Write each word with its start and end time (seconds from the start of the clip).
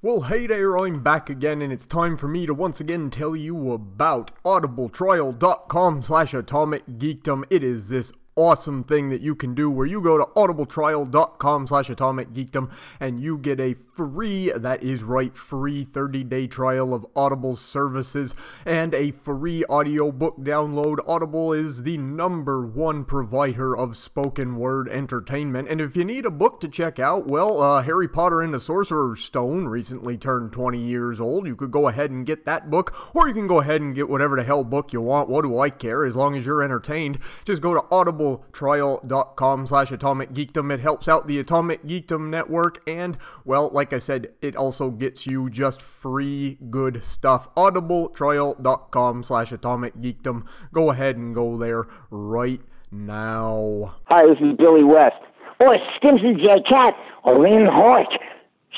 Well, 0.00 0.20
hey 0.20 0.46
there, 0.46 0.78
I'm 0.78 1.02
back 1.02 1.28
again, 1.28 1.60
and 1.60 1.72
it's 1.72 1.84
time 1.84 2.16
for 2.16 2.28
me 2.28 2.46
to 2.46 2.54
once 2.54 2.78
again 2.80 3.10
tell 3.10 3.34
you 3.34 3.72
about 3.72 4.30
audibletrial.com 4.44 6.02
slash 6.02 6.34
atomic 6.34 6.86
geekdom. 6.86 7.42
It 7.50 7.64
is 7.64 7.88
this 7.88 8.12
awesome 8.36 8.84
thing 8.84 9.10
that 9.10 9.22
you 9.22 9.34
can 9.34 9.56
do 9.56 9.68
where 9.68 9.86
you 9.86 10.00
go 10.00 10.16
to 10.16 10.24
audibletrial.com 10.36 11.66
slash 11.66 11.90
atomic 11.90 12.32
geekdom 12.32 12.70
and 13.00 13.18
you 13.18 13.38
get 13.38 13.58
a 13.58 13.74
free 13.98 14.52
that 14.54 14.80
is 14.80 15.02
right 15.02 15.34
free 15.36 15.84
30-day 15.84 16.46
trial 16.46 16.94
of 16.94 17.04
audible's 17.16 17.60
services 17.60 18.32
and 18.64 18.94
a 18.94 19.10
free 19.10 19.64
audiobook 19.64 20.38
download. 20.38 20.98
Audible 21.04 21.52
is 21.52 21.82
the 21.82 21.98
number 21.98 22.64
one 22.64 23.04
provider 23.04 23.76
of 23.76 23.96
spoken 23.96 24.56
word 24.56 24.88
entertainment. 24.88 25.66
And 25.68 25.80
if 25.80 25.96
you 25.96 26.04
need 26.04 26.26
a 26.26 26.30
book 26.30 26.60
to 26.60 26.68
check 26.68 27.00
out 27.00 27.26
well 27.26 27.60
uh, 27.60 27.82
harry 27.82 28.06
potter 28.06 28.40
and 28.40 28.54
the 28.54 28.60
sorcerer's 28.60 29.24
stone 29.24 29.66
recently 29.66 30.16
turned 30.16 30.52
20 30.52 30.78
years 30.78 31.18
old. 31.18 31.48
You 31.48 31.56
could 31.56 31.72
go 31.72 31.88
ahead 31.88 32.12
and 32.12 32.24
get 32.24 32.46
that 32.46 32.70
book 32.70 32.94
or 33.16 33.26
you 33.26 33.34
can 33.34 33.48
go 33.48 33.58
ahead 33.58 33.80
and 33.80 33.96
get 33.96 34.08
whatever 34.08 34.36
the 34.36 34.44
hell 34.44 34.62
book 34.62 34.92
you 34.92 35.00
want. 35.00 35.28
What 35.28 35.42
do 35.42 35.58
i 35.58 35.70
care? 35.70 36.04
As 36.04 36.14
long 36.14 36.36
as 36.36 36.46
you're 36.46 36.62
entertained 36.62 37.18
just 37.44 37.62
go 37.62 37.74
to 37.74 37.80
audibletrial.com 37.80 39.66
slash 39.66 39.90
atomic 39.90 40.32
geekdom. 40.32 40.72
It 40.72 40.78
helps 40.78 41.08
out 41.08 41.26
the 41.26 41.40
Atomic 41.48 41.84
Geekdom 41.86 42.28
Network, 42.28 42.82
and, 42.86 43.16
well, 43.44 43.70
like 43.72 43.87
I 43.92 43.98
said, 43.98 44.32
it 44.40 44.56
also 44.56 44.90
gets 44.90 45.26
you 45.26 45.50
just 45.50 45.82
free 45.82 46.58
good 46.70 47.04
stuff. 47.04 47.54
audibletrial.com 47.54 49.22
slash 49.22 49.52
atomic 49.52 49.96
geekdom. 49.96 50.46
Go 50.72 50.90
ahead 50.90 51.16
and 51.16 51.34
go 51.34 51.56
there 51.56 51.86
right 52.10 52.60
now. 52.90 53.96
Hi, 54.06 54.26
this 54.26 54.38
is 54.40 54.56
Billy 54.56 54.84
West. 54.84 55.16
Oh, 55.60 55.72
or 55.72 55.78
Stimpson 55.96 56.38
J. 56.38 56.62
Cat, 56.68 56.96
or 57.24 57.42
Ren 57.42 57.66
Höek. 57.66 58.06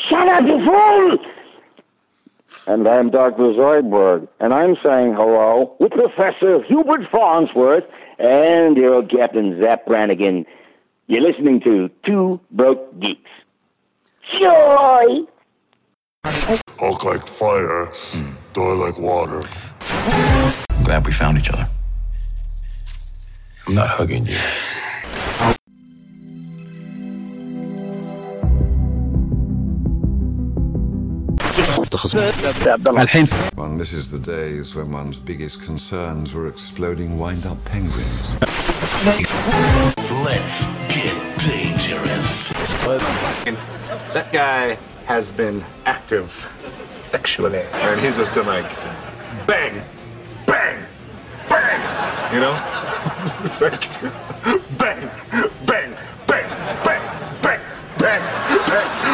Shut 0.08 0.28
up, 0.28 0.44
you 0.44 0.64
fool! 0.64 1.18
And 2.66 2.88
I'm 2.88 3.10
Dr. 3.10 3.52
Zoidberg, 3.54 4.28
and 4.40 4.52
I'm 4.52 4.76
saying 4.82 5.14
hello 5.14 5.76
with 5.78 5.92
Professor 5.92 6.62
Hubert 6.62 7.08
Farnsworth 7.10 7.84
and 8.18 8.76
your 8.76 9.04
Captain 9.04 9.60
Zapp 9.60 9.86
Brannigan. 9.86 10.46
You're 11.06 11.22
listening 11.22 11.60
to 11.62 11.90
Two 12.04 12.40
Broke 12.50 12.98
Geeks 13.00 13.30
joy. 14.38 15.26
Hulk 16.78 17.04
like 17.04 17.26
fire, 17.26 17.90
die 18.52 18.74
like 18.74 18.98
water. 18.98 19.44
I'm 19.82 20.84
glad 20.84 21.06
we 21.06 21.12
found 21.12 21.38
each 21.38 21.50
other. 21.50 21.68
I'm 23.66 23.74
not 23.74 23.88
hugging 23.88 24.26
you. 24.26 24.36
One 33.54 33.76
misses 33.76 34.10
the 34.10 34.18
days 34.18 34.74
when 34.74 34.90
one's 34.90 35.18
biggest 35.18 35.62
concerns 35.62 36.32
were 36.32 36.48
exploding 36.48 37.18
wind-up 37.18 37.62
penguins. 37.64 38.36
Let's 40.24 40.64
get 40.88 41.38
dangerous. 41.38 42.50
That 44.12 44.32
guy 44.32 44.76
has 45.06 45.30
been 45.30 45.64
active 45.84 46.48
sexually, 46.88 47.60
and 47.60 48.00
he's 48.00 48.16
just 48.16 48.34
been 48.34 48.46
like, 48.46 48.68
bang, 49.46 49.80
bang, 50.46 50.84
bang, 51.48 52.34
you 52.34 52.40
know? 52.40 52.54
it's 53.44 53.60
like, 53.60 53.88
bang, 54.76 55.08
bang, 55.64 55.96
bang, 55.96 55.96
bang, 56.26 56.50
bang, 56.84 57.00
bang, 57.42 57.62
bang, 58.02 58.22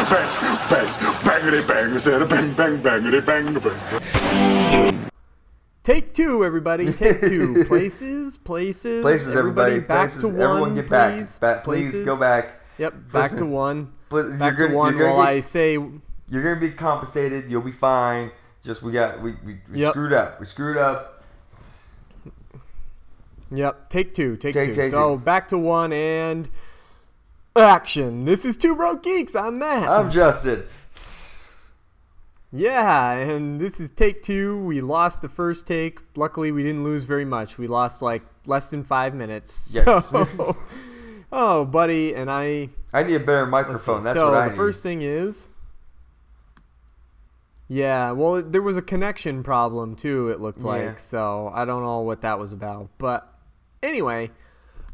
bang, 0.09 0.69
bang, 0.69 0.87
bangity 1.23 1.67
bang, 1.67 1.93
I 1.93 1.97
said 1.97 2.27
bang, 2.27 2.53
bang, 2.53 2.81
bangity 2.81 3.23
bang, 3.23 3.53
bang. 3.59 5.11
Take 5.83 6.13
two, 6.13 6.43
everybody. 6.43 6.91
Take 6.91 7.21
two. 7.21 7.63
Places, 7.65 8.35
places. 8.35 9.01
Places, 9.03 9.35
everybody. 9.35 9.79
Back 9.79 10.09
places. 10.09 10.21
to 10.21 10.27
one, 10.27 10.41
Everyone 10.41 10.75
get 10.75 10.87
please. 10.87 11.37
back. 11.37 11.57
Ba- 11.57 11.61
please 11.63 11.91
Places. 11.91 12.05
go 12.05 12.19
back. 12.19 12.61
Yep, 12.79 12.93
back 13.13 13.31
Listen, 13.31 13.37
to 13.39 13.45
one. 13.45 13.93
You're 14.11 14.37
Back 14.37 14.57
gonna- 14.57 14.69
to 14.69 14.75
one 14.75 14.93
you're 14.97 15.03
gonna 15.07 15.17
while 15.17 15.25
get- 15.25 15.31
I 15.37 15.39
say 15.41 15.73
You're 15.73 16.43
gonna 16.43 16.59
be 16.59 16.71
compensated. 16.71 17.49
You'll 17.49 17.61
be 17.61 17.71
fine. 17.71 18.31
Just 18.63 18.81
we 18.83 18.91
got 18.91 19.21
we, 19.21 19.31
we, 19.45 19.59
we 19.71 19.79
Yep. 19.79 19.91
screwed 19.91 20.13
up. 20.13 20.39
We 20.39 20.45
screwed 20.45 20.77
up. 20.77 21.23
Yep, 23.49 23.89
take 23.89 24.13
two, 24.13 24.35
take, 24.35 24.53
Take- 24.53 24.69
two. 24.69 24.75
take 24.75 24.91
so 24.91 25.15
two. 25.17 25.23
back 25.23 25.47
to 25.49 25.57
one 25.57 25.93
and 25.93 26.49
action. 27.55 28.25
This 28.25 28.43
is 28.43 28.57
Two 28.57 28.75
Broke 28.75 29.03
Geeks. 29.03 29.35
I'm 29.37 29.57
Matt. 29.57 29.87
I'm 29.87 30.11
Justin. 30.11 30.63
yeah, 32.51 33.11
and 33.13 33.59
this 33.59 33.79
is 33.79 33.89
take 33.91 34.21
two. 34.21 34.61
We 34.63 34.81
lost 34.81 35.21
the 35.21 35.29
first 35.29 35.65
take. 35.65 35.99
Luckily, 36.17 36.51
we 36.51 36.61
didn't 36.61 36.83
lose 36.83 37.05
very 37.05 37.23
much. 37.25 37.57
We 37.57 37.67
lost 37.67 38.01
like 38.01 38.21
less 38.45 38.69
than 38.69 38.83
five 38.83 39.13
minutes. 39.13 39.71
Yes. 39.73 40.07
So- 40.11 40.57
oh, 41.31 41.65
buddy, 41.65 42.13
and 42.15 42.29
I. 42.31 42.69
I 42.93 43.03
need 43.03 43.15
a 43.15 43.19
better 43.19 43.45
microphone. 43.45 44.03
That's 44.03 44.15
so 44.17 44.31
what 44.31 44.37
I 44.39 44.45
the 44.45 44.51
need. 44.51 44.57
first 44.57 44.83
thing 44.83 45.01
is. 45.01 45.47
Yeah, 47.69 48.11
well, 48.11 48.41
there 48.41 48.61
was 48.61 48.77
a 48.77 48.81
connection 48.81 49.43
problem 49.43 49.95
too. 49.95 50.29
It 50.29 50.39
looked 50.39 50.61
Yeah. 50.61 50.67
like 50.67 50.99
so. 50.99 51.51
I 51.53 51.65
don't 51.65 51.83
know 51.83 51.99
what 51.99 52.21
that 52.21 52.39
was 52.39 52.53
about, 52.53 52.89
but 52.97 53.33
anyway, 53.83 54.31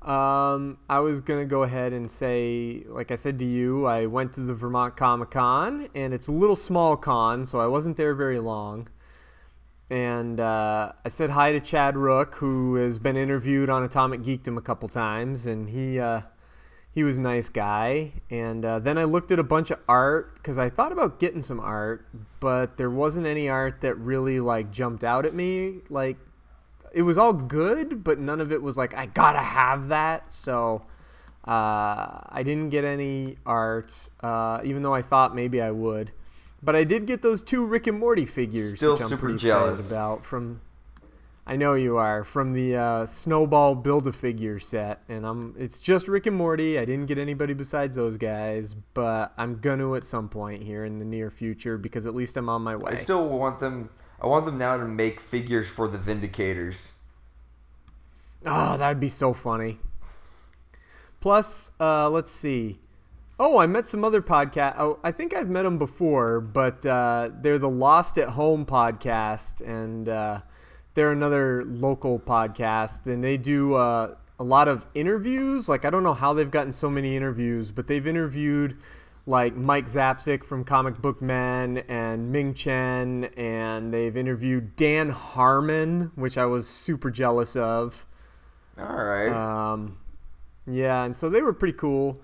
um, 0.02 0.78
I 0.90 1.00
was 1.00 1.20
gonna 1.20 1.46
go 1.46 1.64
ahead 1.64 1.94
and 1.94 2.10
say, 2.10 2.84
like 2.88 3.12
I 3.12 3.16
said 3.16 3.38
to 3.40 3.46
you, 3.46 3.86
I 3.86 4.08
went 4.08 4.34
to 4.34 4.42
the 4.42 4.56
Vermont 4.56 4.98
Comic 4.98 5.30
Con, 5.32 5.88
and 5.94 6.14
it's 6.16 6.28
a 6.28 6.32
little 6.32 6.56
small 6.56 6.98
con, 6.98 7.46
so 7.46 7.60
I 7.60 7.68
wasn't 7.68 7.96
there 7.96 8.16
very 8.16 8.40
long. 8.40 8.88
And 9.90 10.40
uh, 10.40 10.94
I 11.04 11.10
said 11.10 11.30
hi 11.30 11.52
to 11.52 11.60
Chad 11.60 11.98
Rook, 11.98 12.36
who 12.36 12.76
has 12.76 13.00
been 13.00 13.18
interviewed 13.18 13.70
on 13.70 13.84
Atomic 13.84 14.22
Geekdom 14.22 14.58
a 14.58 14.62
couple 14.62 14.90
times, 14.90 15.46
and 15.46 15.70
he 15.70 16.00
uh, 16.00 16.22
he 16.92 17.04
was 17.04 17.18
a 17.18 17.22
nice 17.22 17.50
guy. 17.50 18.14
And 18.30 18.64
uh, 18.64 18.80
then 18.80 18.98
I 18.98 19.04
looked 19.04 19.32
at 19.32 19.40
a 19.40 19.44
bunch 19.44 19.72
of 19.72 19.80
art 19.88 20.36
because 20.36 20.58
I 20.58 20.70
thought 20.70 20.92
about 20.92 21.20
getting 21.20 21.42
some 21.42 21.60
art, 21.60 22.08
but 22.40 22.78
there 22.78 22.90
wasn't 22.90 23.28
any 23.28 23.50
art 23.50 23.82
that 23.82 23.96
really 23.96 24.40
like 24.40 24.72
jumped 24.72 25.04
out 25.04 25.26
at 25.26 25.34
me. 25.34 25.82
Like 25.90 26.18
it 26.94 27.02
was 27.02 27.18
all 27.18 27.34
good, 27.34 28.04
but 28.04 28.20
none 28.20 28.40
of 28.40 28.52
it 28.52 28.62
was 28.62 28.78
like 28.78 28.94
I 28.96 29.08
gotta 29.08 29.40
have 29.40 29.90
that. 29.90 30.32
So 30.32 30.84
uh, 31.46 32.22
I 32.30 32.42
didn't 32.44 32.70
get 32.70 32.86
any 32.86 33.38
art, 33.46 34.10
uh, 34.22 34.62
even 34.64 34.82
though 34.82 34.94
I 34.94 35.02
thought 35.02 35.36
maybe 35.36 35.62
I 35.62 35.72
would. 35.72 36.12
But 36.64 36.78
I 36.78 36.86
did 36.86 37.06
get 37.06 37.22
those 37.22 37.44
two 37.44 37.66
Rick 37.66 37.88
and 37.88 38.00
Morty 38.00 38.26
figures, 38.26 38.78
Still 38.78 38.94
which 38.94 39.02
I'm 39.02 39.10
super 39.10 39.26
pretty 39.28 39.40
jealous. 39.40 39.82
excited 39.82 39.96
about 39.96 40.26
from. 40.26 40.62
I 41.46 41.58
know 41.58 41.74
you 41.74 41.98
are 41.98 42.24
from 42.24 42.54
the 42.54 42.78
uh, 42.78 43.06
Snowball 43.06 43.76
Build 43.76 44.08
a 44.08 44.14
Figure 44.14 44.60
set, 44.60 45.04
and 45.10 45.26
I'm. 45.26 45.54
It's 45.60 45.78
just 45.80 46.08
Rick 46.08 46.26
and 46.26 46.38
Morty. 46.38 46.80
I 46.80 46.86
didn't 46.86 47.08
get 47.08 47.18
anybody 47.18 47.54
besides 47.54 47.98
those 47.98 48.16
guys, 48.16 48.76
but 48.94 49.34
I'm 49.38 49.60
gonna 49.60 49.94
at 49.96 50.06
some 50.06 50.30
point 50.30 50.64
here 50.64 50.86
in 50.86 51.00
the 51.00 51.06
near 51.06 51.30
future 51.30 51.78
because 51.78 52.06
at 52.06 52.16
least 52.16 52.38
I'm 52.38 52.48
on 52.48 52.62
my 52.62 52.78
way. 52.78 52.94
I 52.94 52.96
still 52.96 53.28
want 53.28 53.60
them. 53.60 53.90
I 54.22 54.28
want 54.28 54.46
them 54.46 54.58
now 54.58 54.78
to 54.78 54.86
make 54.86 55.20
figures 55.20 55.68
for 55.68 55.90
the 55.90 55.98
Vindicators. 55.98 57.00
Oh, 58.46 58.78
that'd 58.78 59.02
be 59.02 59.10
so 59.10 59.34
funny. 59.34 59.80
Plus, 61.20 61.74
uh, 61.80 62.10
let's 62.10 62.32
see. 62.32 62.80
Oh, 63.46 63.58
I 63.58 63.68
met 63.68 63.86
some 63.86 64.06
other 64.06 64.22
podcast. 64.22 64.76
Oh, 64.80 65.00
I 65.04 65.12
think 65.12 65.36
I've 65.36 65.50
met 65.50 65.64
them 65.64 65.78
before, 65.78 66.40
but 66.40 66.86
uh, 66.86 67.30
they're 67.42 67.60
the 67.60 67.68
Lost 67.68 68.18
at 68.18 68.30
Home 68.30 68.66
podcast, 68.66 69.60
and 69.68 70.08
uh, 70.08 70.40
they're 70.94 71.12
another 71.12 71.66
local 71.66 72.20
podcast, 72.20 73.06
and 73.06 73.22
they 73.22 73.36
do 73.36 73.74
uh, 73.74 74.16
a 74.40 74.44
lot 74.46 74.70
of 74.70 74.86
interviews. 74.96 75.68
Like 75.68 75.84
I 75.84 75.90
don't 75.90 76.04
know 76.04 76.14
how 76.14 76.32
they've 76.32 76.50
gotten 76.50 76.72
so 76.72 76.90
many 76.90 77.18
interviews, 77.18 77.70
but 77.70 77.86
they've 77.86 78.08
interviewed 78.08 78.78
like 79.26 79.58
Mike 79.58 79.88
Zapcic 79.88 80.46
from 80.46 80.64
Comic 80.64 81.02
Book 81.02 81.22
Men 81.22 81.80
and 81.90 82.32
Ming 82.32 82.54
Chen, 82.54 83.26
and 83.36 83.94
they've 83.94 84.16
interviewed 84.16 84.74
Dan 84.78 85.10
Harmon, 85.10 86.14
which 86.16 86.38
I 86.38 86.46
was 86.46 86.66
super 86.66 87.12
jealous 87.12 87.58
of. 87.58 88.06
All 88.80 89.04
right. 89.04 89.34
Um, 89.74 89.98
yeah, 90.66 91.04
and 91.04 91.14
so 91.14 91.28
they 91.28 91.42
were 91.42 91.52
pretty 91.52 91.78
cool. 91.78 92.22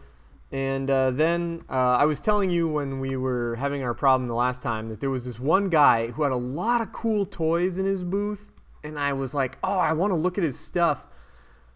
And 0.51 0.89
uh, 0.89 1.11
then 1.11 1.63
uh, 1.69 1.73
I 1.73 2.05
was 2.05 2.19
telling 2.19 2.49
you 2.49 2.67
when 2.67 2.99
we 2.99 3.17
were 3.17 3.55
having 3.55 3.83
our 3.83 3.93
problem 3.93 4.27
the 4.27 4.35
last 4.35 4.63
time 4.63 4.89
that 4.89 4.99
there 4.99 5.11
was 5.11 5.23
this 5.23 5.39
one 5.39 5.69
guy 5.69 6.07
who 6.07 6.23
had 6.23 6.31
a 6.31 6.37
lot 6.37 6.81
of 6.81 6.91
cool 6.91 7.25
toys 7.25 7.77
in 7.77 7.85
his 7.85 8.03
booth, 8.03 8.51
and 8.83 8.97
I 8.97 9.13
was 9.13 9.35
like, 9.35 9.59
oh, 9.63 9.77
I 9.77 9.93
want 9.93 10.11
to 10.11 10.15
look 10.15 10.37
at 10.37 10.43
his 10.43 10.57
stuff. 10.57 11.05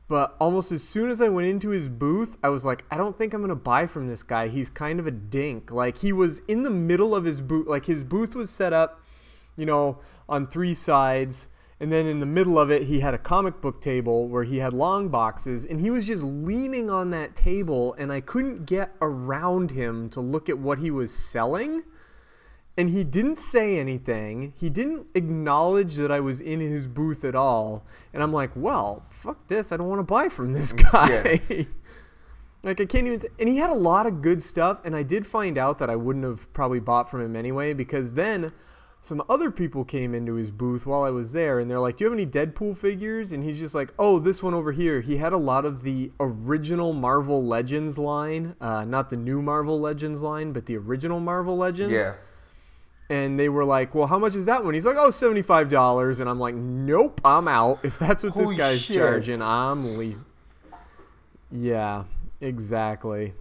But 0.08 0.36
almost 0.40 0.72
as 0.72 0.84
soon 0.84 1.12
as 1.12 1.22
I 1.22 1.30
went 1.30 1.48
into 1.48 1.70
his 1.70 1.88
booth, 1.88 2.38
I 2.44 2.50
was 2.50 2.66
like, 2.66 2.84
I 2.92 2.98
don't 2.98 3.18
think 3.18 3.34
I'm 3.34 3.42
gonna 3.42 3.56
buy 3.56 3.86
from 3.86 4.08
this 4.08 4.22
guy. 4.24 4.48
He's 4.48 4.70
kind 4.70 5.00
of 5.00 5.08
a 5.08 5.12
dink. 5.12 5.72
Like 5.72 5.98
he 5.98 6.12
was 6.12 6.40
in 6.48 6.64
the 6.64 6.70
middle 6.70 7.16
of 7.16 7.24
his 7.24 7.42
booth, 7.42 7.68
like 7.68 7.86
his 7.86 8.04
booth 8.04 8.36
was 8.36 8.50
set 8.50 8.74
up, 8.74 9.02
you 9.56 9.66
know, 9.66 10.00
on 10.28 10.48
three 10.48 10.74
sides, 10.74 11.48
and 11.84 11.92
then 11.92 12.08
in 12.08 12.22
the 12.22 12.26
middle 12.26 12.58
of 12.58 12.72
it, 12.72 12.84
he 12.84 13.02
had 13.02 13.14
a 13.14 13.18
comic 13.18 13.60
book 13.60 13.82
table 13.82 14.30
where 14.30 14.46
he 14.46 14.58
had 14.58 14.72
long 14.72 15.10
boxes, 15.10 15.66
and 15.66 15.82
he 15.82 15.90
was 15.90 16.08
just 16.08 16.24
leaning 16.24 16.90
on 16.90 17.10
that 17.10 17.36
table, 17.36 17.94
and 17.98 18.10
I 18.10 18.22
couldn't 18.22 18.66
get 18.66 18.96
around 19.02 19.70
him 19.70 20.10
to 20.12 20.22
look 20.22 20.48
at 20.48 20.58
what 20.58 20.80
he 20.80 20.92
was 20.92 21.14
selling. 21.14 21.84
and 22.78 22.90
he 22.90 23.04
didn't 23.04 23.36
say 23.36 23.78
anything. 23.78 24.54
He 24.56 24.70
didn't 24.70 25.08
acknowledge 25.14 25.98
that 25.98 26.10
I 26.10 26.22
was 26.22 26.40
in 26.40 26.62
his 26.62 26.88
booth 26.88 27.26
at 27.26 27.36
all. 27.36 27.86
And 28.14 28.24
I'm 28.24 28.32
like, 28.32 28.52
well, 28.56 29.06
fuck 29.10 29.46
this. 29.50 29.74
I 29.74 29.78
don't 29.78 29.90
want 29.90 30.00
to 30.00 30.04
buy 30.04 30.30
from 30.30 30.54
this 30.54 30.72
guy. 30.72 31.42
like 32.64 32.80
I 32.80 32.86
can't 32.86 33.08
even. 33.08 33.20
Say, 33.20 33.28
and 33.40 33.50
he 33.50 33.58
had 33.58 33.72
a 33.72 33.76
lot 33.76 34.08
of 34.08 34.22
good 34.22 34.42
stuff. 34.42 34.80
And 34.86 34.96
I 34.96 35.04
did 35.04 35.28
find 35.28 35.58
out 35.58 35.80
that 35.80 35.90
I 35.90 35.98
wouldn't 35.98 36.24
have 36.24 36.52
probably 36.54 36.80
bought 36.80 37.12
from 37.12 37.22
him 37.22 37.36
anyway 37.36 37.74
because 37.74 38.14
then 38.14 38.54
some 39.04 39.22
other 39.28 39.52
people 39.52 39.84
came 39.84 40.16
into 40.16 40.36
his 40.36 40.50
booth 40.50 40.86
while 40.86 41.04
I 41.04 41.10
was 41.10 41.34
there, 41.34 41.60
and 41.60 41.70
they're 41.70 41.80
like, 41.82 41.98
"Do 41.98 42.06
you 42.06 42.10
have 42.10 42.18
any 42.18 42.26
Deadpool 42.26 42.78
figures?" 42.78 43.34
And 43.34 43.44
he's 43.44 43.60
just 43.60 43.76
like, 43.76 43.94
"Oh, 44.00 44.18
this 44.18 44.42
one 44.42 44.54
over 44.54 44.72
here." 44.72 45.02
He 45.02 45.18
had 45.18 45.34
a 45.34 45.38
lot 45.38 45.66
of 45.66 45.84
the 45.84 46.10
original 46.22 46.94
Marvel 46.94 47.46
Legends 47.46 48.00
line, 48.00 48.56
uh, 48.62 48.86
not 48.86 49.10
the 49.10 49.18
new 49.18 49.42
Marvel 49.42 49.78
Legends 49.78 50.22
line, 50.22 50.54
but 50.54 50.66
the 50.68 50.78
original 50.78 51.20
Marvel 51.20 51.58
Legends 51.58 51.92
Yeah. 51.92 52.14
and 53.10 53.38
they 53.38 53.50
were 53.50 53.66
like, 53.66 53.94
"Well, 53.94 54.08
how 54.08 54.18
much 54.18 54.36
is 54.36 54.46
that 54.46 54.64
one?" 54.64 54.74
He's 54.74 54.86
like, 54.86 54.96
"Oh, 54.98 55.10
seventy-five 55.10 55.68
dollars," 55.68 56.22
and 56.22 56.30
I'm 56.30 56.40
like, 56.40 56.56
"Nope, 56.56 57.20
I'm 57.26 57.50
out. 57.50 57.80
If 57.84 58.00
that's 58.00 58.24
what 58.24 58.34
this 58.36 58.54
guy's 58.54 58.80
shit. 58.82 58.96
charging, 58.96 59.42
I'm 59.42 59.82
leaving." 59.98 60.24
Yeah, 61.52 62.06
exactly. 62.40 63.34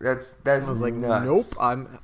That's 0.00 0.32
that's 0.44 0.66
I 0.66 0.70
was 0.70 0.80
like, 0.80 0.94
nuts. 0.94 1.26
"Nope, 1.26 1.46
I'm." 1.60 1.98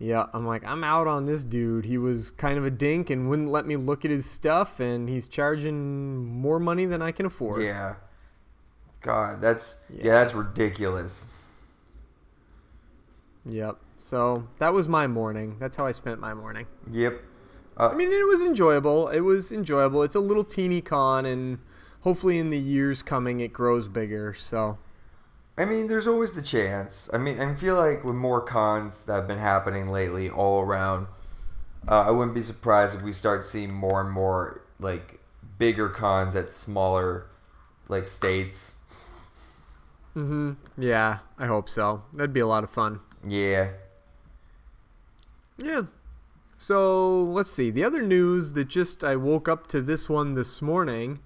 Yeah, 0.00 0.26
I'm 0.32 0.46
like, 0.46 0.64
I'm 0.64 0.84
out 0.84 1.08
on 1.08 1.26
this 1.26 1.42
dude. 1.42 1.84
He 1.84 1.98
was 1.98 2.30
kind 2.30 2.56
of 2.56 2.64
a 2.64 2.70
dink 2.70 3.10
and 3.10 3.28
wouldn't 3.28 3.48
let 3.48 3.66
me 3.66 3.74
look 3.76 4.04
at 4.04 4.10
his 4.12 4.30
stuff, 4.30 4.78
and 4.78 5.08
he's 5.08 5.26
charging 5.26 6.24
more 6.24 6.60
money 6.60 6.84
than 6.84 7.02
I 7.02 7.10
can 7.10 7.26
afford. 7.26 7.62
Yeah. 7.62 7.96
God, 9.00 9.40
that's 9.40 9.80
yeah, 9.90 10.04
Yeah. 10.04 10.12
that's 10.12 10.34
ridiculous. 10.34 11.32
Yep. 13.46 13.76
So 13.98 14.46
that 14.58 14.72
was 14.72 14.88
my 14.88 15.06
morning. 15.06 15.56
That's 15.58 15.76
how 15.76 15.86
I 15.86 15.90
spent 15.92 16.20
my 16.20 16.34
morning. 16.34 16.66
Yep. 16.90 17.20
Uh, 17.76 17.88
I 17.92 17.94
mean, 17.94 18.10
it 18.12 18.26
was 18.26 18.42
enjoyable. 18.42 19.08
It 19.08 19.20
was 19.20 19.52
enjoyable. 19.52 20.02
It's 20.02 20.14
a 20.14 20.20
little 20.20 20.44
teeny 20.44 20.80
con, 20.80 21.26
and 21.26 21.58
hopefully 22.00 22.38
in 22.38 22.50
the 22.50 22.58
years 22.58 23.02
coming, 23.02 23.40
it 23.40 23.52
grows 23.52 23.88
bigger. 23.88 24.34
So, 24.34 24.78
I 25.58 25.64
mean, 25.64 25.88
there's 25.88 26.06
always 26.06 26.32
the 26.32 26.42
chance. 26.42 27.10
I 27.12 27.18
mean, 27.18 27.40
I 27.40 27.52
feel 27.56 27.74
like 27.74 28.04
with 28.04 28.14
more 28.14 28.40
cons 28.40 29.04
that 29.06 29.14
have 29.14 29.28
been 29.28 29.40
happening 29.40 29.88
lately 29.90 30.30
all 30.30 30.62
around, 30.62 31.08
uh, 31.88 32.02
I 32.02 32.12
wouldn't 32.12 32.34
be 32.34 32.44
surprised 32.44 32.94
if 32.94 33.02
we 33.02 33.10
start 33.10 33.44
seeing 33.44 33.74
more 33.74 34.00
and 34.00 34.10
more 34.10 34.62
like 34.78 35.18
bigger 35.58 35.88
cons 35.88 36.36
at 36.36 36.52
smaller 36.52 37.26
like 37.88 38.06
states. 38.06 38.76
hmm 40.14 40.52
yeah, 40.76 41.18
I 41.36 41.46
hope 41.46 41.68
so. 41.68 42.04
That'd 42.12 42.32
be 42.32 42.40
a 42.40 42.46
lot 42.46 42.62
of 42.62 42.70
fun. 42.70 43.00
Yeah. 43.26 43.70
Yeah. 45.56 45.82
So 46.56 47.24
let's 47.24 47.50
see. 47.50 47.70
The 47.70 47.82
other 47.82 48.02
news 48.02 48.52
that 48.52 48.66
just 48.68 49.02
I 49.02 49.16
woke 49.16 49.48
up 49.48 49.66
to 49.68 49.80
this 49.82 50.08
one 50.08 50.34
this 50.34 50.62
morning, 50.62 51.20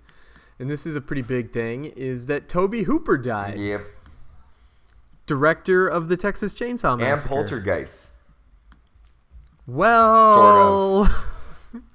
and 0.58 0.70
this 0.70 0.86
is 0.86 0.96
a 0.96 1.00
pretty 1.02 1.22
big 1.22 1.52
thing, 1.52 1.84
is 1.84 2.26
that 2.26 2.48
Tobe 2.48 2.76
Hooper 2.76 3.18
died. 3.18 3.58
Yep. 3.58 3.86
Director 5.32 5.88
of 5.88 6.10
the 6.10 6.16
Texas 6.18 6.52
Chainsaw 6.52 6.98
Massacre. 6.98 7.34
And. 7.34 7.48
Poltergeist. 7.48 8.16
Well, 9.66 11.06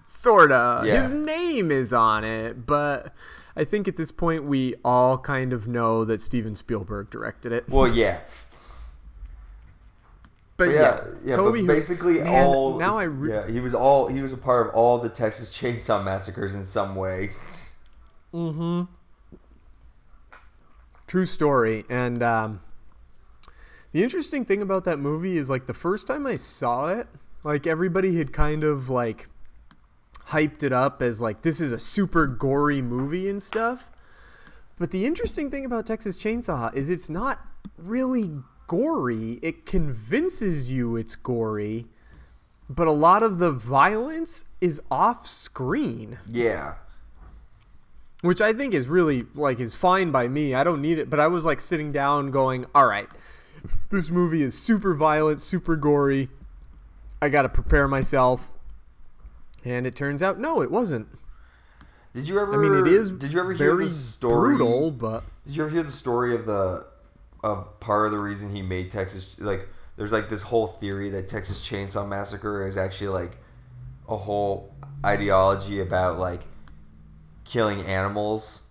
sorta. 0.07 0.81
Yeah. 0.87 1.03
His 1.03 1.11
name 1.11 1.69
is 1.69 1.93
on 1.93 2.23
it, 2.23 2.65
but 2.65 3.13
I 3.55 3.63
think 3.63 3.87
at 3.87 3.95
this 3.95 4.11
point 4.11 4.45
we 4.45 4.73
all 4.83 5.19
kind 5.19 5.53
of 5.53 5.67
know 5.67 6.03
that 6.03 6.19
Steven 6.19 6.55
Spielberg 6.55 7.11
directed 7.11 7.51
it. 7.51 7.69
Well, 7.69 7.87
yeah. 7.87 8.21
but 10.57 10.65
But 10.65 10.73
yeah, 10.73 11.05
yeah, 11.23 11.35
Tobe 11.35 11.57
but 11.57 11.67
basically 11.67 12.15
Man, 12.15 12.43
all 12.43 12.79
now 12.79 12.97
I 12.97 13.03
re- 13.03 13.29
yeah, 13.29 13.47
he 13.47 13.59
was 13.59 13.75
all 13.75 14.07
he 14.07 14.19
was 14.19 14.33
a 14.33 14.37
part 14.37 14.67
of 14.67 14.73
all 14.73 14.97
the 14.97 15.09
Texas 15.09 15.51
Chainsaw 15.51 16.03
Massacres 16.03 16.55
in 16.55 16.65
some 16.65 16.95
way. 16.95 17.29
Mm-hmm. 18.33 18.85
True 21.07 21.25
story. 21.25 21.85
And 21.89 22.21
um, 22.21 22.61
the 23.91 24.03
interesting 24.03 24.45
thing 24.45 24.61
about 24.61 24.85
that 24.85 24.99
movie 24.99 25.37
is 25.37 25.49
like 25.49 25.65
the 25.67 25.73
first 25.73 26.07
time 26.07 26.25
I 26.25 26.35
saw 26.35 26.89
it, 26.89 27.07
like 27.43 27.65
everybody 27.67 28.17
had 28.17 28.33
kind 28.33 28.63
of 28.63 28.89
like 28.89 29.27
hyped 30.29 30.61
it 30.63 30.73
up 30.73 31.01
as 31.01 31.21
like 31.21 31.41
this 31.41 31.61
is 31.61 31.71
a 31.71 31.79
super 31.79 32.27
gory 32.27 32.81
movie 32.81 33.29
and 33.29 33.41
stuff. 33.41 33.91
But 34.79 34.91
the 34.91 35.05
interesting 35.05 35.49
thing 35.49 35.65
about 35.65 35.85
Texas 35.87 36.17
Chainsaw 36.17 36.73
is 36.75 36.89
it's 36.89 37.09
not 37.09 37.39
really 37.77 38.31
gory. 38.67 39.39
It 39.41 39.65
convinces 39.65 40.71
you 40.71 40.97
it's 40.97 41.15
gory, 41.15 41.87
but 42.69 42.87
a 42.87 42.91
lot 42.91 43.23
of 43.23 43.39
the 43.39 43.51
violence 43.51 44.45
is 44.59 44.81
off 44.91 45.25
screen 45.25 46.19
Yeah. 46.27 46.75
which 48.21 48.41
I 48.41 48.51
think 48.51 48.73
is 48.73 48.87
really 48.87 49.25
like 49.35 49.59
is 49.59 49.73
fine 49.73 50.11
by 50.11 50.27
me. 50.27 50.53
I 50.53 50.63
don't 50.63 50.81
need 50.81 50.99
it, 50.99 51.09
but 51.09 51.19
I 51.19 51.27
was 51.27 51.45
like 51.45 51.61
sitting 51.61 51.91
down 51.91 52.31
going, 52.31 52.65
"All 52.75 52.85
right, 52.87 53.07
this 53.89 54.09
movie 54.09 54.43
is 54.43 54.57
super 54.57 54.93
violent, 54.93 55.41
super 55.41 55.75
gory. 55.75 56.29
I 57.21 57.29
got 57.29 57.43
to 57.43 57.49
prepare 57.49 57.87
myself." 57.87 58.49
And 59.65 59.85
it 59.85 59.95
turns 59.95 60.21
out 60.21 60.39
no, 60.39 60.61
it 60.61 60.71
wasn't. 60.71 61.07
Did 62.13 62.27
you 62.27 62.39
ever? 62.39 62.53
I 62.53 62.57
mean, 62.57 62.73
it 62.73 62.91
is 62.91 63.11
Did 63.11 63.33
you 63.33 63.39
ever 63.39 63.53
hear 63.53 63.75
the 63.75 63.89
story? 63.89 64.55
brutal, 64.55 64.91
but 64.91 65.23
Did 65.45 65.55
you 65.55 65.63
ever 65.63 65.71
hear 65.71 65.83
the 65.83 65.91
story 65.91 66.33
of 66.33 66.45
the 66.45 66.87
of 67.43 67.79
part 67.79 68.07
of 68.07 68.11
the 68.11 68.19
reason 68.19 68.55
he 68.55 68.61
made 68.61 68.91
Texas 68.91 69.35
like? 69.39 69.67
There's 69.97 70.11
like 70.11 70.29
this 70.29 70.43
whole 70.43 70.67
theory 70.67 71.09
that 71.11 71.27
Texas 71.27 71.59
Chainsaw 71.67 72.07
Massacre 72.07 72.65
is 72.65 72.77
actually 72.77 73.09
like 73.09 73.37
a 74.07 74.15
whole 74.15 74.73
ideology 75.05 75.79
about 75.79 76.19
like 76.19 76.41
killing 77.43 77.81
animals. 77.81 78.69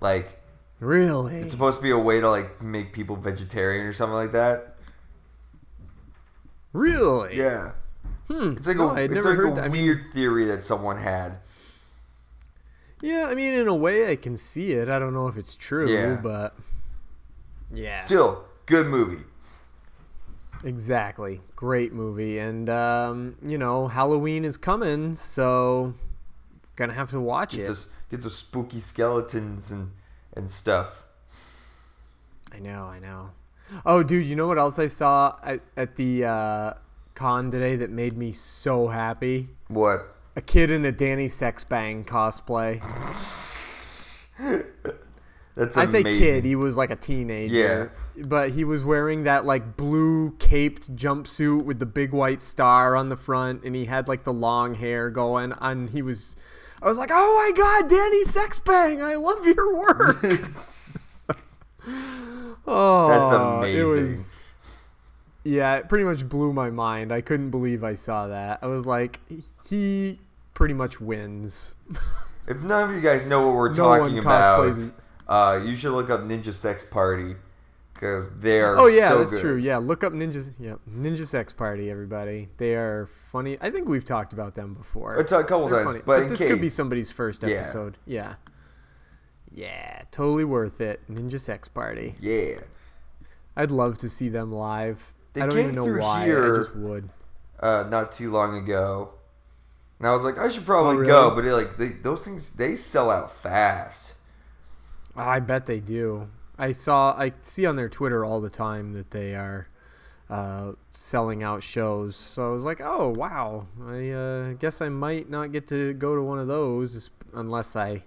Like 0.00 0.40
really, 0.84 1.36
it's 1.36 1.52
supposed 1.52 1.78
to 1.78 1.82
be 1.82 1.90
a 1.90 1.98
way 1.98 2.20
to 2.20 2.28
like 2.30 2.62
make 2.62 2.92
people 2.92 3.16
vegetarian 3.16 3.86
or 3.86 3.92
something 3.92 4.14
like 4.14 4.32
that. 4.32 4.76
really, 6.72 7.36
Yeah. 7.36 7.72
Hmm. 8.28 8.54
It's 8.56 8.66
like 8.66 8.78
no, 8.78 8.88
a 8.88 8.92
I 8.94 9.00
had 9.02 9.12
it's 9.12 9.24
never 9.24 9.28
like 9.30 9.36
heard 9.36 9.52
a 9.52 9.54
that. 9.56 9.64
I 9.64 9.68
mean, 9.68 9.82
weird 9.84 10.00
theory 10.14 10.46
that 10.46 10.62
someone 10.62 10.96
had. 10.96 11.36
yeah, 13.02 13.26
I 13.28 13.34
mean, 13.34 13.52
in 13.52 13.68
a 13.68 13.74
way, 13.74 14.10
I 14.10 14.16
can 14.16 14.34
see 14.34 14.72
it. 14.72 14.88
I 14.88 14.98
don't 14.98 15.12
know 15.12 15.28
if 15.28 15.36
it's 15.36 15.54
true, 15.54 15.86
Yeah. 15.92 16.16
but 16.22 16.56
yeah, 17.72 18.00
Still, 18.04 18.44
good 18.66 18.86
movie. 18.86 19.24
Exactly. 20.64 21.42
Great 21.54 21.92
movie. 21.92 22.38
And, 22.38 22.70
um, 22.70 23.36
you 23.44 23.58
know, 23.58 23.88
Halloween 23.88 24.46
is 24.46 24.56
coming, 24.56 25.14
so 25.16 25.92
gonna 26.76 26.94
have 26.94 27.10
to 27.10 27.20
watch 27.20 27.52
Get 27.56 27.64
it. 27.64 27.66
those 27.66 27.90
get 28.10 28.22
those 28.22 28.36
spooky 28.38 28.80
skeletons 28.80 29.70
and 29.70 29.90
and 30.34 30.50
stuff. 30.50 31.04
I 32.52 32.58
know, 32.58 32.84
I 32.84 32.98
know. 32.98 33.30
Oh, 33.84 34.02
dude, 34.02 34.26
you 34.26 34.36
know 34.36 34.46
what 34.46 34.58
else 34.58 34.78
I 34.78 34.86
saw 34.86 35.36
at, 35.42 35.60
at 35.76 35.96
the 35.96 36.24
uh, 36.24 36.72
con 37.14 37.50
today 37.50 37.76
that 37.76 37.90
made 37.90 38.16
me 38.16 38.32
so 38.32 38.88
happy? 38.88 39.48
What? 39.68 40.14
A 40.36 40.40
kid 40.40 40.70
in 40.70 40.84
a 40.84 40.92
Danny 40.92 41.26
Sexbang 41.26 42.04
cosplay. 42.04 42.80
That's 45.56 45.76
I 45.76 45.84
say 45.84 46.02
kid, 46.02 46.44
he 46.44 46.56
was 46.56 46.76
like 46.76 46.90
a 46.90 46.96
teenager. 46.96 47.92
But 48.16 48.50
he 48.50 48.64
was 48.64 48.84
wearing 48.84 49.24
that 49.24 49.44
like 49.44 49.76
blue 49.76 50.32
caped 50.38 50.94
jumpsuit 50.96 51.64
with 51.64 51.78
the 51.78 51.86
big 51.86 52.12
white 52.12 52.42
star 52.42 52.96
on 52.96 53.08
the 53.08 53.16
front 53.16 53.62
and 53.62 53.74
he 53.74 53.84
had 53.84 54.08
like 54.08 54.24
the 54.24 54.32
long 54.32 54.74
hair 54.74 55.10
going 55.10 55.52
and 55.60 55.90
he 55.90 56.02
was 56.02 56.36
I 56.84 56.88
was 56.88 56.98
like, 56.98 57.08
"Oh 57.10 57.42
my 57.42 57.50
god, 57.56 57.88
Danny 57.88 58.24
Sexbang, 58.24 59.02
I 59.02 59.14
love 59.16 59.46
your 59.46 59.74
work." 59.74 60.22
oh, 62.66 63.08
That's 63.08 63.32
It 63.32 63.40
amazing. 63.40 64.10
was 64.10 64.42
Yeah, 65.44 65.76
it 65.76 65.88
pretty 65.88 66.04
much 66.04 66.28
blew 66.28 66.52
my 66.52 66.68
mind. 66.68 67.10
I 67.10 67.22
couldn't 67.22 67.48
believe 67.50 67.82
I 67.84 67.94
saw 67.94 68.26
that. 68.28 68.58
I 68.60 68.66
was 68.66 68.86
like, 68.86 69.18
he 69.68 70.18
pretty 70.52 70.74
much 70.74 71.00
wins. 71.00 71.74
If 72.46 72.60
none 72.60 72.90
of 72.90 72.94
you 72.94 73.00
guys 73.00 73.24
know 73.24 73.46
what 73.46 73.56
we're 73.56 73.68
No 73.70 73.74
talking 73.74 74.18
about, 74.18 74.76
uh, 75.26 75.58
you 75.64 75.74
should 75.76 75.92
look 75.92 76.10
up 76.10 76.20
Ninja 76.20 76.52
Sex 76.52 76.84
Party 76.86 77.36
because 77.94 78.30
they 78.40 78.60
are. 78.60 78.76
Oh 78.76 78.86
yeah, 78.86 79.10
so 79.10 79.18
that's 79.20 79.30
good. 79.32 79.40
true. 79.40 79.56
Yeah, 79.56 79.78
look 79.78 80.04
up 80.04 80.12
Ninja. 80.12 80.52
Yeah, 80.58 80.74
Ninja 80.90 81.26
Sex 81.26 81.52
Party, 81.52 81.90
everybody. 81.90 82.48
They 82.58 82.74
are 82.74 83.08
funny. 83.32 83.56
I 83.60 83.70
think 83.70 83.88
we've 83.88 84.04
talked 84.04 84.32
about 84.32 84.54
them 84.54 84.74
before. 84.74 85.16
It's 85.16 85.32
a 85.32 85.42
couple 85.44 85.68
They're 85.68 85.84
times, 85.84 86.02
but 86.04 86.22
in 86.22 86.28
this 86.28 86.38
could 86.38 86.60
be 86.60 86.68
somebody's 86.68 87.10
first 87.10 87.42
episode. 87.44 87.96
Yeah. 88.06 88.34
Yeah, 89.56 90.02
totally 90.10 90.44
worth 90.44 90.80
it. 90.80 91.00
Ninja 91.10 91.38
Sex 91.38 91.68
Party. 91.68 92.16
Yeah. 92.20 92.56
I'd 93.56 93.70
love 93.70 93.98
to 93.98 94.08
see 94.08 94.28
them 94.28 94.50
live. 94.52 95.12
They 95.32 95.42
I 95.42 95.46
don't 95.46 95.54
came 95.54 95.70
even 95.70 95.74
know 95.76 96.00
why. 96.00 96.24
here. 96.24 96.54
I 96.54 96.58
just 96.64 96.74
would. 96.76 97.08
Uh, 97.60 97.86
not 97.88 98.12
too 98.12 98.30
long 98.32 98.56
ago, 98.58 99.10
and 100.00 100.08
I 100.08 100.12
was 100.12 100.24
like, 100.24 100.38
I 100.38 100.48
should 100.48 100.66
probably 100.66 100.96
Oh, 100.96 100.98
really? 100.98 101.06
go, 101.06 101.34
but 101.34 101.44
like 101.44 101.76
they, 101.76 101.88
those 101.88 102.24
things, 102.24 102.50
they 102.52 102.74
sell 102.74 103.10
out 103.10 103.32
fast. 103.32 104.16
I 105.16 105.38
bet 105.38 105.66
they 105.66 105.78
do. 105.78 106.28
I 106.58 106.72
saw. 106.72 107.12
I 107.18 107.32
see 107.42 107.66
on 107.66 107.76
their 107.76 107.88
Twitter 107.88 108.24
all 108.24 108.40
the 108.40 108.50
time 108.50 108.92
that 108.94 109.10
they 109.10 109.34
are 109.34 109.68
uh, 110.30 110.72
selling 110.92 111.42
out 111.42 111.62
shows. 111.62 112.16
So 112.16 112.48
I 112.48 112.52
was 112.52 112.64
like, 112.64 112.80
oh 112.82 113.10
wow, 113.10 113.66
I 113.86 114.10
uh, 114.10 114.52
guess 114.54 114.80
I 114.80 114.88
might 114.88 115.28
not 115.28 115.52
get 115.52 115.66
to 115.68 115.94
go 115.94 116.14
to 116.14 116.22
one 116.22 116.38
of 116.38 116.46
those 116.46 117.10
unless 117.34 117.74
I 117.76 118.02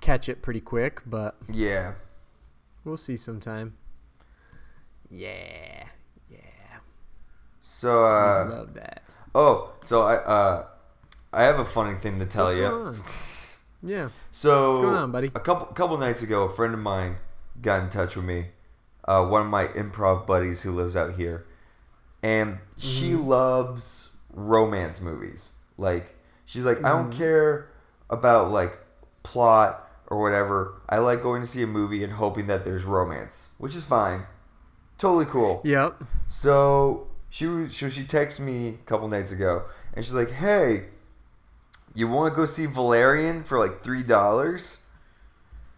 catch 0.00 0.28
it 0.28 0.42
pretty 0.42 0.60
quick, 0.60 1.00
but 1.06 1.36
Yeah. 1.50 1.92
we'll 2.84 2.96
see 2.98 3.16
sometime. 3.16 3.74
Yeah, 5.10 5.84
yeah, 6.28 6.38
So 7.60 8.04
I 8.04 8.40
uh 8.42 8.44
love 8.50 8.74
that. 8.74 9.02
oh, 9.34 9.72
so 9.84 10.02
I 10.02 10.16
uh 10.16 10.66
I 11.32 11.44
have 11.44 11.58
a 11.60 11.64
funny 11.64 11.96
thing 11.98 12.18
to 12.18 12.26
tell 12.26 12.46
What's 12.54 12.98
you. 12.98 13.04
Yeah, 13.88 14.08
So 14.32 14.86
on, 14.88 15.12
buddy. 15.12 15.28
A 15.34 15.40
couple 15.40 15.66
couple 15.68 15.96
nights 15.98 16.22
ago, 16.22 16.44
a 16.44 16.50
friend 16.50 16.74
of 16.74 16.80
mine 16.80 17.16
got 17.62 17.82
in 17.82 17.90
touch 17.90 18.16
with 18.16 18.24
me. 18.24 18.46
Uh, 19.04 19.24
one 19.26 19.40
of 19.42 19.48
my 19.48 19.66
improv 19.68 20.26
buddies 20.26 20.62
who 20.62 20.72
lives 20.72 20.96
out 20.96 21.14
here, 21.14 21.46
and 22.22 22.58
she 22.76 23.12
Mm-hmm. 23.12 23.26
loves 23.28 24.16
romance 24.32 25.00
movies. 25.00 25.54
Like 25.78 26.14
she's 26.44 26.64
like, 26.64 26.78
I 26.84 26.88
don't 26.90 27.12
Mm. 27.12 27.16
care 27.16 27.68
about 28.10 28.50
like 28.50 28.78
plot 29.22 29.88
or 30.08 30.20
whatever. 30.20 30.80
I 30.88 30.98
like 30.98 31.22
going 31.22 31.40
to 31.42 31.46
see 31.48 31.62
a 31.62 31.66
movie 31.66 32.02
and 32.04 32.14
hoping 32.14 32.46
that 32.48 32.64
there's 32.64 32.84
romance, 32.84 33.54
which 33.58 33.74
is 33.76 33.84
fine. 33.84 34.26
Totally 34.98 35.26
cool. 35.26 35.60
yep. 35.64 36.02
So 36.28 37.06
she 37.30 37.46
was, 37.46 37.76
so 37.76 37.88
she 37.88 38.02
texted 38.02 38.40
me 38.40 38.68
a 38.70 38.72
couple 38.88 39.06
nights 39.08 39.30
ago, 39.32 39.64
and 39.94 40.04
she's 40.04 40.14
like, 40.14 40.30
"Hey, 40.30 40.86
you 41.94 42.08
want 42.08 42.32
to 42.32 42.36
go 42.36 42.44
see 42.46 42.66
Valerian 42.66 43.44
for 43.44 43.58
like 43.58 43.82
three 43.82 44.02
dollars?" 44.02 44.85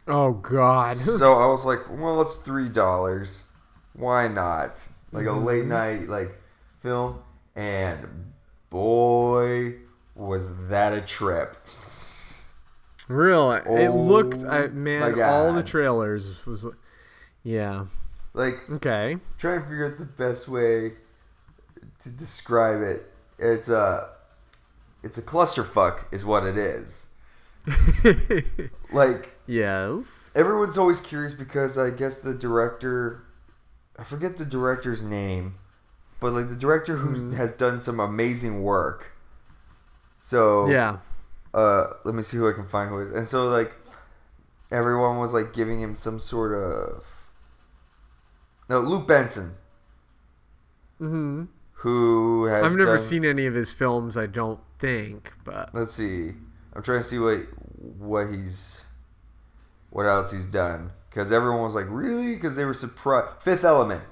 Oh 0.09 0.33
God. 0.33 0.97
so 0.97 1.39
I 1.39 1.47
was 1.47 1.65
like, 1.65 1.81
"Well, 1.91 2.21
it's 2.23 2.37
three 2.37 2.69
dollars. 2.69 3.49
Why 3.93 4.29
not? 4.29 4.87
Like 5.13 5.27
a 5.27 5.33
late 5.33 5.61
mm-hmm. 5.61 5.69
night 5.69 6.09
like 6.09 6.41
film." 6.81 7.23
And 7.55 8.33
boy, 8.71 9.75
was 10.15 10.69
that 10.69 10.93
a 10.93 11.01
trip! 11.01 11.57
Real. 13.09 13.53
it 13.53 13.65
oh 13.67 13.97
looked. 13.97 14.45
Oh 14.45 14.49
I, 14.49 14.67
man, 14.69 15.21
all 15.21 15.53
the 15.53 15.63
trailers 15.63 16.45
was. 16.47 16.67
Yeah. 17.43 17.87
Like 18.35 18.69
Okay. 18.71 19.17
trying 19.39 19.63
to 19.63 19.69
figure 19.69 19.87
out 19.87 19.99
the 19.99 20.05
best 20.05 20.49
way 20.49 20.93
to 22.01 22.09
describe 22.11 22.83
it. 22.83 23.11
It's 23.39 23.69
a 23.69 24.11
it's 25.03 25.19
a 25.19 25.23
clusterfuck, 25.23 26.05
is 26.13 26.25
what 26.25 26.45
it 26.45 26.59
is. 26.59 27.11
Like 28.91 29.38
yes. 29.49 30.31
everyone's 30.37 30.79
always 30.79 31.01
curious 31.01 31.35
because 31.35 31.77
I 31.79 31.91
guess 31.91 32.21
the 32.21 32.35
director, 32.35 33.25
I 33.99 34.05
forget 34.05 34.37
the 34.37 34.45
director's 34.45 35.03
name, 35.03 35.55
but 36.21 36.33
like 36.33 36.49
the 36.49 36.55
director 36.57 36.97
who 36.97 37.31
has 37.33 37.53
done 37.53 37.81
some 37.81 37.99
amazing 37.99 38.63
work. 38.63 39.13
So 40.19 40.69
Yeah. 40.69 40.99
uh, 41.55 41.89
let 42.05 42.15
me 42.15 42.23
see 42.23 42.37
who 42.37 42.49
I 42.49 42.53
can 42.53 42.67
find 42.67 42.91
who 42.91 43.01
is. 43.01 43.11
And 43.11 43.27
so 43.27 43.49
like 43.49 43.73
everyone 44.71 45.19
was 45.19 45.33
like 45.33 45.53
giving 45.55 45.81
him 45.81 45.97
some 45.97 46.19
sort 46.21 46.53
of 46.55 47.05
no 48.69 48.81
Luc 48.81 49.07
Besson, 49.09 49.53
Mm-hmm. 51.01 51.45
who 51.73 52.45
has 52.47 52.65
I've 52.65 52.73
never 52.77 52.97
done- 52.97 53.07
seen 53.07 53.25
any 53.25 53.47
of 53.47 53.55
his 53.55 53.73
films. 53.73 54.17
I 54.19 54.27
don't 54.27 54.61
think, 54.79 55.33
but 55.45 55.73
Let's 55.75 55.95
see. 55.95 56.33
I'm 56.75 56.83
trying 56.83 56.99
to 57.01 57.05
see 57.05 57.19
what 57.19 57.39
what 57.99 58.29
he's 58.31 58.85
what 59.91 60.07
else 60.07 60.33
he's 60.33 60.45
done 60.45 60.93
because 61.11 61.33
everyone 61.33 61.63
was 61.63 61.75
like 61.75 61.87
really 61.89 62.35
because 62.35 62.57
they 62.57 62.65
were 62.65 62.75
surprised. 62.75 63.29
Fifth 63.41 63.65
Element. 63.65 64.03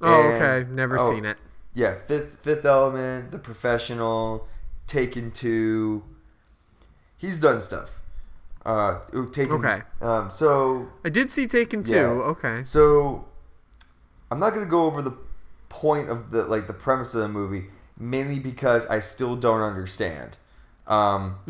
oh, 0.00 0.22
And- 0.22 0.42
okay. 0.42 0.70
Never 0.72 0.98
oh, 0.98 1.10
seen 1.10 1.24
it. 1.24 1.36
Yeah, 1.74 1.94
Fifth 2.06 2.38
Fifth 2.40 2.64
Element, 2.64 3.30
The 3.32 3.38
Professional, 3.38 4.48
Taken 4.86 5.30
Two. 5.30 6.04
He's 7.18 7.38
done 7.38 7.60
stuff. 7.60 8.00
Uh, 8.64 9.00
Taken. 9.32 9.52
Okay. 9.52 9.82
Um, 10.00 10.30
so 10.30 10.88
I 11.04 11.08
did 11.08 11.30
see 11.30 11.46
Taken 11.46 11.84
two. 11.84 11.94
Yeah. 11.94 12.06
Okay. 12.06 12.62
So 12.64 13.26
I'm 14.30 14.38
not 14.40 14.54
gonna 14.54 14.66
go 14.66 14.86
over 14.86 15.02
the 15.02 15.16
point 15.68 16.08
of 16.08 16.30
the 16.30 16.44
like 16.44 16.66
the 16.66 16.72
premise 16.72 17.14
of 17.14 17.20
the 17.20 17.28
movie 17.28 17.66
mainly 17.98 18.38
because 18.38 18.86
I 18.86 18.98
still 18.98 19.36
don't 19.36 19.60
understand. 19.60 20.36
Um, 20.86 21.38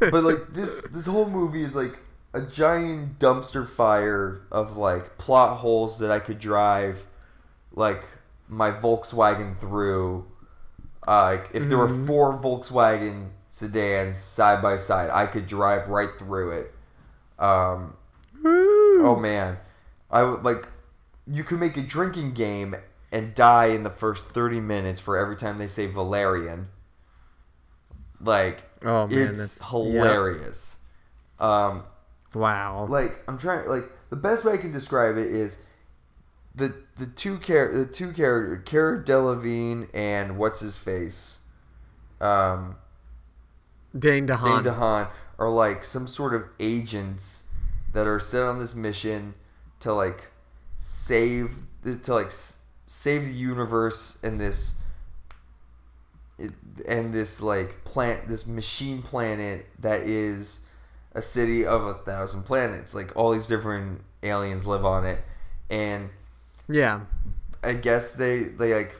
but 0.00 0.24
like 0.24 0.52
this 0.52 0.82
this 0.82 1.06
whole 1.06 1.28
movie 1.28 1.62
is 1.62 1.74
like 1.74 1.98
a 2.32 2.42
giant 2.42 3.18
dumpster 3.18 3.68
fire 3.68 4.42
of 4.50 4.76
like 4.76 5.18
plot 5.18 5.58
holes 5.58 5.98
that 5.98 6.10
I 6.10 6.18
could 6.20 6.38
drive 6.38 7.06
like 7.72 8.04
my 8.48 8.70
Volkswagen 8.70 9.58
through. 9.58 10.26
Uh, 11.06 11.36
like 11.36 11.50
if 11.52 11.68
there 11.68 11.78
were 11.78 12.06
four 12.06 12.38
Volkswagen 12.38 13.30
sedans 13.50 14.18
side 14.18 14.62
by 14.62 14.76
side, 14.76 15.10
I 15.10 15.26
could 15.26 15.46
drive 15.46 15.88
right 15.88 16.10
through 16.18 16.52
it. 16.52 16.74
Um, 17.38 17.96
oh 18.44 19.16
man, 19.20 19.58
I 20.10 20.22
would 20.22 20.44
like 20.44 20.68
you 21.26 21.44
could 21.44 21.60
make 21.60 21.76
a 21.76 21.82
drinking 21.82 22.32
game 22.32 22.76
and 23.10 23.34
die 23.34 23.66
in 23.66 23.82
the 23.82 23.90
first 23.90 24.24
30 24.30 24.60
minutes 24.60 25.00
for 25.00 25.16
every 25.16 25.36
time 25.36 25.58
they 25.58 25.66
say 25.66 25.86
Valerian. 25.86 26.68
Like, 28.24 28.62
Oh, 28.84 29.06
man, 29.06 29.28
it's 29.28 29.38
that's- 29.38 29.70
hilarious. 29.70 30.78
Um, 31.38 31.84
Wow. 32.34 32.86
like 32.88 33.10
I'm 33.28 33.38
trying 33.38 33.68
like 33.68 33.84
the 34.10 34.16
best 34.16 34.44
way 34.44 34.54
I 34.54 34.56
can 34.56 34.72
describe 34.72 35.16
it 35.16 35.28
is 35.28 35.58
the 36.54 36.74
the 36.98 37.06
two 37.06 37.38
char- 37.38 37.72
the 37.72 37.86
two 37.86 38.12
character 38.12 38.56
Cara 38.64 39.02
Delevingne 39.04 39.88
and 39.94 40.36
what's 40.38 40.60
his 40.60 40.76
face 40.76 41.40
um 42.20 42.76
Dane 43.96 44.26
DeHaan. 44.26 44.64
Dane 44.64 44.72
DeHaan. 44.74 45.08
Are 45.38 45.48
like 45.50 45.82
some 45.84 46.06
sort 46.06 46.32
of 46.34 46.44
agents 46.60 47.48
that 47.92 48.06
are 48.06 48.20
sent 48.20 48.44
on 48.44 48.58
this 48.60 48.74
mission 48.74 49.34
to 49.80 49.92
like 49.92 50.28
save 50.76 51.56
to 51.84 52.14
like 52.14 52.30
save 52.86 53.24
the 53.24 53.32
universe 53.32 54.18
in 54.22 54.38
this 54.38 54.80
it, 56.38 56.52
and 56.86 57.12
this 57.14 57.40
like 57.40 57.84
plant 57.84 58.28
this 58.28 58.46
machine 58.46 59.02
planet 59.02 59.66
that 59.78 60.02
is 60.02 60.60
a 61.14 61.22
city 61.22 61.64
of 61.64 61.84
a 61.86 61.94
thousand 61.94 62.44
planets 62.44 62.94
like 62.94 63.14
all 63.16 63.32
these 63.32 63.46
different 63.46 64.02
aliens 64.22 64.66
live 64.66 64.84
on 64.84 65.06
it 65.06 65.20
and 65.70 66.10
Yeah. 66.68 67.00
I 67.62 67.72
guess 67.74 68.12
they 68.12 68.40
they 68.44 68.74
like 68.74 68.94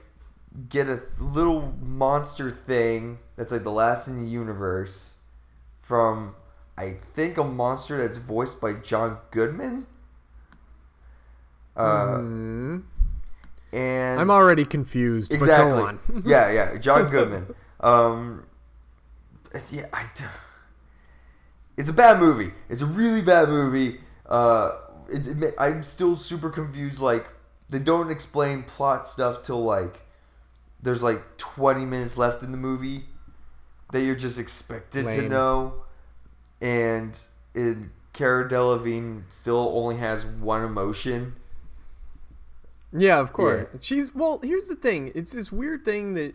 get 0.68 0.88
a 0.88 1.02
little 1.20 1.72
monster 1.80 2.50
thing 2.50 3.18
that's 3.36 3.52
like 3.52 3.64
the 3.64 3.72
last 3.72 4.08
in 4.08 4.24
the 4.24 4.30
universe 4.30 5.20
from 5.82 6.34
I 6.78 6.94
think 7.14 7.38
a 7.38 7.44
monster 7.44 7.98
that's 7.98 8.18
voiced 8.18 8.60
by 8.60 8.74
John 8.74 9.18
Goodman. 9.30 9.86
Uh, 11.76 12.22
Hmm. 12.22 12.78
And 13.74 14.20
I'm 14.20 14.30
already 14.30 14.64
confused. 14.64 15.32
exactly. 15.32 15.72
But 15.72 15.78
go 15.78 15.86
on. 15.86 16.22
yeah, 16.26 16.50
yeah, 16.50 16.78
John 16.78 17.10
Goodman. 17.10 17.54
Um, 17.80 18.46
yeah, 19.70 19.86
I. 19.92 20.08
It's 21.76 21.90
a 21.90 21.92
bad 21.92 22.20
movie. 22.20 22.52
It's 22.68 22.82
a 22.82 22.86
really 22.86 23.20
bad 23.20 23.48
movie. 23.48 24.00
Uh, 24.26 24.76
it, 25.08 25.42
it, 25.42 25.54
I'm 25.58 25.82
still 25.82 26.16
super 26.16 26.50
confused. 26.50 27.00
Like 27.00 27.26
they 27.68 27.80
don't 27.80 28.10
explain 28.10 28.62
plot 28.62 29.08
stuff 29.08 29.42
till 29.42 29.62
like 29.62 30.02
there's 30.80 31.02
like 31.02 31.36
20 31.38 31.84
minutes 31.84 32.16
left 32.16 32.44
in 32.44 32.52
the 32.52 32.58
movie 32.58 33.04
that 33.90 34.02
you're 34.02 34.14
just 34.14 34.38
expected 34.38 35.10
to 35.10 35.22
know, 35.22 35.74
and 36.60 37.18
it, 37.54 37.76
Cara 38.12 38.48
Delevingne 38.48 39.24
still 39.30 39.72
only 39.74 39.96
has 39.96 40.24
one 40.24 40.64
emotion. 40.64 41.34
Yeah, 42.96 43.18
of 43.18 43.32
course. 43.32 43.66
She's 43.80 44.14
well. 44.14 44.40
Here's 44.42 44.68
the 44.68 44.76
thing. 44.76 45.10
It's 45.14 45.32
this 45.32 45.50
weird 45.50 45.84
thing 45.84 46.14
that 46.14 46.34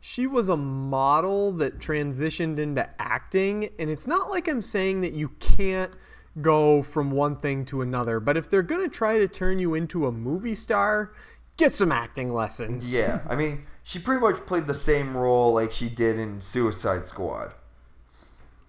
she 0.00 0.26
was 0.26 0.48
a 0.48 0.56
model 0.56 1.52
that 1.52 1.78
transitioned 1.78 2.58
into 2.58 2.88
acting, 3.00 3.70
and 3.78 3.88
it's 3.88 4.06
not 4.06 4.28
like 4.28 4.48
I'm 4.48 4.62
saying 4.62 5.02
that 5.02 5.12
you 5.12 5.28
can't 5.38 5.92
go 6.40 6.82
from 6.82 7.10
one 7.10 7.36
thing 7.36 7.64
to 7.66 7.82
another. 7.82 8.18
But 8.18 8.36
if 8.36 8.50
they're 8.50 8.62
gonna 8.62 8.88
try 8.88 9.18
to 9.18 9.28
turn 9.28 9.58
you 9.58 9.74
into 9.74 10.06
a 10.06 10.12
movie 10.12 10.54
star, 10.54 11.12
get 11.56 11.72
some 11.72 11.92
acting 11.92 12.32
lessons. 12.32 12.92
Yeah, 12.92 13.20
I 13.28 13.36
mean, 13.36 13.66
she 13.82 13.98
pretty 13.98 14.20
much 14.20 14.36
played 14.46 14.66
the 14.66 14.74
same 14.74 15.16
role 15.16 15.52
like 15.54 15.70
she 15.70 15.88
did 15.88 16.18
in 16.18 16.40
Suicide 16.40 17.06
Squad. 17.06 17.54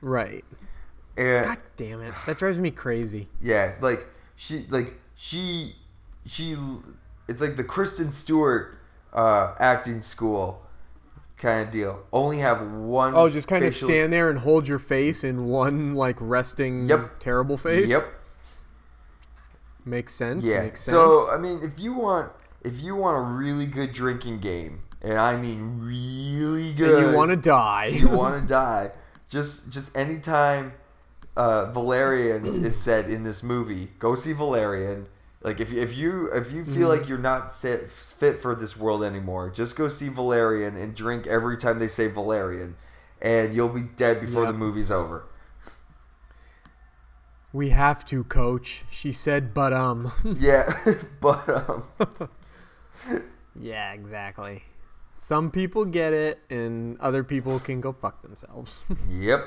Right. 0.01 0.45
And 1.17 1.45
God 1.45 1.57
damn 1.75 2.01
it. 2.01 2.13
That 2.25 2.38
drives 2.38 2.60
me 2.60 2.71
crazy. 2.71 3.27
yeah, 3.41 3.74
like 3.81 4.05
she 4.36 4.65
like 4.69 4.93
she 5.15 5.75
she 6.25 6.57
it's 7.31 7.41
like 7.41 7.55
the 7.55 7.63
Kristen 7.63 8.11
Stewart 8.11 8.77
uh, 9.13 9.53
acting 9.59 10.01
school 10.01 10.61
kind 11.38 11.65
of 11.65 11.71
deal. 11.73 12.03
Only 12.13 12.38
have 12.39 12.61
one 12.61 13.15
Oh, 13.15 13.29
just 13.29 13.47
kind 13.47 13.65
of 13.65 13.73
stand 13.73 14.13
there 14.13 14.29
and 14.29 14.38
hold 14.39 14.67
your 14.67 14.77
face 14.79 15.23
in 15.23 15.45
one 15.45 15.95
like 15.95 16.17
resting 16.19 16.88
Yep. 16.88 17.19
terrible 17.19 17.57
face. 17.57 17.89
Yep. 17.89 18.05
Makes 19.85 20.13
sense. 20.13 20.45
Yeah. 20.45 20.61
Makes 20.63 20.81
sense. 20.83 20.93
So 20.95 21.29
I 21.31 21.38
mean, 21.38 21.61
if 21.63 21.79
you 21.79 21.93
want 21.93 22.31
if 22.63 22.81
you 22.81 22.95
want 22.95 23.17
a 23.17 23.21
really 23.21 23.65
good 23.65 23.91
drinking 23.93 24.39
game, 24.39 24.83
and 25.01 25.17
I 25.17 25.35
mean 25.35 25.79
really 25.81 26.73
good, 26.73 27.03
And 27.03 27.11
you 27.11 27.17
want 27.17 27.31
to 27.31 27.38
die. 27.38 27.88
you 27.88 28.07
want 28.09 28.39
to 28.41 28.47
die. 28.53 28.91
Just 29.27 29.71
just 29.71 29.95
anytime 29.97 30.73
uh, 31.35 31.71
Valerian 31.71 32.45
is 32.63 32.79
said 32.79 33.09
in 33.09 33.23
this 33.23 33.41
movie, 33.41 33.89
go 33.97 34.13
see 34.13 34.33
Valerian. 34.33 35.07
Like 35.43 35.60
if 35.60 35.74
if 35.74 35.98
you 35.98 36.27
if 36.33 36.51
you 36.51 36.63
feel 36.63 36.88
like 36.88 37.10
you're 37.10 37.17
not 37.17 37.51
sit, 37.53 37.91
fit 37.91 38.41
for 38.41 38.53
this 38.53 38.77
world 38.77 39.03
anymore, 39.03 39.50
just 39.50 39.75
go 39.75 39.88
see 39.89 40.07
Valerian 40.07 40.77
and 40.77 40.93
drink 40.95 41.25
every 41.25 41.57
time 41.57 41.79
they 41.79 41.88
say 41.88 42.07
Valerian, 42.07 42.75
and 43.21 43.53
you'll 43.55 43.69
be 43.69 43.81
dead 43.81 44.21
before 44.21 44.43
Yep. 44.43 44.51
the 44.53 44.57
movie's 44.57 44.91
over. 44.91 45.25
we 47.53 47.69
have 47.71 48.05
to, 48.05 48.24
coach. 48.25 48.83
She 48.91 49.12
said, 49.12 49.53
but 49.53 49.74
um. 49.74 50.12
Yeah, 50.39 50.71
but 51.19 51.50
um, 51.50 51.83
yeah, 53.60 53.93
exactly. 53.93 54.63
Some 55.15 55.51
people 55.51 55.86
get 55.86 56.13
it, 56.13 56.39
and 56.50 57.00
other 57.00 57.24
people 57.24 57.60
can 57.60 57.81
go 57.81 57.91
fuck 57.93 58.21
themselves. 58.21 58.81
yep. 59.10 59.45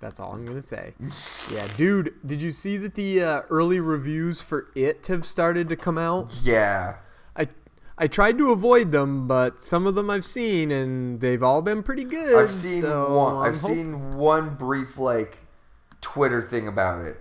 That's 0.00 0.18
all 0.18 0.32
I'm 0.32 0.44
gonna 0.46 0.62
say. 0.62 0.94
Yeah, 1.54 1.66
dude, 1.76 2.14
did 2.24 2.40
you 2.40 2.52
see 2.52 2.76
that 2.78 2.94
the 2.94 3.22
uh, 3.22 3.40
early 3.50 3.80
reviews 3.80 4.40
for 4.40 4.68
it 4.74 5.06
have 5.08 5.26
started 5.26 5.68
to 5.68 5.76
come 5.76 5.98
out? 5.98 6.32
Yeah. 6.42 6.96
I 7.36 7.48
I 7.98 8.06
tried 8.06 8.38
to 8.38 8.50
avoid 8.52 8.92
them, 8.92 9.26
but 9.28 9.60
some 9.60 9.86
of 9.86 9.94
them 9.94 10.08
I've 10.08 10.24
seen, 10.24 10.70
and 10.70 11.20
they've 11.20 11.42
all 11.42 11.60
been 11.60 11.82
pretty 11.82 12.04
good. 12.04 12.34
I've 12.36 12.52
seen 12.52 12.82
so 12.82 13.14
one. 13.14 13.36
I'm 13.36 13.54
I've 13.54 13.60
hop- 13.60 13.70
seen 13.70 14.16
one 14.16 14.54
brief 14.54 14.96
like 14.96 15.38
Twitter 16.00 16.40
thing 16.40 16.66
about 16.68 17.04
it. 17.04 17.20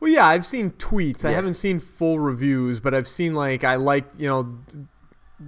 Well, 0.00 0.10
yeah, 0.10 0.26
I've 0.26 0.44
seen 0.44 0.72
tweets. 0.72 1.24
I 1.24 1.30
haven't 1.30 1.54
seen 1.54 1.78
full 1.78 2.18
reviews, 2.18 2.80
but 2.80 2.92
I've 2.92 3.08
seen 3.08 3.34
like 3.34 3.62
I 3.64 3.76
liked 3.76 4.18
you 4.20 4.28
know 4.28 4.58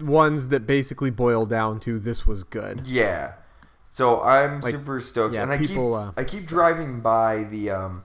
ones 0.01 0.49
that 0.51 0.67
basically 0.67 1.11
boil 1.11 1.45
down 1.45 1.81
to 1.81 1.99
this 1.99 2.25
was 2.27 2.45
good. 2.45 2.87
Yeah. 2.87 3.33
So 3.95 4.23
I'm 4.23 4.61
Like, 4.61 4.75
super 4.75 4.99
stoked, 5.01 5.37
yeah, 5.37 5.45
and 5.45 5.53
I 5.53 5.57
people, 5.57 5.97
keep 5.97 6.19
uh, 6.19 6.21
I 6.21 6.25
keep 6.25 6.49
driving 6.49 7.01
by 7.01 7.45
the 7.45 7.71
um. 7.71 8.03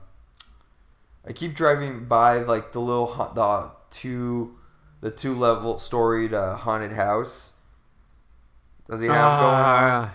I 1.26 1.32
keep 1.32 1.56
driving 1.56 2.04
by 2.04 2.42
like 2.42 2.70
the 2.70 2.78
little 2.78 3.08
ha- 3.08 3.32
the 3.32 3.72
two, 3.90 4.54
the 5.00 5.10
two 5.10 5.34
level 5.34 5.80
storied 5.80 6.32
uh, 6.32 6.54
haunted 6.54 6.92
house 6.92 7.56
that 8.86 8.98
they 8.98 9.06
have 9.06 9.40
going 9.40 9.54
on. 9.54 10.04
Ah, 10.04 10.12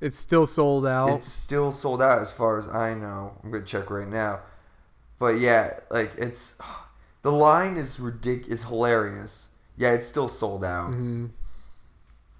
It's 0.00 0.18
still 0.18 0.44
sold 0.44 0.88
out. 0.88 1.10
It's 1.10 1.30
still 1.30 1.70
sold 1.70 2.02
out 2.02 2.20
as 2.20 2.32
far 2.32 2.58
as 2.58 2.66
I 2.66 2.94
know. 2.94 3.36
I'm 3.44 3.52
gonna 3.52 3.64
check 3.64 3.90
right 3.90 4.08
now, 4.08 4.40
but 5.20 5.38
yeah, 5.38 5.78
like 5.88 6.10
it's 6.18 6.58
the 7.22 7.30
line 7.30 7.76
is 7.76 7.98
ridic 7.98 8.48
It's 8.48 8.64
hilarious. 8.64 9.50
Yeah, 9.76 9.92
it's 9.92 10.08
still 10.08 10.26
sold 10.26 10.64
out. 10.64 10.90
Mm-hmm. 10.90 11.26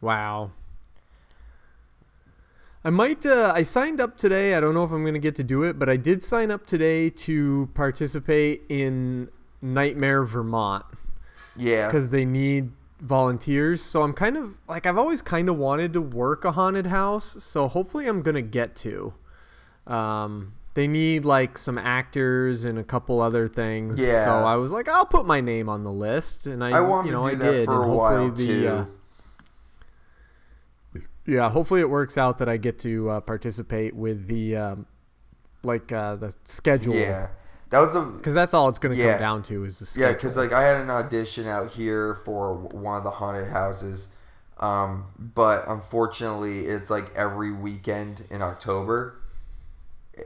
Wow. 0.00 0.50
I 2.84 2.90
might. 2.90 3.24
Uh, 3.24 3.52
I 3.54 3.62
signed 3.62 4.00
up 4.00 4.16
today. 4.16 4.54
I 4.54 4.60
don't 4.60 4.74
know 4.74 4.84
if 4.84 4.90
I'm 4.90 5.02
going 5.02 5.14
to 5.14 5.20
get 5.20 5.34
to 5.36 5.44
do 5.44 5.62
it, 5.62 5.78
but 5.78 5.88
I 5.88 5.96
did 5.96 6.22
sign 6.22 6.50
up 6.50 6.66
today 6.66 7.10
to 7.10 7.68
participate 7.74 8.62
in 8.68 9.28
Nightmare 9.60 10.24
Vermont 10.24 10.84
Yeah, 11.56 11.86
because 11.86 12.10
they 12.10 12.24
need 12.24 12.72
volunteers. 13.00 13.82
So 13.82 14.02
I'm 14.02 14.12
kind 14.12 14.36
of 14.36 14.54
like 14.68 14.86
I've 14.86 14.98
always 14.98 15.22
kind 15.22 15.48
of 15.48 15.56
wanted 15.58 15.92
to 15.92 16.00
work 16.00 16.44
a 16.44 16.52
haunted 16.52 16.86
house. 16.86 17.42
So 17.44 17.68
hopefully 17.68 18.06
I'm 18.08 18.22
going 18.22 18.34
to 18.34 18.42
get 18.42 18.74
to. 18.76 19.12
Um, 19.86 20.54
they 20.74 20.86
need 20.88 21.24
like 21.24 21.58
some 21.58 21.78
actors 21.78 22.64
and 22.64 22.78
a 22.78 22.84
couple 22.84 23.20
other 23.20 23.46
things. 23.46 24.00
Yeah. 24.00 24.24
So 24.24 24.30
I 24.30 24.56
was 24.56 24.72
like, 24.72 24.88
I'll 24.88 25.06
put 25.06 25.26
my 25.26 25.40
name 25.40 25.68
on 25.68 25.84
the 25.84 25.92
list, 25.92 26.46
and 26.46 26.64
I, 26.64 26.78
I 26.78 26.80
wanted 26.80 27.08
you 27.10 27.12
know, 27.12 27.28
to 27.28 27.36
do 27.36 27.42
I 27.42 27.46
that 27.46 27.52
did. 27.52 27.66
for 27.66 27.82
and 27.82 27.92
a 27.92 27.94
while 27.94 28.18
hopefully 28.28 28.46
too. 28.46 28.68
uh, 28.68 28.84
yeah, 31.26 31.48
hopefully 31.50 31.80
it 31.80 31.88
works 31.90 32.18
out 32.18 32.38
that 32.38 32.48
I 32.48 32.56
get 32.56 32.78
to 32.80 33.10
uh, 33.10 33.20
participate 33.20 33.94
with 33.94 34.26
the 34.26 34.56
um, 34.56 34.86
like 35.62 35.92
uh, 35.92 36.16
the 36.16 36.34
schedule. 36.44 36.94
yeah, 36.94 37.28
that 37.70 37.78
was 37.78 37.92
Because 38.16 38.34
that's 38.34 38.54
all 38.54 38.68
it's 38.68 38.78
going 38.78 38.96
to 38.96 39.02
Yeah. 39.02 39.12
come 39.12 39.20
down 39.20 39.42
to 39.44 39.64
is 39.64 39.78
the 39.78 39.86
schedule. 39.86 40.08
Yeah, 40.10 40.14
because 40.14 40.36
like 40.36 40.52
I 40.52 40.62
had 40.62 40.80
an 40.80 40.90
audition 40.90 41.46
out 41.46 41.70
here 41.70 42.14
for 42.24 42.54
one 42.54 42.96
of 42.96 43.04
the 43.04 43.10
haunted 43.10 43.48
houses, 43.48 44.12
um, 44.58 45.06
but 45.18 45.64
unfortunately 45.68 46.66
it's 46.66 46.90
like 46.90 47.14
every 47.14 47.52
weekend 47.52 48.24
in 48.30 48.42
October, 48.42 49.16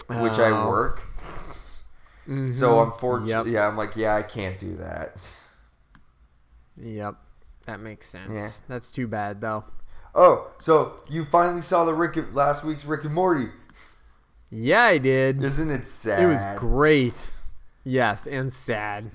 which 0.09 0.39
I 0.39 0.51
Oh. 0.51 0.69
work. 0.69 1.03
Mhm. 2.27 2.53
So 2.53 2.83
unfortunately, 2.83 3.53
Yep. 3.53 3.61
yeah, 3.63 3.69
I'm 3.69 3.77
like, 3.77 3.95
yeah, 3.97 4.17
I 4.17 4.23
can't 4.23 4.59
do 4.59 4.77
that. 4.79 5.15
Yep. 6.77 7.15
That 7.67 7.81
makes 7.81 8.09
sense. 8.09 8.33
Yeah. 8.35 8.51
That's 8.69 8.91
too 8.91 9.07
bad 9.07 9.41
though. 9.41 9.65
Oh, 10.19 10.51
so 10.59 11.03
you 11.11 11.27
finally 11.27 11.61
saw 11.61 11.85
the 11.85 11.93
Rick 11.93 12.35
last 12.35 12.65
week's 12.65 12.87
Rick 12.87 13.05
and 13.05 13.13
Morty? 13.13 13.49
Yeah, 14.51 14.85
I 14.85 14.97
did. 14.97 15.43
Isn't 15.43 15.71
it 15.71 15.87
sad? 15.87 16.23
It 16.23 16.27
was 16.27 16.43
great. 16.59 17.31
Yes, 17.85 18.27
and 18.27 18.51
sad. 18.51 19.11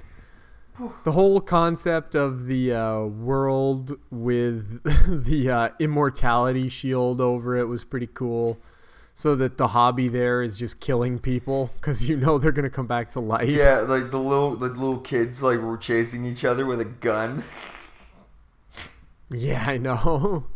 The 1.03 1.11
whole 1.11 1.41
concept 1.41 2.13
of 2.15 2.45
the 2.45 2.73
uh, 2.73 3.01
world 3.05 3.97
with 4.11 4.83
the 5.25 5.49
uh, 5.49 5.69
immortality 5.79 6.69
shield 6.69 7.19
over 7.19 7.57
it 7.57 7.65
was 7.65 7.83
pretty 7.83 8.07
cool. 8.13 8.59
So 9.15 9.35
that 9.35 9.57
the 9.57 9.67
hobby 9.67 10.07
there 10.07 10.41
is 10.41 10.57
just 10.57 10.79
killing 10.79 11.19
people 11.19 11.69
because 11.75 12.07
you 12.07 12.15
know 12.15 12.37
they're 12.37 12.53
gonna 12.53 12.69
come 12.69 12.87
back 12.87 13.09
to 13.11 13.19
life. 13.19 13.49
Yeah, 13.49 13.79
like 13.79 14.09
the 14.09 14.19
little 14.19 14.55
the 14.55 14.67
little 14.67 14.99
kids 14.99 15.43
like 15.43 15.59
were 15.59 15.77
chasing 15.77 16.25
each 16.25 16.45
other 16.45 16.65
with 16.65 16.79
a 16.79 16.85
gun. 16.85 17.43
Yeah, 19.33 19.63
I 19.65 19.77
know. 19.77 20.43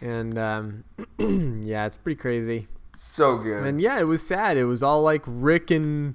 And 0.00 0.38
um, 0.38 0.84
yeah, 1.64 1.86
it's 1.86 1.96
pretty 1.96 2.20
crazy. 2.20 2.68
So 2.94 3.38
good. 3.38 3.62
And 3.62 3.80
yeah, 3.80 3.98
it 3.98 4.04
was 4.04 4.26
sad. 4.26 4.56
It 4.56 4.64
was 4.64 4.82
all 4.82 5.02
like 5.02 5.22
Rick 5.26 5.70
and 5.70 6.14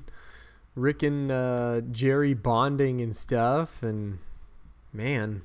Rick 0.76 1.04
and 1.04 1.32
uh, 1.32 1.82
Jerry 1.92 2.34
bonding 2.34 3.02
and 3.02 3.16
stuff, 3.16 3.84
and 3.84 4.20
man, 4.94 5.42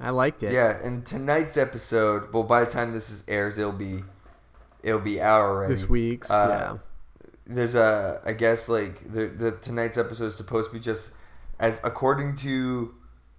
I 0.00 0.10
liked 0.10 0.42
it. 0.42 0.52
Yeah, 0.52 0.78
and 0.82 1.04
tonight's 1.04 1.56
episode. 1.56 2.32
Well, 2.32 2.44
by 2.44 2.64
the 2.64 2.70
time 2.70 2.92
this 2.92 3.10
is 3.10 3.28
airs, 3.28 3.58
it'll 3.58 3.72
be 3.72 4.04
it'll 4.82 5.00
be 5.00 5.20
out 5.20 5.42
already. 5.42 5.74
This 5.74 5.88
week's, 5.88 6.30
Uh, 6.30 6.78
There's 7.46 7.74
a, 7.74 8.20
I 8.24 8.32
guess 8.32 8.68
like 8.68 9.12
the 9.12 9.26
the 9.26 9.52
tonight's 9.52 9.98
episode 9.98 10.26
is 10.26 10.36
supposed 10.36 10.70
to 10.70 10.74
be 10.76 10.80
just 10.80 11.14
as 11.58 11.80
according 11.84 12.36
to 12.36 12.94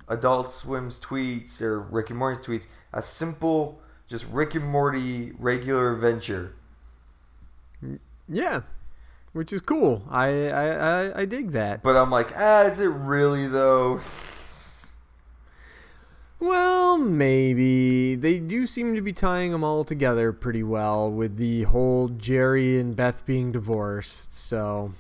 Adult 0.08 0.52
Swim's 0.52 1.00
tweets 1.00 1.62
or 1.62 1.80
Rick 1.80 2.10
and 2.10 2.20
Morty's 2.20 2.46
tweets, 2.46 2.66
a 2.94 3.02
simple 3.02 3.80
just 4.08 4.28
Rick 4.32 4.56
and 4.56 4.66
Morty 4.66 5.32
regular 5.40 5.94
adventure. 5.94 6.54
yeah, 8.28 8.62
which 9.34 9.52
is 9.52 9.62
cool. 9.62 10.04
I 10.10 10.50
I 10.50 10.68
I, 10.68 11.22
I 11.22 11.26
dig 11.26 11.52
that. 11.52 11.84
But 11.84 11.96
I'm 11.96 12.12
like, 12.12 12.30
ah, 12.36 12.64
is 12.64 12.80
it 12.80 12.88
really 12.88 13.48
though? 13.48 14.00
Well, 16.44 16.98
maybe 16.98 18.16
they 18.16 18.38
do 18.38 18.68
seem 18.68 18.96
to 18.96 19.02
be 19.02 19.14
tying 19.14 19.54
them 19.54 19.64
all 19.64 19.86
together 19.86 20.34
pretty 20.34 20.62
well 20.62 21.10
with 21.10 21.38
the 21.38 21.64
whole 21.64 22.10
Jerry 22.10 22.82
and 22.82 22.94
Beth 22.94 23.26
being 23.26 23.54
divorced. 23.54 24.36
So 24.36 24.92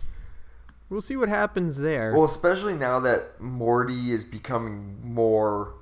we'll 0.89 1.01
see 1.01 1.17
what 1.17 1.27
happens 1.27 1.75
there. 1.75 2.13
Well, 2.13 2.23
especially 2.23 2.75
now 2.75 3.01
that 3.01 3.41
Morty 3.41 4.13
is 4.13 4.23
becoming 4.23 4.99
more 5.03 5.73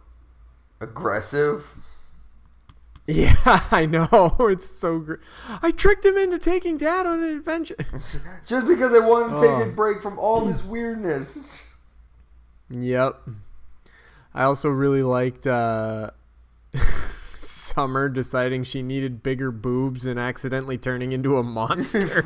aggressive. 0.80 1.76
Yeah, 3.12 3.36
I 3.72 3.86
know. 3.86 4.36
It's 4.50 4.66
so 4.70 5.00
great. 5.00 5.20
I 5.62 5.72
tricked 5.72 6.06
him 6.06 6.18
into 6.18 6.38
taking 6.40 6.78
dad 6.78 7.06
on 7.06 7.22
an 7.22 7.36
adventure. 7.38 7.76
Just 8.46 8.68
because 8.68 8.94
I 8.94 9.00
wanted 9.00 9.36
to 9.38 9.42
take 9.42 9.50
Oh. 9.52 9.62
a 9.70 9.72
break 9.72 10.02
from 10.02 10.18
all 10.20 10.42
this 10.46 10.64
weirdness. 10.64 11.68
yep. 12.70 13.22
I 14.34 14.44
also 14.44 14.70
really 14.70 15.02
liked 15.02 15.46
uh, 15.48 16.12
Summer 17.38 18.08
deciding 18.08 18.64
she 18.64 18.82
needed 18.82 19.24
bigger 19.24 19.52
boobs 19.52 20.06
and 20.06 20.20
accidentally 20.20 20.78
turning 20.78 21.12
into 21.12 21.38
a 21.38 21.44
monster. 21.44 22.24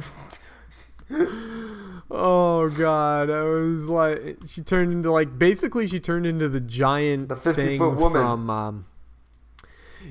oh 2.11 2.69
god, 2.77 3.29
I 3.29 3.41
was 3.43 3.87
like, 3.87 4.37
she 4.47 4.61
turned 4.61 4.91
into 4.91 5.11
like 5.11 5.37
basically 5.37 5.87
she 5.87 5.99
turned 5.99 6.25
into 6.25 6.49
the 6.49 6.59
giant 6.59 7.29
The 7.29 7.35
50 7.37 7.77
foot 7.77 7.95
woman. 7.95 8.21
from. 8.21 8.49
Um, 8.49 8.85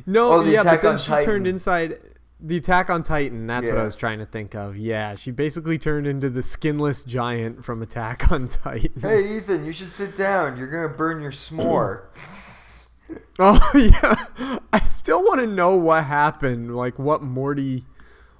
no, 0.07 0.33
Oh, 0.33 0.43
the 0.43 0.53
yeah, 0.53 0.61
Attack 0.63 0.83
but 0.83 0.83
then 0.83 0.93
on 0.93 0.99
she 0.99 1.09
Titan. 1.09 1.25
turned 1.27 1.47
inside. 1.47 1.99
The 2.41 2.57
Attack 2.59 2.91
on 2.91 3.03
Titan. 3.03 3.47
That's 3.47 3.71
what 3.71 3.79
I 3.79 3.85
was 3.85 3.97
trying 3.97 4.19
to 4.19 4.27
think 4.27 4.55
of. 4.55 4.77
Yeah, 4.77 5.15
she 5.15 5.31
basically 5.31 5.79
turned 5.79 6.07
into 6.07 6.29
the 6.29 6.43
skinless 6.43 7.03
giant 7.05 7.65
from 7.65 7.81
Attack 7.83 8.31
on 8.33 8.49
Titan. 8.63 9.01
Hey, 9.01 9.37
Ethan, 9.39 9.65
you 9.65 9.73
should 9.73 9.93
sit 9.93 10.17
down. 10.17 10.57
You're 10.59 10.69
gonna 10.69 10.89
burn 10.95 11.21
your 11.23 11.33
s'more. 11.33 12.07
Oh 13.39 13.61
yeah, 13.75 14.59
I 14.73 14.81
still 14.81 15.23
want 15.25 15.41
to 15.41 15.47
know 15.47 15.77
what 15.77 16.05
happened. 16.05 16.75
Like 16.75 16.99
what 16.99 17.23
Morty, 17.23 17.85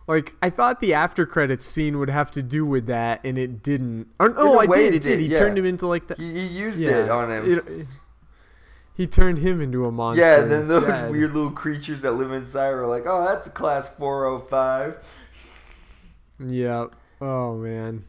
like 0.07 0.35
I 0.41 0.49
thought 0.51 0.81
the 0.81 0.95
after 0.95 1.27
credits 1.27 1.67
scene 1.67 1.99
would 1.99 2.09
have 2.09 2.31
to 2.33 2.43
do 2.43 2.65
with 2.65 2.87
that, 2.87 3.21
and 3.25 3.37
it 3.37 3.63
didn't. 3.63 4.07
Or, 4.19 4.33
oh, 4.37 4.59
I 4.59 4.67
did. 4.67 4.95
it 4.95 4.97
It 4.97 5.03
did. 5.03 5.09
did, 5.11 5.21
He 5.21 5.27
yeah. 5.27 5.39
turned 5.39 5.59
him 5.59 5.67
into 5.67 5.87
like 5.87 6.07
the. 6.07 6.15
He, 6.15 6.33
he 6.33 6.47
used 6.47 6.79
yeah, 6.81 7.05
it 7.05 7.11
on 7.11 7.31
him. 7.31 7.59
it- 7.59 7.87
He 8.97 9.07
turned 9.09 9.39
him 9.39 9.61
into 9.61 9.85
a 9.87 9.91
monster. 9.91 10.23
Yeah, 10.25 10.43
and 10.43 10.51
then 10.51 10.69
those 10.69 10.85
instead. 10.85 11.11
weird 11.13 11.35
little 11.35 11.51
creatures 11.51 12.01
that 12.03 12.13
live 12.13 12.31
inside 12.33 12.71
were 12.73 12.87
like, 12.87 13.05
oh, 13.07 13.25
that's 13.25 13.49
a 13.49 13.51
class 13.51 13.89
405. 13.89 14.99
Yeah. 16.47 16.87
Oh 17.21 17.57
man, 17.57 18.05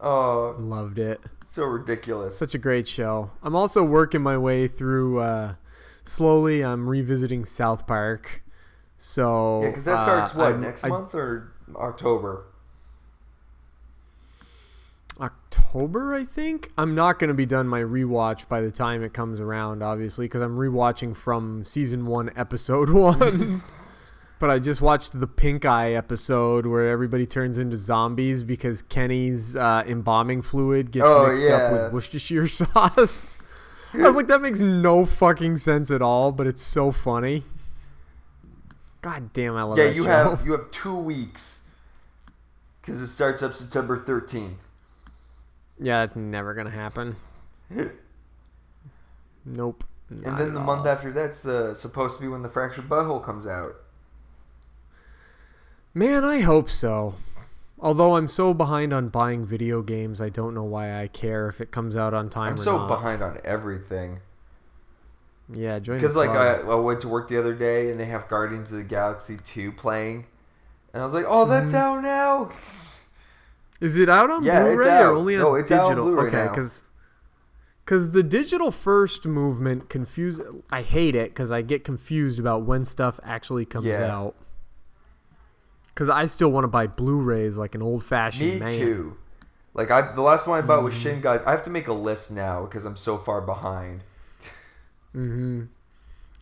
Oh, 0.00 0.54
loved 0.58 0.98
it. 0.98 1.20
so 1.48 1.64
ridiculous. 1.64 2.36
Such 2.38 2.54
a 2.54 2.58
great 2.58 2.86
show. 2.88 3.30
I'm 3.42 3.54
also 3.56 3.82
working 3.84 4.22
my 4.22 4.38
way 4.38 4.68
through. 4.68 5.18
Uh, 5.20 5.54
slowly, 6.04 6.64
I'm 6.64 6.88
revisiting 6.88 7.44
South 7.44 7.86
Park. 7.86 8.42
So 8.98 9.62
yeah, 9.62 9.68
because 9.68 9.84
that 9.84 9.98
uh, 9.98 10.02
starts 10.04 10.34
what 10.34 10.46
I'm- 10.52 10.60
next 10.60 10.84
I- 10.84 10.88
month 10.88 11.14
or 11.14 11.52
October? 11.76 12.46
October, 15.20 16.14
I 16.14 16.24
think. 16.24 16.70
I'm 16.78 16.94
not 16.94 17.18
going 17.18 17.28
to 17.28 17.34
be 17.34 17.46
done 17.46 17.66
my 17.68 17.80
rewatch 17.80 18.48
by 18.48 18.60
the 18.60 18.70
time 18.70 19.02
it 19.02 19.12
comes 19.12 19.40
around, 19.40 19.82
obviously, 19.82 20.24
because 20.26 20.42
I'm 20.42 20.56
rewatching 20.56 21.14
from 21.16 21.64
season 21.64 22.06
one, 22.06 22.30
episode 22.36 22.90
one. 22.90 23.62
but 24.40 24.50
I 24.50 24.58
just 24.58 24.80
watched 24.80 25.18
the 25.18 25.26
Pink 25.26 25.64
Eye 25.64 25.92
episode 25.92 26.66
where 26.66 26.90
everybody 26.90 27.26
turns 27.26 27.58
into 27.58 27.76
zombies 27.76 28.42
because 28.42 28.82
Kenny's 28.82 29.56
uh, 29.56 29.84
embalming 29.86 30.42
fluid 30.42 30.90
gets 30.90 31.06
Oh, 31.06 31.28
mixed 31.28 31.44
yeah. 31.44 31.52
up 31.54 31.72
with 31.72 31.92
Worcestershire 31.92 32.48
sauce. 32.48 33.38
I 33.92 33.98
was 33.98 34.16
like, 34.16 34.26
that 34.26 34.42
makes 34.42 34.58
no 34.60 35.06
fucking 35.06 35.56
sense 35.58 35.92
at 35.92 36.02
all, 36.02 36.32
but 36.32 36.48
it's 36.48 36.62
so 36.62 36.90
funny. 36.90 37.44
God 39.02 39.32
damn, 39.32 39.54
I 39.54 39.62
love 39.62 39.78
Yeah, 39.78 39.90
you 39.90 40.02
show. 40.04 40.08
have 40.08 40.44
you 40.46 40.52
have 40.52 40.70
two 40.72 40.96
weeks 40.96 41.68
because 42.80 43.00
it 43.02 43.06
starts 43.06 43.42
up 43.42 43.54
September 43.54 43.96
13th. 43.98 44.54
Yeah, 45.78 46.00
that's 46.00 46.16
never 46.16 46.54
gonna 46.54 46.70
happen. 46.70 47.16
nope. 49.44 49.84
And 50.22 50.38
then 50.38 50.54
the 50.54 50.60
all. 50.60 50.66
month 50.66 50.86
after 50.86 51.12
that's 51.12 51.40
the 51.42 51.74
supposed 51.74 52.16
to 52.16 52.22
be 52.22 52.28
when 52.28 52.42
the 52.42 52.48
Fractured 52.48 52.88
But 52.88 53.04
Whole 53.04 53.20
comes 53.20 53.46
out. 53.46 53.76
Man, 55.94 56.24
I 56.24 56.40
hope 56.40 56.70
so. 56.70 57.16
Although 57.80 58.16
I'm 58.16 58.28
so 58.28 58.54
behind 58.54 58.92
on 58.92 59.08
buying 59.08 59.46
video 59.46 59.82
games, 59.82 60.20
I 60.20 60.28
don't 60.28 60.54
know 60.54 60.64
why 60.64 61.00
I 61.02 61.08
care 61.08 61.48
if 61.48 61.60
it 61.60 61.70
comes 61.70 61.96
out 61.96 62.14
on 62.14 62.30
time 62.30 62.52
I'm 62.52 62.58
or 62.58 62.64
so 62.64 62.72
not. 62.72 62.86
behind 62.86 63.22
on 63.22 63.38
everything 63.44 64.20
Yeah, 65.52 65.78
join 65.78 65.98
because 65.98 66.14
like 66.16 66.34
I. 66.34 66.54
I 66.60 66.74
went 66.76 67.00
to 67.02 67.08
work 67.08 67.28
the 67.28 67.38
other 67.38 67.54
day 67.54 67.90
and 67.90 67.98
they 67.98 68.06
have 68.06 68.28
Guardians 68.28 68.72
of 68.72 68.78
the 68.78 68.84
Galaxy 68.84 69.38
2 69.44 69.72
playing, 69.72 70.26
and 70.92 71.02
I 71.02 71.06
was 71.06 71.14
like, 71.14 71.26
oh, 71.28 71.46
that's 71.46 71.72
Mm-hmm. 71.72 71.74
out 71.74 72.02
now. 72.02 72.50
Is 73.84 73.98
it 73.98 74.08
out 74.08 74.30
on 74.30 74.42
Yeah, 74.42 74.62
Blu-ray 74.62 74.98
or 75.00 75.08
only 75.08 75.34
on 75.36 75.42
No, 75.42 75.54
it's 75.56 75.70
out 75.70 75.84
on 75.84 75.88
digital? 75.90 76.04
Blu-ray 76.10 76.28
okay, 76.28 76.48
because 76.48 76.82
because 77.84 78.12
the 78.12 78.22
digital 78.22 78.70
first 78.70 79.26
movement 79.26 79.90
confuse. 79.90 80.40
I 80.70 80.80
hate 80.80 81.14
it 81.14 81.30
because 81.30 81.52
I 81.52 81.60
get 81.60 81.84
confused 81.84 82.40
about 82.40 82.62
when 82.62 82.86
stuff 82.86 83.20
actually 83.22 83.66
comes 83.66 83.84
Yeah. 83.84 84.10
out. 84.10 84.36
Because 85.88 86.08
I 86.08 86.24
still 86.26 86.50
want 86.50 86.64
to 86.64 86.68
buy 86.68 86.86
Blu-rays 86.86 87.58
like 87.58 87.74
an 87.74 87.82
old-fashioned 87.82 88.58
man. 88.58 88.72
too. 88.72 89.16
Like 89.74 89.90
I, 89.90 90.12
the 90.14 90.22
last 90.22 90.46
one 90.46 90.56
I 90.58 90.62
bought 90.66 90.76
Mm-hmm. 90.78 90.84
was 90.86 90.94
Shin 90.94 91.20
God. 91.20 91.42
I 91.44 91.50
have 91.50 91.64
to 91.64 91.70
make 91.70 91.86
a 91.88 91.92
list 91.92 92.32
now 92.32 92.64
because 92.64 92.86
I'm 92.86 92.96
so 92.96 93.18
far 93.18 93.42
behind. 93.42 94.02
Mm-hmm. 95.14 95.64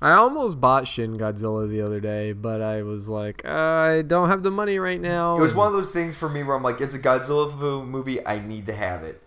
I 0.03 0.15
almost 0.15 0.61
bought 0.61 0.89
Shin 0.89 1.15
Godzilla 1.17 1.71
the 1.71 1.81
other 1.81 2.01
day, 2.01 2.33
but 2.33 2.61
I 2.61 2.83
was 2.83 3.09
like, 3.09 3.45
I 3.45 4.03
don't 4.03 4.29
have 4.29 4.43
the 4.43 4.51
money 4.51 4.81
right 4.81 5.01
now. 5.01 5.37
It 5.37 5.41
was 5.41 5.55
one 5.55 5.69
of 5.69 5.73
those 5.75 5.93
things 5.93 6.17
for 6.17 6.29
me 6.29 6.43
where 6.43 6.57
I'm 6.57 6.63
like, 6.65 6.81
it's 6.81 6.97
a 6.97 6.99
Godzilla 6.99 7.87
movie. 7.87 8.25
I 8.27 8.41
need 8.41 8.67
to 8.67 8.75
have 8.75 9.05
it. 9.05 9.23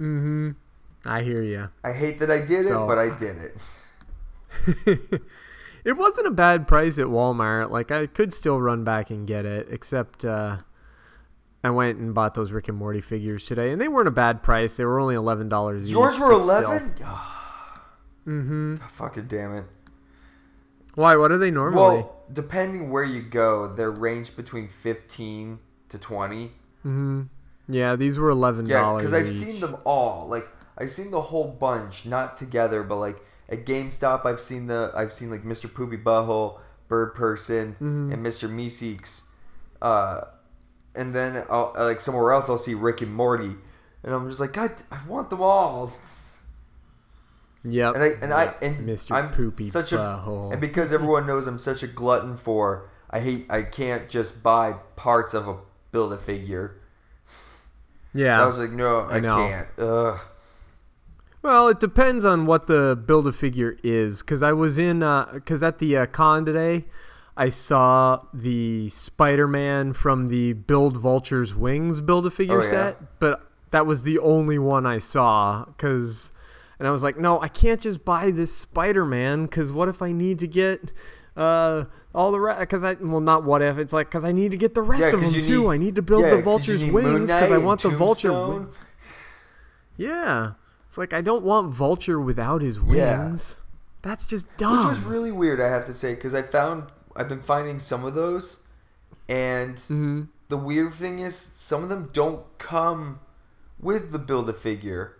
Mm-hmm. 0.00 0.50
I 1.04 1.22
hear 1.22 1.42
you. 1.42 1.68
I 1.82 1.92
hate 1.92 2.20
that 2.20 2.30
I 2.30 2.46
did 2.46 2.66
So- 2.66 2.84
it, 2.84 2.86
but 2.86 2.98
I 2.98 3.10
did 3.18 3.36
it. 3.38 5.20
it 5.84 5.96
wasn't 5.96 6.28
a 6.28 6.32
bad 6.32 6.68
price 6.68 7.00
at 7.00 7.06
Walmart. 7.06 7.70
Like 7.70 7.90
I 7.90 8.06
could 8.06 8.32
still 8.32 8.60
run 8.60 8.84
back 8.84 9.10
and 9.10 9.26
get 9.26 9.46
it, 9.46 9.66
except 9.70 10.24
uh, 10.24 10.58
I 11.64 11.70
went 11.70 11.98
and 11.98 12.14
bought 12.14 12.34
those 12.34 12.52
Rick 12.52 12.68
and 12.68 12.78
Morty 12.78 13.00
figures 13.00 13.44
today, 13.46 13.72
and 13.72 13.80
they 13.80 13.88
weren't 13.88 14.08
a 14.08 14.12
bad 14.12 14.44
price. 14.44 14.76
They 14.76 14.84
were 14.84 15.00
only 15.00 15.16
eleven 15.16 15.48
dollars. 15.48 15.90
Yours 15.90 16.18
were 16.20 16.30
eleven. 16.30 16.94
Mm-hmm. 18.26 18.76
fucking 18.76 19.26
damn 19.28 19.54
it. 19.56 19.64
Why? 20.94 21.16
What 21.16 21.30
are 21.32 21.38
they 21.38 21.50
normally? 21.50 21.80
Well, 21.98 22.16
depending 22.32 22.90
where 22.90 23.04
you 23.04 23.22
go, 23.22 23.68
they're 23.68 23.90
ranged 23.90 24.36
between 24.36 24.68
fifteen 24.68 25.58
to 25.90 25.98
twenty. 25.98 26.46
mm-hmm. 26.84 27.22
Yeah, 27.68 27.96
these 27.96 28.18
were 28.18 28.30
eleven 28.30 28.66
dollars. 28.68 29.02
Yeah, 29.04 29.08
because 29.08 29.12
I've 29.14 29.30
seen 29.32 29.60
them 29.60 29.76
all. 29.84 30.26
Like 30.28 30.46
I've 30.78 30.90
seen 30.90 31.10
the 31.10 31.20
whole 31.20 31.48
bunch, 31.50 32.06
not 32.06 32.38
together, 32.38 32.82
but 32.82 32.96
like 32.96 33.18
at 33.48 33.64
GameStop, 33.66 34.24
I've 34.26 34.40
seen 34.40 34.66
the 34.66 34.92
I've 34.94 35.12
seen 35.12 35.30
like 35.30 35.42
Mr. 35.44 35.72
Poopy 35.72 35.98
Butthole, 35.98 36.58
Bird 36.88 37.14
Person, 37.14 37.76
Mhm. 37.80 38.12
and 38.14 38.24
Mr. 38.24 38.48
Meeseeks. 38.48 39.22
Uh, 39.82 40.22
and 40.94 41.14
then 41.14 41.44
I'll, 41.50 41.72
like 41.76 42.00
somewhere 42.00 42.32
else, 42.32 42.48
I'll 42.48 42.56
see 42.58 42.74
Rick 42.74 43.02
and 43.02 43.12
Morty, 43.14 43.54
and 44.02 44.14
I'm 44.14 44.28
just 44.28 44.40
like, 44.40 44.52
God, 44.54 44.72
I 44.90 44.98
want 45.06 45.28
them 45.30 45.42
all. 45.42 45.92
Yep. 47.68 47.94
And 47.96 48.02
I 48.04 48.06
and 48.22 48.32
I 48.34 48.54
and 48.62 48.88
Mr. 48.88 49.12
I'm 49.12 49.30
Poopy 49.30 49.70
such 49.70 49.90
Butthole. 49.90 50.48
a 50.48 50.52
and 50.52 50.60
because 50.60 50.92
everyone 50.92 51.26
knows 51.26 51.46
I'm 51.46 51.58
such 51.58 51.82
a 51.82 51.86
glutton 51.86 52.36
for 52.36 52.88
I 53.10 53.20
hate 53.20 53.46
I 53.50 53.62
can't 53.62 54.08
just 54.08 54.42
buy 54.42 54.74
parts 54.94 55.34
of 55.34 55.48
a 55.48 55.56
build 55.90 56.12
a 56.12 56.18
figure. 56.18 56.80
yeah. 58.14 58.42
I 58.42 58.46
was 58.46 58.58
like, 58.58 58.70
no, 58.70 59.00
I, 59.10 59.16
I 59.16 59.20
can't. 59.20 59.68
Ugh. 59.78 60.18
Well, 61.42 61.68
it 61.68 61.78
depends 61.80 62.24
on 62.24 62.46
what 62.46 62.66
the 62.66 63.00
build 63.06 63.26
a 63.28 63.32
figure 63.32 63.76
is. 63.84 64.20
Because 64.20 64.42
I 64.42 64.52
was 64.52 64.78
in, 64.78 65.00
because 65.32 65.62
at 65.62 65.78
the 65.78 65.96
uh, 65.98 66.06
con 66.06 66.44
today, 66.44 66.84
I 67.36 67.48
saw 67.48 68.20
the 68.34 68.88
Spider 68.88 69.46
Man 69.46 69.92
from 69.92 70.28
the 70.28 70.54
Build 70.54 70.96
Vulture's 70.96 71.54
Wings 71.54 72.00
build 72.00 72.26
a 72.26 72.30
figure 72.30 72.60
Oh, 72.60 72.64
yeah? 72.64 72.68
set, 72.70 73.20
but 73.20 73.48
that 73.70 73.86
was 73.86 74.02
the 74.02 74.18
only 74.18 74.58
one 74.58 74.86
I 74.86 74.98
saw. 74.98 75.64
Because, 75.66 76.32
and 76.78 76.86
I 76.86 76.90
was 76.90 77.02
like, 77.02 77.18
no, 77.18 77.40
I 77.40 77.48
can't 77.48 77.80
just 77.80 78.04
buy 78.04 78.30
this 78.30 78.56
Spider 78.56 79.04
Man. 79.04 79.46
Because 79.46 79.72
what 79.72 79.88
if 79.88 80.02
I 80.02 80.12
need 80.12 80.38
to 80.40 80.46
get. 80.46 80.92
Uh, 81.36 81.84
all 82.14 82.32
the 82.32 82.40
rest, 82.40 82.60
because 82.60 82.82
I 82.82 82.94
well, 82.94 83.20
not 83.20 83.44
what 83.44 83.60
if 83.60 83.76
it's 83.76 83.92
like 83.92 84.06
because 84.08 84.24
I 84.24 84.32
need 84.32 84.52
to 84.52 84.56
get 84.56 84.72
the 84.72 84.80
rest 84.80 85.02
Yeah, 85.02 85.08
of 85.12 85.20
them 85.20 85.32
too. 85.42 85.60
need- 85.64 85.68
I 85.68 85.76
need 85.76 85.96
to 85.96 86.02
build 86.02 86.24
yeah, 86.24 86.36
the 86.36 86.40
vulture's 86.42 86.82
wings 86.82 87.28
because 87.30 87.50
I 87.50 87.58
want 87.58 87.82
the 87.82 87.90
vulture. 87.90 88.32
Wing- 88.32 88.68
yeah. 89.98 90.52
It's 90.88 90.96
like 90.98 91.12
I 91.12 91.20
don't 91.20 91.44
want 91.44 91.72
Vulture 91.72 92.18
without 92.20 92.62
his 92.62 92.80
wings. 92.80 92.96
Yeah. 92.96 93.36
That's 94.02 94.24
just 94.26 94.46
dumb. 94.56 94.78
Which 94.88 94.96
was 94.96 95.04
really 95.04 95.32
weird, 95.32 95.60
I 95.60 95.68
have 95.68 95.84
to 95.86 95.94
say, 95.94 96.14
because 96.14 96.34
I 96.34 96.42
found 96.42 96.84
I've 97.14 97.28
been 97.28 97.42
finding 97.42 97.80
some 97.80 98.04
of 98.04 98.14
those, 98.14 98.66
and 99.28 99.78
hmm 99.80 100.22
the 100.48 100.56
weird 100.56 100.94
thing 100.94 101.18
is 101.18 101.34
some 101.36 101.82
of 101.82 101.88
them 101.88 102.08
don't 102.12 102.44
come 102.58 103.18
with 103.80 104.12
the 104.12 104.18
build 104.18 104.48
a 104.48 104.52
figure. 104.52 105.16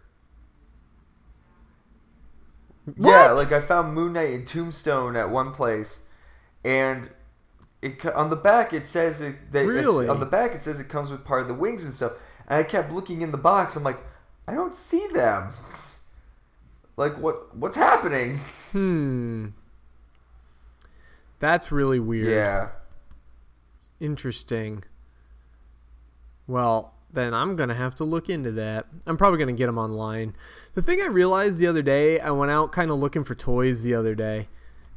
Yeah, 2.97 3.33
like 3.33 3.51
I 3.53 3.61
found 3.61 3.95
Moon 3.95 4.13
Knight 4.13 4.33
and 4.33 4.47
Tombstone 4.47 5.17
at 5.17 5.31
one 5.31 5.53
place, 5.53 6.07
and 6.65 7.11
it 7.83 8.05
on 8.07 8.31
the 8.31 8.37
back 8.37 8.73
it 8.73 8.87
says 8.87 9.21
it. 9.21 9.53
That 9.53 9.67
Really? 9.67 10.09
on 10.09 10.21
the 10.21 10.27
back 10.27 10.55
it 10.55 10.63
says 10.63 10.79
it 10.79 10.89
comes 10.89 11.11
with 11.11 11.25
part 11.25 11.43
of 11.43 11.49
the 11.49 11.55
wings 11.55 11.85
and 11.85 11.93
stuff. 11.93 12.13
And 12.49 12.65
I 12.65 12.69
kept 12.69 12.93
looking 12.93 13.23
in 13.23 13.33
the 13.33 13.39
box. 13.39 13.75
I'm 13.75 13.83
like, 13.83 13.99
I 14.47 14.55
don't 14.55 14.75
see 14.75 15.07
them. 15.13 15.51
Like 16.99 17.19
what? 17.19 17.55
What's 17.55 17.77
happening? 17.77 18.39
Hmm. 18.73 19.49
That's 21.41 21.71
really 21.71 22.01
weird. 22.01 22.29
Yeah. 22.29 22.69
Interesting. 24.01 24.83
Well, 26.47 26.95
then 27.13 27.35
I'm 27.35 27.57
going 27.57 27.69
to 27.69 27.75
have 27.75 27.97
to 27.97 28.05
look 28.05 28.31
into 28.31 28.53
that. 28.53 28.87
I'm 29.07 29.17
probably 29.17 29.39
going 29.39 29.55
to 29.55 29.59
get 29.59 29.67
them 29.67 29.79
online. 29.79 30.35
The 30.77 30.83
thing 30.83 31.01
I 31.01 31.07
realized 31.07 31.59
the 31.59 31.69
other 31.69 31.81
day, 31.81 32.21
I 32.21 32.31
went 32.33 32.51
out 32.51 32.71
kind 32.71 32.91
of 32.91 32.99
looking 32.99 33.25
for 33.25 33.35
toys 33.35 33.83
the 33.83 33.95
other 33.95 34.15
day. 34.15 34.47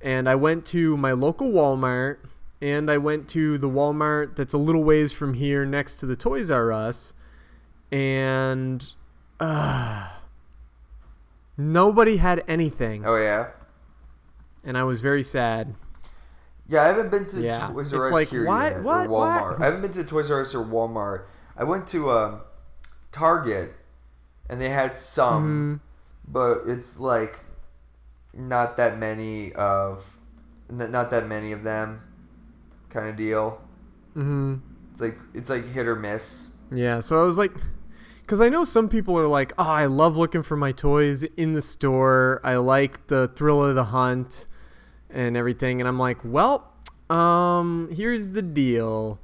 And 0.01 0.27
I 0.27 0.35
went 0.35 0.65
to 0.67 0.97
my 0.97 1.13
local 1.13 1.49
Walmart 1.53 2.17
and 2.61 2.91
I 2.91 2.97
went 2.97 3.29
to 3.29 3.57
the 3.57 3.69
Walmart 3.69 4.35
that's 4.35 4.53
a 4.53 4.57
little 4.57 4.83
ways 4.83 5.13
from 5.13 5.33
here 5.33 5.65
next 5.65 5.93
to 5.99 6.05
the 6.05 6.17
Toys 6.17 6.51
R 6.51 6.73
Us. 6.73 7.13
And 7.93 8.85
uh, 9.39 10.09
nobody 11.55 12.17
had 12.17 12.43
anything. 12.49 13.05
Oh 13.05 13.15
yeah. 13.15 13.51
And 14.65 14.77
I 14.77 14.83
was 14.83 14.99
very 14.99 15.23
sad. 15.23 15.75
Yeah, 16.67 16.83
I 16.83 16.87
haven't 16.87 17.09
been 17.09 17.25
to 17.29 17.41
Yeah. 17.41 17.69
Toys 17.69 17.93
R 17.93 18.07
Us 18.07 18.11
like, 18.11 18.27
here 18.27 18.45
what? 18.45 18.73
yet, 18.73 18.83
What? 18.83 19.07
or 19.07 19.09
What? 19.11 19.43
Walmart. 19.43 19.61
I 19.61 19.65
haven't 19.65 19.81
been 19.81 19.93
to 19.93 20.03
Toys 20.03 20.29
R 20.29 20.41
Us 20.41 20.53
or 20.53 20.65
Walmart. 20.65 21.23
I 21.55 21.63
went 21.63 21.87
to 21.87 22.11
um, 22.11 22.41
Target, 23.13 23.73
and 24.49 24.59
they 24.59 24.69
had 24.69 24.95
some, 24.95 25.79
Mm-hmm. 26.27 26.31
but 26.31 26.61
it's 26.67 26.99
like 26.99 27.39
not 28.33 28.77
that 28.77 28.97
many 28.97 29.53
of, 29.53 30.05
not 30.69 31.09
that 31.11 31.27
many 31.27 31.51
of 31.51 31.63
them, 31.63 32.01
kind 32.89 33.07
of 33.09 33.15
deal. 33.15 33.61
hmm 34.13 34.55
It's 34.91 35.01
like 35.01 35.17
it's 35.33 35.49
like 35.49 35.65
hit 35.67 35.87
or 35.87 35.95
miss. 35.95 36.49
Yeah, 36.71 36.99
so 36.99 37.19
I 37.21 37.23
was 37.25 37.37
like, 37.37 37.51
Because 38.21 38.41
I 38.41 38.49
know 38.49 38.63
some 38.63 38.87
people 38.89 39.17
are 39.17 39.27
like, 39.27 39.53
oh, 39.57 39.63
I 39.63 39.87
love 39.87 40.17
looking 40.17 40.43
for 40.43 40.55
my 40.55 40.71
toys 40.71 41.23
in 41.23 41.53
the 41.53 41.61
store. 41.63 42.39
I 42.43 42.57
like 42.57 43.07
the 43.07 43.27
thrill 43.29 43.65
of 43.65 43.73
the 43.73 43.85
hunt 43.85 44.47
and 45.09 45.35
everything. 45.35 45.81
And 45.81 45.87
I'm 45.87 45.97
like, 45.97 46.19
well, 46.23 46.71
um, 47.09 47.89
here's 47.91 48.33
the 48.33 48.43
deal. 48.43 49.19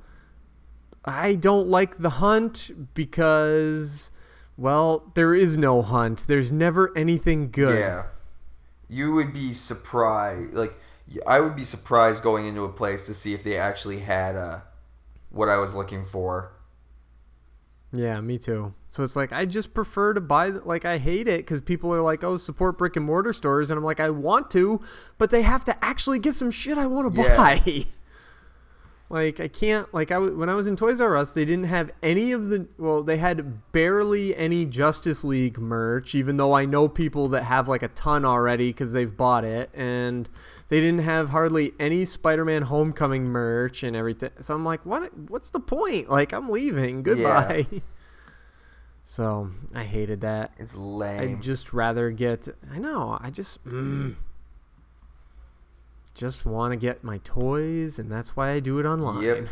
I 1.05 1.35
don't 1.35 1.67
like 1.67 1.99
the 1.99 2.09
hunt 2.09 2.71
because, 2.95 4.09
well, 4.57 5.11
there 5.15 5.33
is 5.35 5.57
no 5.57 5.81
hunt. 5.81 6.25
There's 6.27 6.51
never 6.51 6.95
anything 6.97 7.51
good. 7.51 7.79
Yeah. 7.79 8.03
You 8.87 9.13
would 9.13 9.33
be 9.33 9.53
surprised. 9.53 10.53
Like, 10.53 10.73
I 11.27 11.39
would 11.39 11.55
be 11.55 11.63
surprised 11.63 12.23
going 12.23 12.45
into 12.45 12.63
a 12.63 12.69
place 12.69 13.05
to 13.07 13.13
see 13.13 13.33
if 13.33 13.43
they 13.43 13.57
actually 13.57 13.99
had 13.99 14.35
uh, 14.35 14.59
what 15.29 15.49
I 15.49 15.57
was 15.57 15.75
looking 15.75 16.05
for. 16.05 16.51
Yeah, 17.91 18.19
me 18.21 18.37
too. 18.37 18.73
So 18.91 19.03
it's 19.03 19.15
like 19.15 19.31
I 19.31 19.45
just 19.45 19.73
prefer 19.73 20.13
to 20.13 20.21
buy. 20.21 20.49
Like 20.49 20.83
I 20.85 20.97
hate 20.97 21.27
it 21.27 21.37
because 21.39 21.61
people 21.61 21.93
are 21.93 22.01
like, 22.01 22.23
"Oh, 22.23 22.35
support 22.37 22.77
brick 22.77 22.95
and 22.97 23.05
mortar 23.05 23.31
stores," 23.33 23.71
and 23.71 23.77
I'm 23.77 23.83
like, 23.85 23.99
I 23.99 24.09
want 24.09 24.51
to, 24.51 24.81
but 25.17 25.29
they 25.29 25.41
have 25.43 25.63
to 25.65 25.85
actually 25.85 26.19
get 26.19 26.33
some 26.35 26.51
shit 26.51 26.77
I 26.77 26.87
want 26.87 27.13
to 27.13 27.21
Yeah. 27.21 27.37
buy. 27.37 27.85
like 29.09 29.39
I 29.39 29.47
can't. 29.47 29.91
Like 29.93 30.11
I 30.11 30.17
when 30.17 30.49
I 30.49 30.55
was 30.55 30.67
in 30.67 30.75
Toys 30.75 30.99
R 30.99 31.15
Us, 31.15 31.33
they 31.33 31.45
didn't 31.45 31.65
have 31.65 31.91
any 32.01 32.31
of 32.31 32.47
the. 32.47 32.67
Well, 32.77 33.03
they 33.03 33.17
had 33.17 33.71
barely 33.71 34.35
any 34.35 34.65
Justice 34.65 35.23
League 35.23 35.59
merch, 35.59 36.15
even 36.15 36.37
though 36.37 36.53
I 36.53 36.65
know 36.65 36.87
people 36.87 37.29
that 37.29 37.43
have 37.43 37.67
like 37.67 37.83
a 37.83 37.89
ton 37.89 38.25
already 38.25 38.69
because 38.69 38.91
they've 38.93 39.15
bought 39.15 39.43
it, 39.45 39.69
and 39.73 40.27
they 40.69 40.79
didn't 40.79 41.01
have 41.01 41.29
hardly 41.29 41.73
any 41.79 42.03
Spider-Man 42.05 42.63
Homecoming 42.63 43.25
merch 43.25 43.83
and 43.83 43.95
everything. 43.95 44.31
So 44.39 44.55
I'm 44.55 44.65
like, 44.65 44.83
what? 44.85 45.15
What's 45.29 45.51
the 45.51 45.59
point? 45.59 46.09
Like 46.09 46.33
I'm 46.33 46.49
leaving. 46.49 47.03
Goodbye. 47.03 47.67
So 49.07 49.51
I 49.75 49.83
hated 49.83 50.21
that. 50.21 50.53
It's 50.57 50.73
lame. 50.73 51.19
I'd 51.35 51.41
just 51.43 51.73
rather 51.73 52.09
get. 52.09 52.47
I 52.71 52.79
know. 52.79 53.19
I 53.21 53.29
just. 53.29 53.63
Mm, 53.63 54.15
just 56.15 56.45
want 56.45 56.71
to 56.71 56.77
get 56.77 57.03
my 57.03 57.19
toys, 57.19 57.99
and 57.99 58.11
that's 58.11 58.35
why 58.35 58.51
I 58.51 58.59
do 58.59 58.79
it 58.79 58.85
online. 58.85 59.21
Yep. 59.21 59.47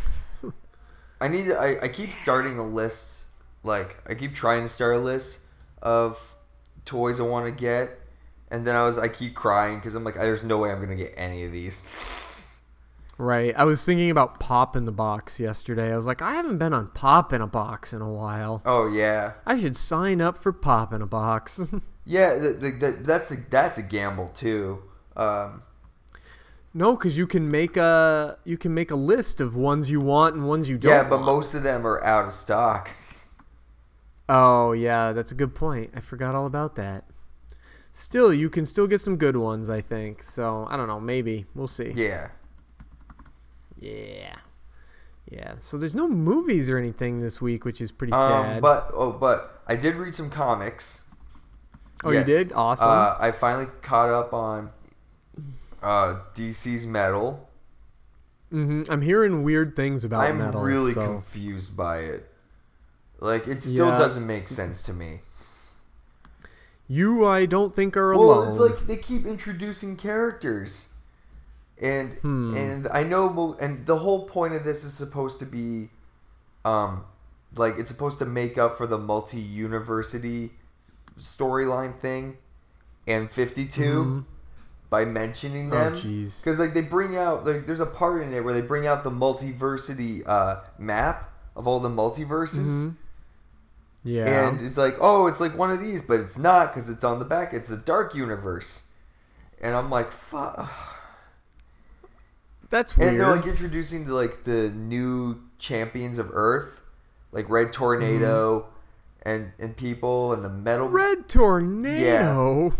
I 1.21 1.28
need. 1.28 1.45
To, 1.45 1.60
I 1.60 1.84
I 1.84 1.88
keep 1.89 2.13
starting 2.13 2.58
a 2.58 2.65
list. 2.65 3.26
Like 3.63 3.97
I 4.08 4.15
keep 4.15 4.34
trying 4.34 4.63
to 4.63 4.69
start 4.69 4.95
a 4.95 4.99
list 4.99 5.41
of 5.82 6.17
toys 6.86 7.19
I 7.19 7.23
want 7.23 7.45
to 7.45 7.52
get, 7.52 7.99
and 8.49 8.65
then 8.65 8.76
I 8.76 8.86
was 8.86 8.97
I 8.97 9.08
keep 9.08 9.36
crying 9.36 9.78
because 9.78 9.95
I'm 9.95 10.04
like, 10.04 10.15
there's 10.15 10.43
no 10.43 10.58
way 10.58 10.71
I'm 10.71 10.82
gonna 10.82 10.95
get 10.95 11.13
any 11.15 11.45
of 11.45 11.52
these. 11.52 11.88
Right. 13.17 13.54
I 13.56 13.63
was 13.63 13.86
thinking 13.86 14.10
about 14.10 14.39
Pop 14.39 14.76
in 14.76 14.86
the 14.86 14.91
Box 14.91 15.39
yesterday. 15.39 15.93
I 15.93 15.95
was 15.95 16.08
like, 16.08 16.23
I 16.23 16.34
haven't 16.34 16.58
been 16.58 16.73
on 16.73 16.88
Pop 16.88 17.32
in 17.32 17.41
a 17.41 17.47
Box 17.47 17.93
in 17.93 18.02
a 18.02 18.10
while. 18.10 18.62
Oh 18.65 18.91
yeah, 18.91 19.34
I 19.45 19.60
should 19.60 19.78
sign 19.78 20.19
up 20.19 20.38
for 20.38 20.52
Pop 20.52 20.93
in 20.93 21.02
a 21.02 21.06
Box. 21.06 21.62
yeah. 22.06 22.36
The, 22.36 22.49
the, 22.49 22.71
the, 22.71 22.91
that's 22.91 23.32
a 23.32 23.36
that's 23.49 23.78
a 23.78 23.84
gamble 23.84 24.32
too. 24.34 24.82
Um, 25.15 25.62
no, 26.74 26.96
because 26.96 27.18
you 27.18 27.28
can 27.28 27.50
make 27.52 27.78
a 27.78 28.38
you 28.46 28.58
can 28.58 28.74
make 28.74 28.92
a 28.92 28.96
list 28.96 29.42
of 29.42 29.56
ones 29.56 29.90
you 29.92 30.00
want 30.02 30.36
and 30.36 30.48
ones 30.48 30.70
you 30.70 30.78
don't. 30.78 30.92
yeah, 30.92 31.04
but 31.04 31.18
want. 31.18 31.26
most 31.26 31.54
of 31.54 31.64
them 31.64 31.86
are 31.86 32.04
out 32.04 32.26
of 32.26 32.34
stock. 32.34 32.90
Oh 34.30 34.72
yeah, 34.72 35.12
that's 35.14 35.32
a 35.32 35.36
good 35.36 35.54
point. 35.54 35.92
I 35.96 36.00
forgot 36.00 36.34
all 36.36 36.46
about 36.46 36.76
that. 36.76 37.06
Still, 37.92 38.34
you 38.34 38.50
can 38.50 38.66
still 38.66 38.88
get 38.88 39.02
some 39.02 39.18
good 39.18 39.38
ones, 39.38 39.70
I 39.70 39.82
think. 39.82 40.24
So 40.24 40.66
I 40.70 40.78
don't 40.78 40.88
know. 40.88 41.00
Maybe 41.00 41.46
we'll 41.54 41.68
see. 41.68 41.92
Yeah. 41.96 42.30
Yeah. 43.80 44.36
Yeah. 45.32 45.54
So 45.62 45.78
there's 45.78 45.94
no 45.96 46.08
movies 46.08 46.70
or 46.70 46.78
anything 46.78 47.22
this 47.22 47.42
week, 47.42 47.66
which 47.66 47.82
is 47.82 47.92
pretty 47.92 48.14
Um, 48.14 48.30
sad. 48.30 48.62
but 48.62 48.90
oh, 48.94 49.12
but 49.12 49.62
I 49.68 49.76
did 49.76 49.96
read 49.96 50.16
some 50.16 50.30
comics. 50.30 51.10
oh, 52.04 52.12
you 52.12 52.24
did? 52.24 52.52
Awesome. 52.54 52.90
Uh, 52.90 53.16
I 53.20 53.32
finally 53.32 53.68
caught 53.82 54.10
up 54.10 54.34
on 54.34 54.72
uh, 55.84 56.19
DC's 56.36 56.86
Metal. 56.86 57.48
Mm-hmm. 58.52 58.91
I'm 58.91 59.02
hearing 59.02 59.43
weird 59.43 59.76
things 59.76 60.04
about 60.04 60.22
I'm 60.26 60.38
metal. 60.38 60.62
really 60.62 60.93
so. 60.93 61.06
confused 61.06 61.76
by 61.76 62.00
it. 62.00 62.30
Like 63.19 63.48
it 63.48 63.63
still 63.63 63.88
Yeah. 63.89 63.98
doesn't 63.98 64.26
make 64.28 64.48
sense 64.48 64.84
to 64.84 64.93
me. 64.93 65.22
You, 66.88 67.26
I 67.26 67.46
don't 67.46 67.76
think 67.76 67.96
are 67.98 68.12
Well, 68.13 68.22
alone. 68.24 68.38
Well, 68.39 68.50
it's 68.50 68.60
like 68.78 68.88
they 68.88 68.98
keep 68.98 69.26
introducing 69.26 69.96
characters, 69.96 70.93
and 71.82 72.13
Hmm. 72.15 72.54
and 72.56 72.88
I 72.89 73.04
know, 73.04 73.56
and 73.60 73.86
the 73.86 74.00
whole 74.00 74.28
point 74.28 74.54
of 74.54 74.63
this 74.63 74.84
is 74.84 74.93
supposed 74.93 75.39
to 75.39 75.46
be, 75.46 75.89
um, 76.65 77.06
like 77.56 77.78
it's 77.80 77.89
supposed 77.89 78.19
to 78.19 78.26
make 78.26 78.58
up 78.58 78.78
for 78.78 78.86
the 78.86 78.98
Multiversity 79.00 80.52
storyline 81.19 81.98
thing, 82.00 82.38
and 83.08 83.32
52 83.32 84.26
by 84.94 85.06
mentioning 85.06 85.72
Mm-hmm. 85.72 85.96
Oh, 85.96 85.98
them. 85.98 86.24
Because 86.40 86.60
like 86.60 86.76
they 86.76 86.82
bring 86.82 87.18
out 87.18 87.46
like 87.48 87.66
there's 87.66 87.80
a 87.80 87.86
part 87.88 88.22
in 88.22 88.32
it 88.32 88.44
where 88.44 88.54
they 88.54 88.62
bring 88.62 88.86
out 88.86 89.04
the 89.04 89.10
multiversity 89.10 90.22
uh, 90.28 90.60
map 90.78 91.32
of 91.56 91.68
all 91.68 91.80
the 91.80 91.90
multiverses. 91.90 92.68
Mm-hmm. 92.68 92.90
yeah. 94.04 94.50
And 94.50 94.62
it's 94.66 94.78
like, 94.78 94.96
oh, 95.02 95.26
it's 95.26 95.40
like 95.40 95.58
one 95.58 95.72
of 95.72 95.80
these, 95.82 96.04
but 96.04 96.20
it's 96.20 96.38
not 96.38 96.74
because 96.76 96.90
it's 96.92 97.04
on 97.04 97.18
the 97.18 97.26
back. 97.26 97.54
It's 97.54 97.72
a 97.72 97.78
dark 97.78 98.14
universe, 98.14 98.90
and 99.60 99.76
I'm 99.76 99.90
like, 99.90 100.12
fuck. 100.12 100.70
that's 102.70 102.92
And 102.94 103.02
weird. 103.02 103.20
they're 103.22 103.36
like 103.36 103.48
introducing 103.48 104.06
the 104.06 104.14
like 104.14 104.44
the 104.44 104.70
new 104.70 105.42
champions 105.58 106.20
of 106.20 106.30
Earth, 106.34 106.82
like 107.32 107.50
Red 107.50 107.74
Tornado, 107.74 108.68
and 109.24 109.54
and 109.58 109.76
people 109.76 110.34
and 110.34 110.44
the 110.46 110.50
metal. 110.50 110.86
Mm-hmm. 110.86 110.96
Red 110.96 111.30
Tornado. 111.30 112.74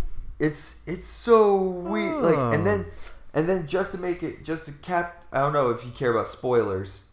It's 0.44 0.82
it's 0.88 1.08
so 1.08 1.58
weird. 1.58 2.22
Like 2.22 2.36
and 2.52 2.64
Oh. 2.64 2.66
then 2.66 2.86
and 3.34 3.48
then 3.50 3.68
just 3.68 3.94
to 3.94 3.98
make 3.98 4.24
it 4.24 4.44
just 4.44 4.66
to 4.68 4.74
cap. 4.74 5.26
I 5.32 5.40
don't 5.40 5.54
know 5.54 5.70
if 5.72 5.86
you 5.86 5.92
care 5.92 6.12
about 6.12 6.28
spoilers. 6.28 7.10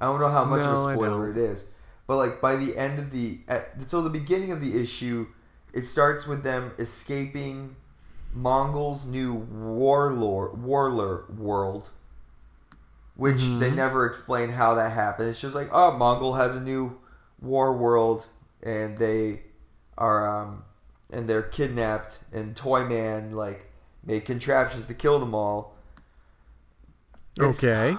I 0.00 0.06
don't 0.06 0.20
know 0.20 0.28
how 0.28 0.44
much 0.44 0.62
No, 0.62 0.72
of 0.72 0.72
a 0.72 0.76
spoiler 0.76 1.30
it 1.30 1.36
is, 1.38 1.70
but 2.06 2.16
like 2.16 2.40
by 2.40 2.56
the 2.56 2.76
end 2.76 2.98
of 2.98 3.10
the 3.10 3.40
at, 3.48 3.90
so 3.90 4.02
the 4.02 4.10
beginning 4.10 4.52
of 4.52 4.60
the 4.60 4.80
issue, 4.80 5.26
it 5.72 5.86
starts 5.86 6.26
with 6.26 6.42
them 6.42 6.72
escaping 6.78 7.76
Mongul's 8.36 9.06
new 9.06 9.34
warlord 9.34 10.62
warlord 10.62 11.38
world, 11.38 11.90
which 13.16 13.36
Mm-hmm. 13.36 13.58
they 13.58 13.70
never 13.70 14.06
explain 14.06 14.50
how 14.50 14.74
that 14.74 14.92
happened. 14.92 15.30
It's 15.30 15.40
just 15.40 15.54
like 15.54 15.68
oh, 15.72 15.96
Mongul 15.98 16.36
has 16.36 16.56
a 16.56 16.60
new 16.60 16.98
war 17.40 17.76
world, 17.76 18.26
and 18.62 18.98
they 18.98 19.42
are 19.96 20.28
um 20.28 20.64
and 21.14 21.28
they're 21.28 21.42
kidnapped, 21.42 22.18
and 22.32 22.54
Toyman 22.56 23.32
like 23.32 23.70
made 24.04 24.24
contraptions 24.24 24.86
to 24.86 24.94
kill 24.94 25.18
them 25.18 25.34
all. 25.34 25.74
It's- 27.36 27.62
Okay. 27.64 27.96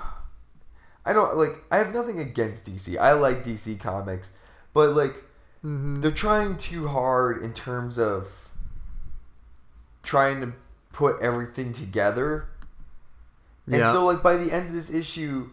I 1.06 1.14
don't 1.14 1.36
like. 1.38 1.52
I 1.72 1.78
have 1.78 1.94
nothing 1.94 2.20
against 2.20 2.66
DC. 2.66 2.98
I 2.98 3.14
like 3.14 3.44
DC 3.44 3.80
comics, 3.80 4.34
but 4.74 4.90
like 4.92 5.16
Mm-hmm. 5.64 6.02
they're 6.02 6.12
trying 6.12 6.58
too 6.58 6.88
hard 6.90 7.42
in 7.42 7.52
terms 7.54 7.98
of 7.98 8.50
trying 10.04 10.40
to 10.42 10.54
put 10.94 11.20
everything 11.22 11.74
together. 11.74 12.48
And 13.66 13.78
Yeah. 13.78 13.92
so, 13.92 14.06
like 14.06 14.22
by 14.22 14.38
the 14.38 14.52
end 14.52 14.68
of 14.70 14.74
this 14.74 14.92
issue, 14.92 15.50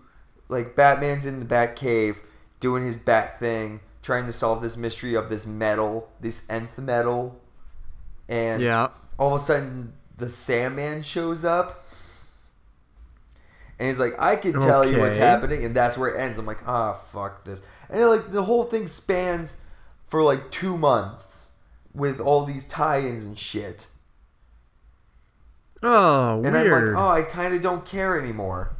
like 0.48 0.76
Batman's 0.76 1.24
in 1.24 1.40
the 1.40 1.46
Batcave 1.46 2.16
doing 2.60 2.84
his 2.86 2.98
Bat 2.98 3.40
thing, 3.40 3.80
trying 4.02 4.26
to 4.26 4.32
solve 4.34 4.60
this 4.60 4.76
mystery 4.76 5.14
of 5.14 5.30
this 5.30 5.46
metal, 5.46 6.10
this 6.20 6.44
nth 6.50 6.76
metal, 6.78 7.40
and 8.28 8.62
Yeah. 8.62 8.88
all 9.18 9.34
of 9.34 9.40
a 9.42 9.44
sudden 9.44 9.92
the 10.16 10.28
Sandman 10.30 11.02
shows 11.02 11.44
up. 11.44 11.78
And 13.78 13.88
he's 13.88 13.98
like, 13.98 14.14
I 14.18 14.36
can 14.36 14.52
tell 14.52 14.88
you 14.88 15.00
what's 15.00 15.16
happening, 15.16 15.64
and 15.64 15.74
that's 15.74 15.98
where 15.98 16.10
it 16.14 16.18
ends. 16.20 16.38
I'm 16.38 16.46
like, 16.46 16.66
ah, 16.68 16.92
fuck 16.92 17.44
this. 17.44 17.62
And 17.90 18.00
like 18.06 18.30
the 18.30 18.44
whole 18.44 18.62
thing 18.64 18.86
spans 18.86 19.60
for 20.06 20.22
like 20.22 20.50
two 20.52 20.78
months 20.78 21.48
with 21.92 22.20
all 22.20 22.44
these 22.44 22.66
tie-ins 22.68 23.24
and 23.26 23.36
shit. 23.38 23.88
Oh, 25.82 26.34
And 26.44 26.52
weird. 26.54 26.72
I'm 26.72 26.94
like, 26.94 27.02
oh, 27.02 27.08
I 27.08 27.22
kind 27.22 27.54
of 27.54 27.62
don't 27.62 27.84
care 27.84 28.20
anymore. 28.20 28.70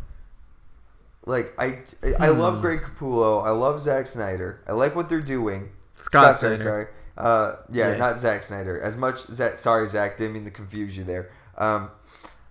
Like 1.27 1.53
I, 1.59 1.81
I 2.19 2.29
love 2.29 2.57
Hmm. 2.57 2.61
Greg 2.63 2.81
Capullo. 2.83 3.45
I 3.45 3.51
love 3.51 3.81
Zack 3.83 4.07
Snyder. 4.07 4.61
I 4.67 4.73
like 4.73 4.95
what 4.95 5.09
they're 5.09 5.21
doing. 5.21 5.71
Scott 5.97 6.35
sorry, 6.37 6.57
Snyder. 6.59 6.71
sorry. 6.71 6.87
Uh, 7.17 7.57
yeah, 7.71 7.91
Yeah. 7.93 7.97
not 7.99 8.21
Zack 8.21 8.43
Snyder. 8.43 8.81
As 8.81 8.97
much 8.97 9.27
Zack, 9.27 9.59
sorry, 9.59 9.87
Zack, 9.89 10.17
didn't 10.17 10.33
mean 10.35 10.45
to 10.45 10.51
confuse 10.51 10.97
you 10.97 11.05
there. 11.05 11.31
Um, 11.59 11.91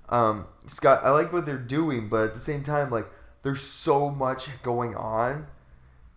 um, 0.10 0.45
Scott, 0.67 1.02
I 1.04 1.10
like 1.12 1.34
what 1.34 1.45
they're 1.45 1.58
doing, 1.58 2.10
but 2.10 2.26
at 2.26 2.34
the 2.34 2.39
same 2.39 2.63
time, 2.63 2.89
like, 2.91 3.08
there's 3.43 3.62
so 3.62 4.10
much 4.12 4.50
going 4.62 4.95
on, 4.95 5.47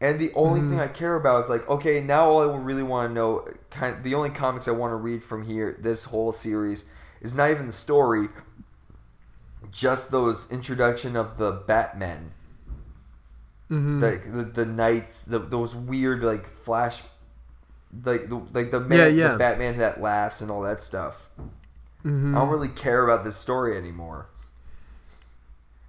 and 0.01 0.19
the 0.19 0.31
only 0.35 0.61
Mm-hmm. 0.61 0.71
thing 0.71 0.81
I 0.81 0.89
care 0.89 1.15
about 1.17 1.45
is 1.45 1.49
like, 1.49 1.67
okay, 1.71 2.01
now 2.03 2.29
all 2.29 2.51
I 2.51 2.57
really 2.57 2.83
want 2.83 3.09
to 3.11 3.15
know, 3.15 3.49
kind 3.71 3.97
of, 3.97 4.03
the 4.03 4.15
only 4.15 4.31
comics 4.31 4.69
I 4.69 4.73
want 4.73 4.91
to 4.93 4.97
read 4.97 5.25
from 5.25 5.47
here, 5.47 5.77
this 5.81 6.05
whole 6.05 6.33
series, 6.33 6.89
is 7.23 7.35
not 7.35 7.51
even 7.51 7.67
the 7.67 7.73
story, 7.73 8.29
just 9.71 10.11
those 10.11 10.53
introduction 10.53 11.17
of 11.17 11.39
the 11.39 11.51
Batmen 11.53 12.33
Mhm. 13.71 14.03
like 14.03 14.31
the, 14.31 14.43
the 14.43 14.67
knights, 14.67 15.25
the, 15.25 15.39
those 15.39 15.75
weird 15.75 16.23
like 16.23 16.47
flash 16.47 17.03
like 18.05 18.29
the 18.29 18.41
like 18.53 18.71
the 18.71 18.81
man, 18.81 18.99
Yeah, 18.99 19.07
yeah. 19.07 19.33
the 19.33 19.39
Batman 19.39 19.79
that 19.79 20.01
laughs 20.01 20.41
and 20.41 20.51
all 20.51 20.63
that 20.63 20.83
stuff. 20.83 21.29
Mhm. 22.05 22.35
I 22.35 22.41
don't 22.41 22.51
really 22.51 22.69
care 22.69 23.05
about 23.05 23.25
this 23.25 23.37
story 23.37 23.77
anymore. 23.77 24.27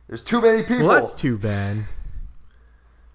There's 0.07 0.23
too 0.23 0.41
many 0.41 0.63
people. 0.63 0.85
Well, 0.87 0.95
that's 0.95 1.13
too 1.13 1.37
bad. 1.37 1.77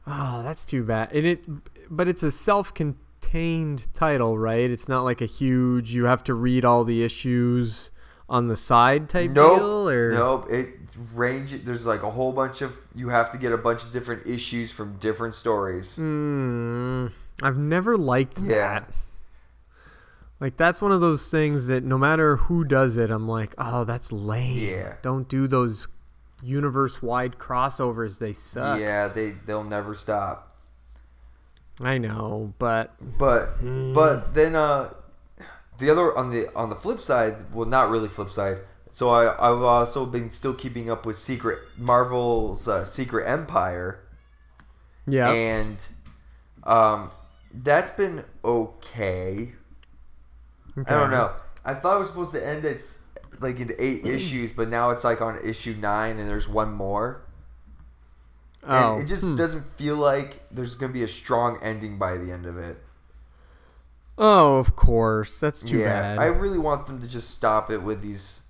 Oh, 0.06 0.42
that's 0.42 0.64
too 0.64 0.82
bad. 0.82 1.12
And 1.12 1.24
it, 1.26 1.44
but 1.90 2.08
it's 2.08 2.22
a 2.22 2.30
self-contained 2.32 3.92
title, 3.94 4.36
right? 4.38 4.68
It's 4.70 4.88
not 4.88 5.04
like 5.04 5.20
a 5.20 5.26
huge. 5.26 5.94
You 5.94 6.04
have 6.04 6.24
to 6.24 6.34
read 6.34 6.64
all 6.64 6.84
the 6.84 7.02
issues 7.04 7.90
on 8.28 8.48
the 8.48 8.56
side 8.56 9.08
type 9.08 9.30
nope, 9.30 9.58
deal, 9.58 9.88
or 9.88 10.12
nope. 10.12 10.46
It 10.50 10.68
range. 11.14 11.52
There's 11.64 11.86
like 11.86 12.02
a 12.02 12.10
whole 12.10 12.32
bunch 12.32 12.60
of. 12.60 12.76
You 12.94 13.08
have 13.10 13.30
to 13.32 13.38
get 13.38 13.52
a 13.52 13.56
bunch 13.58 13.84
of 13.84 13.92
different 13.92 14.26
issues 14.26 14.72
from 14.72 14.96
different 14.98 15.34
stories. 15.36 15.96
Mm, 15.98 17.12
I've 17.42 17.56
never 17.58 17.96
liked 17.96 18.38
Yeah. 18.40 18.48
that. 18.80 18.90
Like 20.40 20.56
that's 20.56 20.80
one 20.80 20.92
of 20.92 21.00
those 21.02 21.30
things 21.30 21.66
that 21.66 21.84
no 21.84 21.98
matter 21.98 22.36
who 22.36 22.64
does 22.64 22.96
it, 22.96 23.10
I'm 23.10 23.28
like, 23.28 23.54
oh, 23.58 23.84
that's 23.84 24.10
lame. 24.10 24.56
Yeah. 24.58 24.94
Don't 25.02 25.28
do 25.28 25.46
those 25.46 25.86
universe-wide 26.42 27.38
crossovers. 27.38 28.18
They 28.18 28.32
suck. 28.32 28.80
Yeah, 28.80 29.08
they 29.08 29.30
they'll 29.44 29.64
never 29.64 29.94
stop. 29.94 30.56
I 31.82 31.98
know, 31.98 32.54
but 32.58 32.94
But 33.18 33.46
Hmm. 33.60 33.92
but 33.92 34.32
then 34.34 34.54
uh, 34.56 34.94
the 35.78 35.90
other 35.90 36.16
on 36.16 36.30
the 36.30 36.54
on 36.54 36.70
the 36.70 36.76
flip 36.76 37.00
side, 37.00 37.52
well, 37.52 37.66
not 37.66 37.90
really 37.90 38.08
flip 38.08 38.30
side. 38.30 38.58
So 38.92 39.10
I 39.10 39.32
I've 39.34 39.62
also 39.62 40.06
been 40.06 40.30
still 40.32 40.54
keeping 40.54 40.90
up 40.90 41.04
with 41.04 41.16
Secret 41.18 41.58
Marvel's 41.76 42.66
uh, 42.66 42.84
Secret 42.84 43.26
Empire, 43.26 44.00
yeah. 45.06 45.30
and 45.30 45.86
um, 46.64 47.10
that's 47.52 47.90
been 47.92 48.24
okay. 48.44 49.52
I 50.86 50.94
don't 50.94 51.10
know. 51.10 51.32
I 51.64 51.74
thought 51.74 51.96
it 51.96 52.00
was 52.00 52.08
supposed 52.08 52.32
to 52.32 52.46
end 52.46 52.64
at 52.64 52.78
like 53.40 53.60
in 53.60 53.72
eight 53.78 54.02
Hmm. 54.02 54.06
issues, 54.06 54.52
but 54.52 54.68
now 54.68 54.90
it's 54.90 55.04
like 55.04 55.20
on 55.20 55.38
issue 55.44 55.74
nine, 55.78 56.18
and 56.18 56.28
there's 56.28 56.48
one 56.48 56.72
more. 56.72 57.22
Oh, 58.62 58.94
And 58.94 59.02
it 59.02 59.06
just 59.06 59.22
hmm. 59.22 59.34
doesn't 59.34 59.64
feel 59.76 59.96
like 59.96 60.42
there's 60.50 60.74
gonna 60.74 60.92
be 60.92 61.02
a 61.02 61.08
strong 61.08 61.58
ending 61.62 61.98
by 61.98 62.16
the 62.16 62.30
end 62.32 62.46
of 62.46 62.58
it. 62.58 62.82
Oh, 64.18 64.58
of 64.58 64.76
course. 64.76 65.40
That's 65.40 65.62
too 65.62 65.78
yeah, 65.78 65.84
bad. 65.84 66.18
I 66.18 66.26
really 66.26 66.58
want 66.58 66.86
them 66.86 67.00
to 67.00 67.08
just 67.08 67.30
stop 67.30 67.70
it 67.70 67.82
with 67.82 68.02
these. 68.02 68.42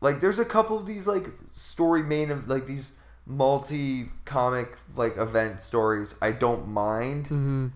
Like, 0.00 0.20
there's 0.20 0.38
a 0.38 0.44
couple 0.44 0.78
of 0.78 0.86
these 0.86 1.06
like 1.06 1.28
story 1.52 2.02
main 2.02 2.30
of 2.30 2.48
like 2.48 2.66
these 2.66 2.96
multi 3.26 4.10
comic 4.24 4.76
like 4.96 5.16
event 5.16 5.62
stories. 5.62 6.14
I 6.22 6.32
don't 6.32 6.68
mind, 6.68 7.30
Mhm. 7.30 7.72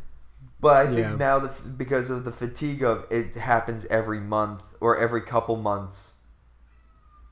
But 0.62 0.74
I 0.76 0.86
think 0.86 0.98
Yeah. 1.00 1.16
now 1.16 1.38
the 1.38 1.48
because 1.68 2.08
of 2.08 2.24
the 2.24 2.32
fatigue 2.32 2.82
of 2.82 3.06
it 3.10 3.34
happens 3.34 3.84
every 3.90 4.20
month 4.20 4.62
or 4.80 4.96
every 4.96 5.20
couple 5.20 5.56
months, 5.56 6.20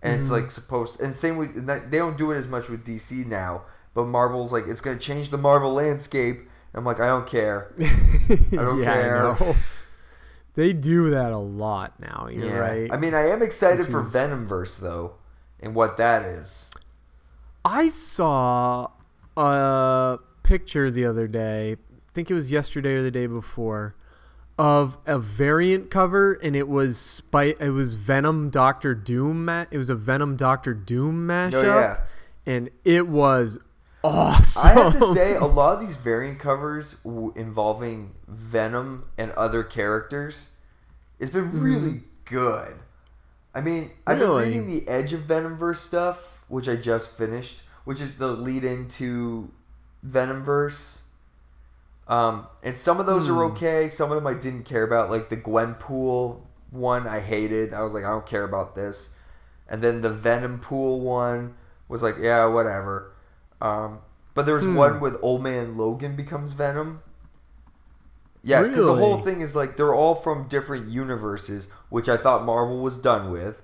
and 0.02 0.20
it's 0.20 0.28
Mhm. 0.28 0.32
like 0.32 0.50
supposed. 0.50 1.00
And 1.00 1.16
same 1.16 1.36
with 1.38 1.54
they 1.90 1.96
don't 1.98 2.18
do 2.18 2.30
it 2.32 2.36
as 2.36 2.46
much 2.46 2.68
with 2.68 2.84
DC 2.84 3.24
now. 3.24 3.62
But 3.94 4.04
Marvel's 4.06 4.52
like 4.52 4.66
it's 4.68 4.82
gonna 4.82 4.98
change 4.98 5.30
the 5.30 5.38
Marvel 5.38 5.72
landscape. 5.72 6.46
I'm 6.74 6.84
like 6.84 7.00
I 7.00 7.06
don't 7.06 7.26
care. 7.26 7.72
I 7.80 8.36
don't 8.52 8.82
yeah, 8.82 8.92
care. 8.94 9.26
I. 9.32 9.56
They 10.54 10.72
do 10.72 11.10
that 11.10 11.32
a 11.32 11.38
lot 11.38 11.98
now. 12.00 12.28
You're 12.30 12.60
right. 12.60 12.92
I 12.92 12.96
mean, 12.96 13.14
I 13.14 13.28
am 13.28 13.40
excited 13.40 13.78
Which 13.78 13.88
for 13.88 14.00
is- 14.00 14.12
Venomverse 14.12 14.78
though, 14.80 15.14
and 15.60 15.74
what 15.74 15.96
that 15.96 16.22
is. 16.24 16.68
I 17.64 17.88
saw 17.88 18.88
a 19.36 20.18
picture 20.42 20.90
the 20.90 21.06
other 21.06 21.28
day. 21.28 21.76
I 22.10 22.12
think 22.14 22.30
it 22.30 22.34
was 22.34 22.50
yesterday 22.50 22.94
or 22.94 23.02
the 23.02 23.10
day 23.10 23.26
before 23.26 23.94
of 24.58 24.98
a 25.06 25.18
variant 25.18 25.90
cover, 25.90 26.34
and 26.34 26.54
it 26.56 26.68
was 26.68 26.98
Spite. 26.98 27.60
It 27.60 27.70
was 27.70 27.94
Venom 27.94 28.50
Doctor 28.50 28.94
Doom. 28.94 29.44
Ma- 29.46 29.64
it 29.70 29.78
was 29.78 29.88
a 29.90 29.94
Venom 29.94 30.36
Doctor 30.36 30.74
Doom 30.74 31.26
mashup, 31.28 31.54
Oh 31.54 31.62
yeah, 31.62 31.96
and 32.44 32.68
it 32.84 33.06
was 33.08 33.58
awesome. 34.04 34.70
I 34.70 34.82
have 34.82 34.98
to 34.98 35.14
say 35.14 35.34
a 35.36 35.44
lot 35.46 35.80
of 35.80 35.86
these 35.86 35.96
variant 35.96 36.40
covers 36.40 37.00
w- 37.04 37.32
involving 37.36 38.12
Venom 38.28 39.04
and 39.16 39.30
other 39.32 39.62
characters, 39.62 40.56
it's 41.18 41.30
been 41.32 41.60
really 41.60 42.02
good. 42.24 42.74
I 43.54 43.60
mean, 43.60 43.92
I've 44.06 44.18
Mm-hmm. 44.18 44.20
Really? 44.30 44.44
been 44.50 44.64
reading 44.66 44.74
the 44.84 44.88
Edge 44.90 45.12
of 45.12 45.20
Venomverse 45.22 45.76
stuff, 45.76 46.42
which 46.48 46.68
I 46.68 46.76
just 46.76 47.16
finished, 47.16 47.62
which 47.84 48.00
is 48.00 48.18
the 48.18 48.28
lead 48.28 48.64
into 48.64 49.50
Venomverse. 50.06 51.04
Um, 52.10 52.46
and 52.62 52.76
some 52.76 53.00
of 53.00 53.06
those 53.06 53.26
Hmm. 53.28 53.38
are 53.38 53.44
okay. 53.52 53.88
Some 53.88 54.10
of 54.10 54.16
them 54.16 54.26
I 54.26 54.34
didn't 54.34 54.64
care 54.64 54.82
about, 54.82 55.10
like 55.10 55.28
the 55.30 55.36
Gwenpool 55.36 56.40
one. 56.70 57.06
I 57.06 57.20
hated. 57.20 57.72
I 57.72 57.82
was 57.82 57.92
like, 57.94 58.04
I 58.04 58.10
don't 58.10 58.26
care 58.26 58.44
about 58.44 58.74
this. 58.74 59.16
And 59.68 59.80
then 59.80 60.02
the 60.02 60.10
Venom 60.10 60.58
Pool 60.58 61.00
one 61.00 61.54
was 61.88 62.02
like, 62.02 62.16
yeah, 62.18 62.44
whatever. 62.46 63.12
Um, 63.62 64.00
but 64.34 64.44
there 64.44 64.56
was 64.56 64.64
Hmm. 64.64 64.74
one 64.74 65.00
with 65.00 65.16
Old 65.22 65.42
Man 65.42 65.76
Logan 65.78 66.16
becomes 66.16 66.52
Venom. 66.52 67.00
Yeah, 68.42 68.62
because 68.62 68.86
the 68.86 68.94
whole 68.96 69.20
thing 69.20 69.42
is 69.42 69.54
like 69.54 69.76
they're 69.76 69.94
all 69.94 70.14
from 70.14 70.48
different 70.48 70.86
universes, 70.88 71.70
which 71.90 72.08
I 72.08 72.16
thought 72.16 72.44
Marvel 72.44 72.80
was 72.80 72.96
done 72.96 73.30
with. 73.30 73.62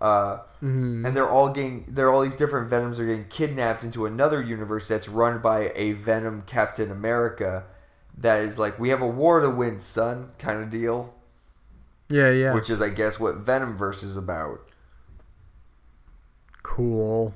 Uh, 0.00 0.38
Mhm. 0.62 1.06
And 1.06 1.16
they're 1.16 1.28
all 1.28 1.50
getting, 1.52 1.84
they're 1.88 2.10
all 2.10 2.22
these 2.22 2.36
different 2.36 2.68
Venoms 2.68 2.98
are 3.00 3.06
getting 3.06 3.26
kidnapped 3.28 3.84
into 3.84 4.04
another 4.04 4.42
universe 4.42 4.88
that's 4.88 5.08
run 5.08 5.38
by 5.38 5.72
a 5.74 5.92
Venom 5.92 6.42
Captain 6.46 6.90
America. 6.90 7.64
That 8.18 8.44
is 8.44 8.58
like, 8.58 8.78
we 8.78 8.88
have 8.88 9.02
a 9.02 9.06
war 9.06 9.40
to 9.40 9.50
win, 9.50 9.78
son, 9.80 10.30
kind 10.38 10.62
of 10.62 10.70
deal. 10.70 11.14
yeah, 12.08 12.30
yeah. 12.30 12.54
Which 12.54 12.70
is, 12.70 12.80
I 12.80 12.88
guess, 12.88 13.20
what 13.20 13.36
Venom 13.36 13.76
verse 13.76 14.02
is 14.02 14.16
about. 14.16 14.60
cool. 16.62 17.34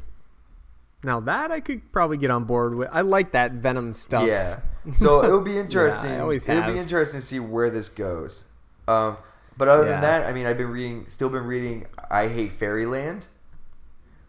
Now 1.03 1.19
that 1.21 1.51
I 1.51 1.61
could 1.61 1.93
probably 1.93 2.19
get 2.19 2.31
on 2.31 2.45
board 2.45 2.75
with. 2.75 2.88
I 2.93 3.01
like 3.01 3.33
that 3.33 3.53
Venom 3.53 3.95
stuff. 3.95 4.27
Yeah. 4.27 4.61
So 4.97 5.25
it'll 5.25 5.40
be 5.40 5.57
interesting. 5.59 6.21
always 6.21 6.45
have. 6.45 6.59
it'll 6.64 6.75
be 6.75 6.79
interesting 6.79 7.21
to 7.21 7.27
see 7.27 7.40
where 7.40 7.71
this 7.71 7.88
goes. 7.88 8.49
Um, 8.87 9.16
but 9.57 9.69
other 9.69 9.85
Yeah. 9.85 9.93
than 9.93 10.01
that, 10.03 10.27
I 10.27 10.33
mean, 10.33 10.47
I've 10.47 10.59
been 10.59 10.71
reading, 10.71 11.07
still 11.09 11.31
been 11.31 11.45
reading 11.47 11.87
I 12.11 12.29
Hate 12.29 12.53
Fairyland, 12.53 13.27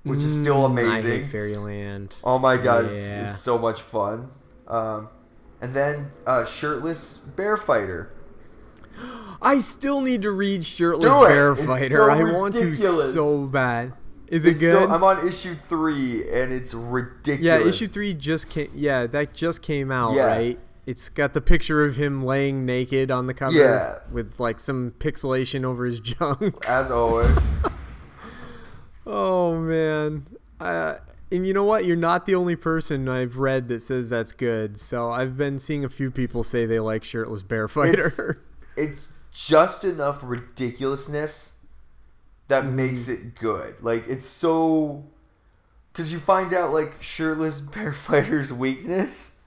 which 0.04 0.20
is 0.24 0.40
still 0.42 0.62
Mm, 0.70 0.78
I 0.80 0.82
amazing. 1.00 1.24
hate 1.24 1.32
Fairyland. 1.32 2.16
Oh 2.24 2.40
my 2.40 2.56
god, 2.58 2.86
it's, 2.86 3.08
it's 3.08 3.40
so 3.40 3.58
much 3.58 3.82
fun. 3.82 4.30
Um, 4.68 5.10
and 5.62 5.74
then 5.74 6.12
uh, 6.26 6.46
Shirtless 6.46 7.18
Bear 7.18 7.56
Fighter. 7.58 8.12
I 9.42 9.60
still 9.60 10.02
need 10.02 10.22
to 10.24 10.32
read 10.32 10.66
Shirtless 10.66 11.10
Do 11.10 11.24
it! 11.26 11.30
Bear 11.30 11.52
It's 11.54 11.66
Fighter. 11.66 11.96
so 11.96 12.10
I 12.10 12.24
want 12.32 12.54
to 12.56 12.76
so 12.76 13.48
bad. 13.48 13.94
Is 14.28 14.46
it 14.46 14.52
It's 14.52 14.62
so- 14.62 14.80
good? 14.82 14.90
I'm 14.92 15.04
on 15.04 15.28
issue 15.28 15.56
three, 15.68 16.22
and 16.32 16.54
it's 16.54 16.74
ridiculous. 16.74 17.42
yeah, 17.42 17.60
issue 17.68 17.88
three 17.88 18.14
just 18.14 18.50
came. 18.50 18.70
Yeah, 18.74 19.08
that 19.08 19.34
just 19.34 19.62
came 19.62 19.92
out, 19.92 20.14
Yeah. 20.14 20.26
right? 20.26 20.60
It's 20.86 21.10
got 21.10 21.34
the 21.34 21.42
picture 21.42 21.84
of 21.86 21.96
him 21.96 22.24
laying 22.24 22.66
naked 22.66 23.12
on 23.12 23.28
the 23.28 23.34
cover, 23.34 23.54
Yeah. 23.56 23.96
with 24.12 24.40
like 24.40 24.60
some 24.60 24.94
pixelation 25.00 25.64
over 25.64 25.86
his 25.86 26.00
junk. 26.02 26.56
As 26.68 26.92
always. 26.92 27.30
Oh 29.06 29.56
man. 29.60 30.28
Uh, 30.60 30.96
and 31.32 31.48
you 31.48 31.54
know 31.54 31.64
what? 31.64 31.86
You're 31.86 31.96
not 31.96 32.26
the 32.26 32.36
only 32.36 32.56
person 32.56 33.08
I've 33.08 33.38
read 33.38 33.68
that 33.70 33.82
says 33.82 34.10
that's 34.10 34.32
good. 34.34 34.80
So 34.80 35.12
I've 35.12 35.38
been 35.38 35.60
seeing 35.60 35.84
a 35.86 35.90
few 35.90 36.12
people 36.12 36.44
say 36.44 36.66
they 36.66 36.80
like 36.80 37.04
Shirtless 37.04 37.42
Bear 37.44 37.68
Fighter. 37.68 38.42
it's 38.76 39.12
just 39.34 39.84
enough 39.84 40.20
ridiculousness 40.24 41.58
that 42.48 42.64
Mm-hmm. 42.66 42.76
makes 42.76 43.08
it 43.08 43.36
good. 43.36 43.76
Like 43.82 44.08
it's 44.08 44.26
so 44.26 45.06
because 45.94 46.12
you 46.12 46.20
find 46.20 46.54
out 46.54 46.72
like 46.74 47.02
shirtless 47.02 47.62
bear 47.74 47.94
fighter's 47.94 48.52
weakness, 48.52 49.42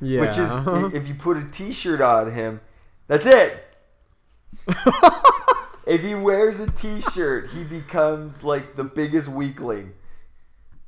yeah. 0.00 0.20
which 0.20 0.38
is 0.38 0.94
if 0.94 1.08
you 1.08 1.14
put 1.14 1.36
a 1.36 1.44
T-shirt 1.44 2.00
on 2.00 2.32
him, 2.32 2.60
that's 3.06 3.26
it. 3.26 3.66
if 5.86 6.02
he 6.02 6.14
wears 6.14 6.60
a 6.60 6.70
T-shirt, 6.70 7.50
he 7.50 7.64
becomes 7.64 8.42
like 8.42 8.76
the 8.76 8.84
biggest 8.84 9.28
weakling. 9.28 9.92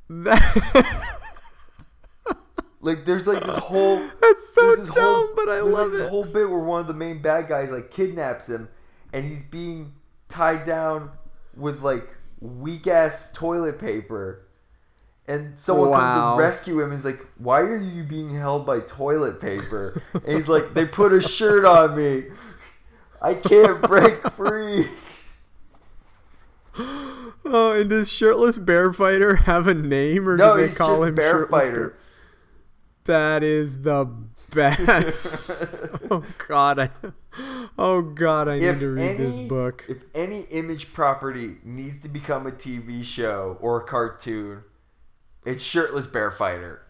That- 0.09 1.17
Like 2.81 3.05
there's 3.05 3.25
like 3.27 3.41
this 3.45 3.55
whole 3.55 3.95
That's 4.21 4.49
so 4.53 4.75
dumb, 4.75 4.87
whole- 4.93 5.29
but 5.37 5.47
I 5.47 5.61
love 5.61 5.83
like, 5.87 5.91
this 5.91 6.01
it. 6.01 6.09
whole 6.09 6.25
bit 6.25 6.49
where 6.49 6.59
one 6.59 6.81
of 6.81 6.87
the 6.87 6.93
main 6.93 7.21
bad 7.21 7.47
guys 7.47 7.69
like 7.69 7.91
kidnaps 7.91 8.49
him, 8.49 8.67
and 9.13 9.23
he's 9.23 9.41
being 9.43 9.93
tied 10.27 10.65
down 10.65 11.11
with 11.55 11.81
like 11.81 12.05
weak 12.41 12.85
ass 12.87 13.31
toilet 13.31 13.79
paper, 13.79 14.45
and 15.29 15.57
someone 15.57 15.91
comes 15.93 16.01
Wow. 16.17 16.35
to 16.35 16.41
rescue 16.41 16.81
him. 16.81 16.91
and 16.91 16.93
He's 16.95 17.05
like, 17.05 17.25
"Why 17.37 17.61
are 17.61 17.77
you 17.77 18.03
being 18.03 18.35
held 18.35 18.65
by 18.65 18.81
toilet 18.81 19.39
paper?" 19.39 20.01
and 20.13 20.25
he's 20.27 20.49
like, 20.49 20.73
"They 20.73 20.85
put 20.85 21.13
a 21.13 21.21
shirt 21.21 21.63
on 21.63 21.95
me. 21.95 22.23
I 23.21 23.33
can't 23.35 23.81
break 23.81 24.29
free." 24.31 24.87
oh, 27.45 27.71
and 27.73 27.89
does 27.89 28.11
Shirtless 28.11 28.57
Bear 28.57 28.91
Fighter 28.93 29.35
have 29.37 29.67
a 29.67 29.73
name, 29.73 30.27
or 30.27 30.35
No, 30.35 30.55
do 30.55 30.61
they 30.61 30.67
he's 30.67 30.77
call 30.77 30.97
just 30.97 31.09
him 31.09 31.15
Bear 31.15 31.47
Fighter. 31.47 31.95
That 33.05 33.43
is 33.43 33.81
the 33.81 34.05
best. 34.51 35.65
oh 36.11 36.23
God, 36.47 36.79
I. 36.79 36.89
Oh 37.77 38.01
God, 38.01 38.47
I 38.47 38.59
need 38.59 38.79
to 38.79 38.89
read 38.91 39.01
any, 39.01 39.17
this 39.17 39.39
book. 39.39 39.83
If 39.89 40.03
any 40.13 40.41
image 40.51 40.93
property 40.93 41.57
needs 41.63 41.99
to 42.01 42.09
become 42.09 42.45
a 42.47 42.51
TV 42.51 43.03
show 43.03 43.57
or 43.59 43.77
a 43.81 43.83
cartoon, 43.83 44.63
it's 45.45 45.63
Shirtless 45.63 46.07
Bear 46.07 46.29
Fighter. 46.31 46.81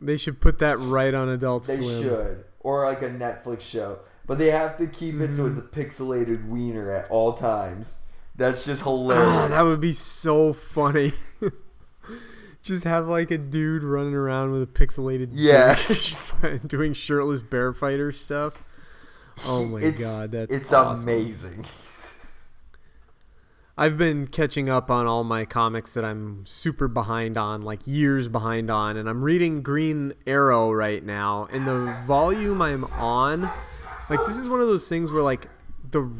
They 0.00 0.16
should 0.16 0.40
put 0.40 0.58
that 0.60 0.78
right 0.78 1.12
on 1.12 1.28
Adult 1.28 1.66
They 1.66 1.76
Swim. 1.76 1.88
They 1.96 2.02
should. 2.02 2.44
Or 2.60 2.84
like 2.84 3.02
a 3.02 3.10
Netflix 3.10 3.60
show. 3.62 3.98
But 4.26 4.38
they 4.38 4.50
have 4.50 4.76
to 4.78 4.86
keep 4.86 5.16
it 5.20 5.34
so 5.34 5.46
it's 5.46 5.58
a 5.58 5.62
Mm-hmm. 5.62 5.80
pixelated 5.80 6.48
wiener 6.48 6.90
at 6.92 7.10
all 7.10 7.32
times. 7.34 7.98
That's 8.36 8.64
just 8.64 8.82
Ah, 8.82 8.90
hilarious. 8.90 9.48
that 9.50 9.62
would 9.62 9.80
be 9.80 9.92
so 9.92 10.52
funny. 10.52 11.12
Just 12.62 12.82
have 12.84 13.06
like 13.08 13.30
a 13.30 13.38
dude 13.38 13.84
running 13.84 14.14
around 14.14 14.50
with 14.50 14.62
a 14.62 14.66
pixelated 14.66 15.28
Yeah. 15.32 15.78
doing 16.66 16.92
shirtless 16.94 17.40
bear 17.40 17.72
fighter 17.72 18.10
stuff. 18.12 18.62
Oh 19.46 19.64
my 19.66 19.78
it's, 19.80 19.98
god, 19.98 20.32
that's 20.32 20.52
it's 20.52 20.72
awesome. 20.72 21.04
amazing. 21.08 21.64
I've 23.78 23.98
been 23.98 24.26
catching 24.26 24.70
up 24.70 24.90
on 24.90 25.06
all 25.06 25.22
my 25.22 25.44
comics 25.44 25.94
that 25.94 26.04
I'm 26.04 26.44
super 26.46 26.88
behind 26.88 27.36
on, 27.36 27.60
like 27.60 27.86
years 27.86 28.26
behind 28.26 28.70
on, 28.70 28.96
and 28.96 29.06
I'm 29.08 29.22
reading 29.22 29.60
Green 29.62 30.14
Arrow 30.26 30.72
right 30.72 31.04
now. 31.04 31.46
And 31.52 31.66
the 31.68 31.94
volume 32.06 32.62
I'm 32.62 32.84
on, 32.84 33.42
like 34.08 34.20
this 34.26 34.38
is 34.38 34.48
one 34.48 34.60
of 34.60 34.66
those 34.66 34.88
things 34.88 35.12
where 35.12 35.22
like 35.22 35.48
the 35.90 36.10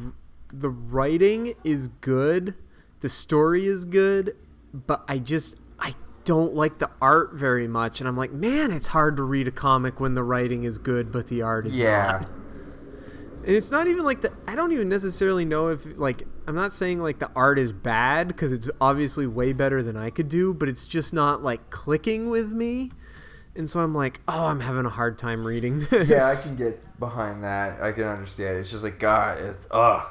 the 0.61 0.70
writing 0.70 1.54
is 1.64 1.88
good, 2.00 2.54
the 3.00 3.09
story 3.09 3.66
is 3.66 3.84
good, 3.84 4.36
but 4.72 5.04
I 5.09 5.18
just 5.18 5.59
I 5.78 5.94
don't 6.24 6.54
like 6.54 6.78
the 6.78 6.90
art 7.00 7.34
very 7.34 7.68
much, 7.68 8.00
and 8.00 8.09
I'm 8.09 8.16
like, 8.16 8.32
man, 8.32 8.70
it's 8.72 8.88
hard 8.88 9.16
to 9.18 9.22
read 9.22 9.46
a 9.48 9.52
comic 9.52 10.00
when 10.00 10.14
the 10.14 10.22
writing 10.22 10.64
is 10.64 10.78
good, 10.78 11.12
but 11.12 11.28
the 11.28 11.42
art 11.42 11.66
is 11.66 11.76
Yeah. 11.76 12.20
not. 12.20 12.28
And 13.46 13.54
it's 13.54 13.70
not 13.70 13.86
even 13.86 14.02
like 14.02 14.22
the. 14.22 14.32
I 14.48 14.57
don't 14.57 14.72
even 14.72 14.88
necessarily 14.88 15.44
know 15.44 15.68
if 15.68 15.86
like 15.96 16.26
I'm 16.48 16.57
not 16.57 16.72
saying 16.72 17.00
like 17.00 17.20
the 17.20 17.30
art 17.36 17.61
is 17.61 17.70
bad 17.70 18.26
because 18.26 18.50
it's 18.50 18.68
obviously 18.80 19.28
way 19.28 19.52
better 19.52 19.84
than 19.84 19.96
I 19.96 20.11
could 20.11 20.28
do, 20.28 20.52
but 20.52 20.68
it's 20.68 20.84
just 20.84 21.12
not 21.12 21.44
like 21.44 21.70
clicking 21.70 22.28
with 22.28 22.50
me. 22.52 22.90
And 23.54 23.70
so 23.70 23.78
I'm 23.80 23.94
like, 23.94 24.20
oh, 24.26 24.46
I'm 24.46 24.59
having 24.59 24.84
a 24.84 24.88
hard 24.90 25.16
time 25.16 25.46
reading 25.46 25.78
this. 25.90 26.09
Yeah, 26.09 26.26
I 26.26 26.34
can 26.34 26.57
get 26.57 26.98
behind 26.98 27.44
that. 27.44 27.80
I 27.80 27.92
can 27.92 28.02
understand. 28.04 28.59
It's 28.59 28.70
just 28.70 28.82
like 28.82 28.98
God, 28.98 29.38
it's 29.38 29.68
ugh. 29.70 30.04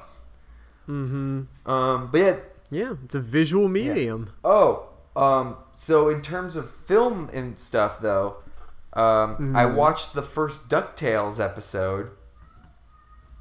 Mm-hmm. 0.88 1.70
Um, 1.70 2.10
but 2.12 2.18
yeah, 2.20 2.36
Yeah, 2.70 2.94
it's 3.04 3.16
a 3.16 3.20
visual 3.20 3.68
medium. 3.70 4.32
Oh, 4.44 4.90
um, 5.16 5.58
so 5.74 6.10
in 6.10 6.22
terms 6.22 6.56
of 6.56 6.70
film 6.70 7.30
and 7.34 7.58
stuff, 7.60 8.00
though, 8.02 8.38
um, 8.94 9.54
I 9.56 9.66
Mhm. 9.66 9.76
watched 9.76 10.14
the 10.14 10.22
first 10.22 10.70
Ducktales 10.70 11.40
episode. 11.40 12.12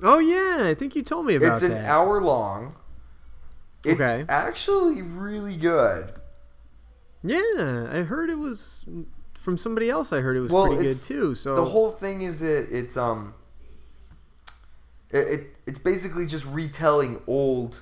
Oh 0.02 0.18
yeah, 0.18 0.66
I 0.68 0.74
think 0.74 0.94
you 0.96 1.02
told 1.02 1.26
me 1.26 1.34
about 1.36 1.52
it. 1.52 1.54
it's 1.54 1.62
an 1.64 1.70
that. 1.70 1.84
hour 1.90 2.20
long. 2.20 2.74
It's 3.84 4.00
Okay. 4.00 4.24
actually 4.28 5.02
really 5.02 5.56
good. 5.56 6.12
Yeah, 7.22 7.88
I 7.90 8.02
heard 8.02 8.28
it 8.30 8.38
was 8.38 8.80
from 9.40 9.56
somebody 9.56 9.88
else. 9.90 10.12
I 10.12 10.20
heard 10.20 10.36
it 10.36 10.40
was 10.40 10.50
well, 10.50 10.66
pretty 10.68 10.82
good 10.82 10.98
too. 11.00 11.34
So 11.34 11.54
the 11.54 11.64
whole 11.64 11.90
thing 11.90 12.22
is 12.22 12.42
it 12.42 12.68
it's 12.70 12.96
um 12.96 13.34
it, 15.10 15.18
it 15.18 15.53
it's 15.66 15.78
basically 15.78 16.26
just 16.26 16.44
retelling 16.46 17.20
old 17.26 17.80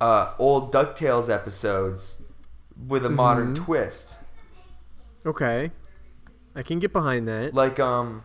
uh 0.00 0.32
old 0.38 0.72
DuckTales 0.72 1.28
episodes 1.28 2.24
with 2.88 3.04
a 3.06 3.10
modern 3.10 3.54
Mhm. 3.54 3.64
twist. 3.64 4.18
okay, 5.26 5.70
I 6.54 6.62
can 6.62 6.78
get 6.80 6.92
behind 6.92 7.26
that. 7.28 7.54
Like 7.54 7.78
um 7.80 8.24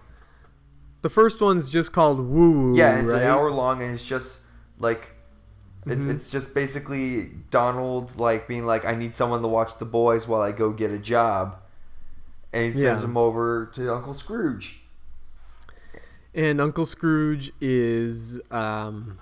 The 1.01 1.09
first 1.09 1.39
one's 1.41 1.69
just 1.69 1.93
called 1.93 2.19
Woo 2.19 2.51
Woo. 2.51 2.75
Yeah, 2.77 2.99
it's 2.99 3.11
right? 3.11 3.21
an 3.21 3.27
hour 3.27 3.49
long, 3.51 3.81
and 3.81 3.93
it's 3.93 4.03
just 4.03 4.45
like 4.79 5.15
it's 5.85 6.03
Mhm. 6.03 6.09
it's 6.09 6.29
just 6.29 6.53
basically 6.53 7.31
Donald 7.51 8.17
like 8.17 8.47
being 8.47 8.65
like, 8.65 8.83
I 8.83 8.95
need 8.95 9.15
someone 9.15 9.41
to 9.41 9.47
watch 9.47 9.77
the 9.79 9.85
boys 9.85 10.27
while 10.27 10.41
I 10.41 10.51
go 10.51 10.71
get 10.71 10.91
a 10.91 10.97
job, 10.97 11.55
and 12.51 12.65
he 12.65 12.71
sends 12.71 12.83
Yeah. 13.01 13.07
them 13.07 13.15
over 13.15 13.67
to 13.75 13.93
Uncle 13.95 14.13
Scrooge. 14.13 14.78
And 16.39 16.61
Uncle 16.61 16.85
Scrooge 16.85 17.51
is 17.59 18.39
um, 18.49 19.19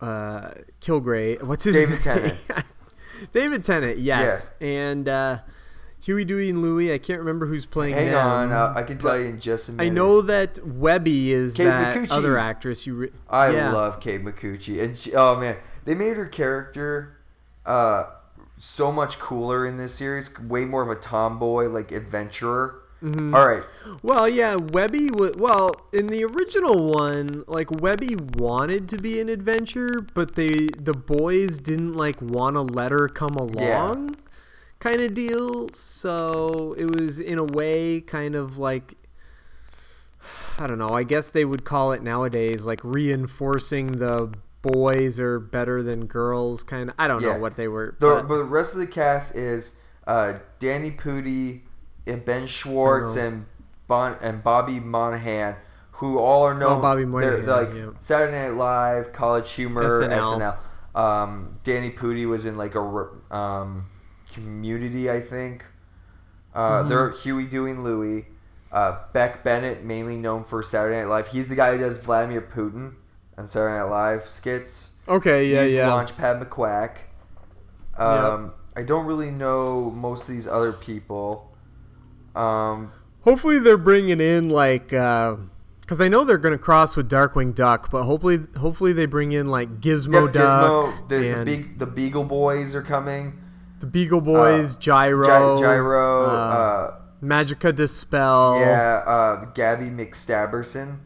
uh, 0.00 0.52
Kilgrave. 0.80 1.42
What's 1.42 1.64
his 1.64 1.74
David 1.74 1.90
name? 1.94 2.00
Tennant. 2.02 2.40
David 3.32 3.64
Tennant, 3.64 3.98
yes. 3.98 4.52
And 4.60 5.08
uh, 5.08 5.38
Huey, 6.04 6.24
Dewey, 6.24 6.50
and 6.50 6.62
Louie. 6.62 6.94
I 6.94 6.98
can't 6.98 7.18
remember 7.18 7.46
who's 7.46 7.66
playing 7.66 7.94
Hang 7.94 8.10
them, 8.10 8.24
on, 8.24 8.52
uh, 8.52 8.74
I 8.76 8.84
can 8.84 8.96
tell 8.96 9.18
you 9.18 9.24
in 9.24 9.40
just 9.40 9.70
a 9.70 9.72
minute. 9.72 9.84
I 9.84 9.88
know 9.92 10.22
that 10.22 10.64
Webby 10.64 11.32
is 11.32 11.54
Kate 11.54 11.64
that 11.64 11.96
Micucci. 11.96 12.12
other 12.12 12.38
actress. 12.38 12.86
You, 12.86 12.94
re- 12.94 13.12
I 13.28 13.50
yeah. 13.50 13.72
love 13.72 13.98
Kate 13.98 14.22
Micucci, 14.22 14.80
and 14.80 14.96
she, 14.96 15.12
oh 15.16 15.40
man, 15.40 15.56
they 15.84 15.96
made 15.96 16.16
her 16.16 16.26
character 16.26 17.16
uh, 17.66 18.04
so 18.56 18.92
much 18.92 19.18
cooler 19.18 19.66
in 19.66 19.78
this 19.78 19.96
series. 19.96 20.38
Way 20.38 20.64
more 20.64 20.82
of 20.82 20.90
a 20.96 21.00
tomboy, 21.00 21.66
like 21.66 21.90
adventurer. 21.90 22.81
Mhm. 23.02 23.34
All 23.34 23.48
right, 23.48 23.64
Well, 24.02 24.28
yeah, 24.28 24.54
Webby. 24.54 25.08
W- 25.08 25.34
well, 25.36 25.72
in 25.92 26.06
the 26.06 26.24
original 26.24 26.88
one, 26.92 27.42
like 27.48 27.68
Webby 27.80 28.14
wanted 28.36 28.88
to 28.90 28.98
be 28.98 29.20
an 29.20 29.28
adventure, 29.28 30.06
but 30.14 30.34
they 30.36 30.68
the 30.78 30.92
boys 30.94 31.58
didn't 31.58 31.94
like 31.94 32.20
want 32.22 32.54
to 32.54 32.62
let 32.62 32.92
her 32.92 33.08
come 33.08 33.34
along, 33.34 34.16
kind 34.78 35.00
of 35.00 35.14
deal. 35.14 35.68
So 35.72 36.74
it 36.78 36.94
was 36.94 37.18
in 37.18 37.38
a 37.38 37.44
way 37.44 38.00
kind 38.00 38.34
of 38.36 38.56
like 38.58 38.94
I 40.58 40.66
don't 40.68 40.78
know. 40.78 40.90
I 40.90 41.02
guess 41.02 41.30
they 41.30 41.44
would 41.44 41.64
call 41.64 41.90
it 41.92 42.02
nowadays 42.02 42.64
like 42.64 42.80
reinforcing 42.84 43.86
the 43.98 44.32
boys 44.60 45.18
are 45.18 45.40
better 45.40 45.82
than 45.82 46.06
girls. 46.06 46.62
Kind 46.62 46.90
of. 46.90 46.94
I 46.98 47.08
don't 47.08 47.20
Yeah. 47.22 47.32
know 47.34 47.40
what 47.40 47.56
they 47.56 47.66
were. 47.66 47.96
The, 47.98 48.06
but- 48.08 48.28
but 48.28 48.36
the 48.36 48.44
rest 48.44 48.74
of 48.74 48.78
the 48.78 48.86
cast 48.86 49.34
is 49.34 49.76
uh, 50.06 50.34
Danny 50.60 50.90
Pudi 50.92 51.62
and 52.06 52.24
Ben 52.24 52.46
Schwartz 52.46 53.16
and 53.16 53.46
bon- 53.88 54.16
and 54.22 54.42
Bobby 54.42 54.80
Moynihan, 54.80 55.56
who 55.92 56.18
all 56.18 56.42
are 56.44 56.54
known. 56.54 56.78
Oh, 56.78 56.82
Bobby 56.82 57.04
they're, 57.04 57.40
they're 57.42 57.64
like 57.64 57.74
yeah. 57.74 57.90
Saturday 58.00 58.32
Night 58.48 58.56
Live, 58.56 59.12
College 59.12 59.50
Humor, 59.52 59.82
SNL. 59.88 60.56
SNL. 60.94 60.98
Um, 60.98 61.58
Danny 61.64 61.90
Pudi 61.90 62.26
was 62.28 62.44
in 62.44 62.56
like 62.56 62.74
a 62.74 62.80
r- 62.80 63.10
um, 63.30 63.86
Community, 64.32 65.10
I 65.10 65.20
think. 65.20 65.64
Uh, 66.54 66.80
Mm-hmm. 66.80 66.88
They're 66.88 67.10
Huey, 67.10 67.44
Dewey, 67.46 67.70
and 67.70 67.84
Louie. 67.84 68.26
Uh, 68.70 68.98
Beck 69.12 69.42
Bennett, 69.44 69.84
mainly 69.84 70.16
known 70.16 70.44
for 70.44 70.62
Saturday 70.62 70.96
Night 70.98 71.08
Live. 71.08 71.28
He's 71.28 71.48
the 71.48 71.54
guy 71.54 71.72
who 71.72 71.78
does 71.78 71.98
Vladimir 71.98 72.40
Putin 72.42 72.94
on 73.38 73.46
Saturday 73.48 73.76
Night 73.78 73.90
Live 73.90 74.28
skits. 74.28 74.96
okay, 75.08 75.46
yeah, 75.48 75.64
He's 75.64 75.72
yeah. 75.74 75.88
Launchpad 75.88 76.46
McQuack. 76.46 76.96
Um, 77.96 78.52
I 78.76 78.82
don't 78.82 79.04
really 79.06 79.30
know 79.30 79.90
most 79.94 80.22
of 80.28 80.34
these 80.34 80.46
other 80.48 80.72
people. 80.72 81.51
Um, 82.34 82.92
Hopefully 83.22 83.58
they're 83.60 83.76
bringing 83.76 84.20
in 84.20 84.48
like 84.48 84.88
because 84.88 86.00
I 86.00 86.08
know 86.08 86.24
they're 86.24 86.38
gonna 86.38 86.58
cross 86.58 86.96
with 86.96 87.08
Darkwing 87.08 87.54
Duck, 87.54 87.90
but 87.90 88.02
hopefully 88.02 88.40
hopefully 88.56 88.92
they 88.92 89.06
bring 89.06 89.32
in 89.32 89.46
like 89.46 89.80
Gizmo 89.80 90.26
yep, 90.26 90.34
Duck 90.34 90.64
Gizmo, 90.64 91.08
the, 91.08 91.18
the, 91.18 91.34
and 91.34 91.44
big, 91.44 91.78
the 91.78 91.86
Beagle 91.86 92.24
Boys 92.24 92.74
are 92.74 92.82
coming. 92.82 93.38
the 93.78 93.86
Beagle 93.86 94.20
Boys, 94.20 94.74
Gyro, 94.76 95.56
Gy- 95.56 95.62
Gyro, 95.62 96.24
uh, 96.24 96.28
uh, 96.28 97.00
Magica 97.22 97.74
De 97.74 97.86
Spell. 97.86 98.58
yeah, 98.58 99.02
uh, 99.06 99.44
Gabby 99.52 99.86
McStabberson. 99.86 100.98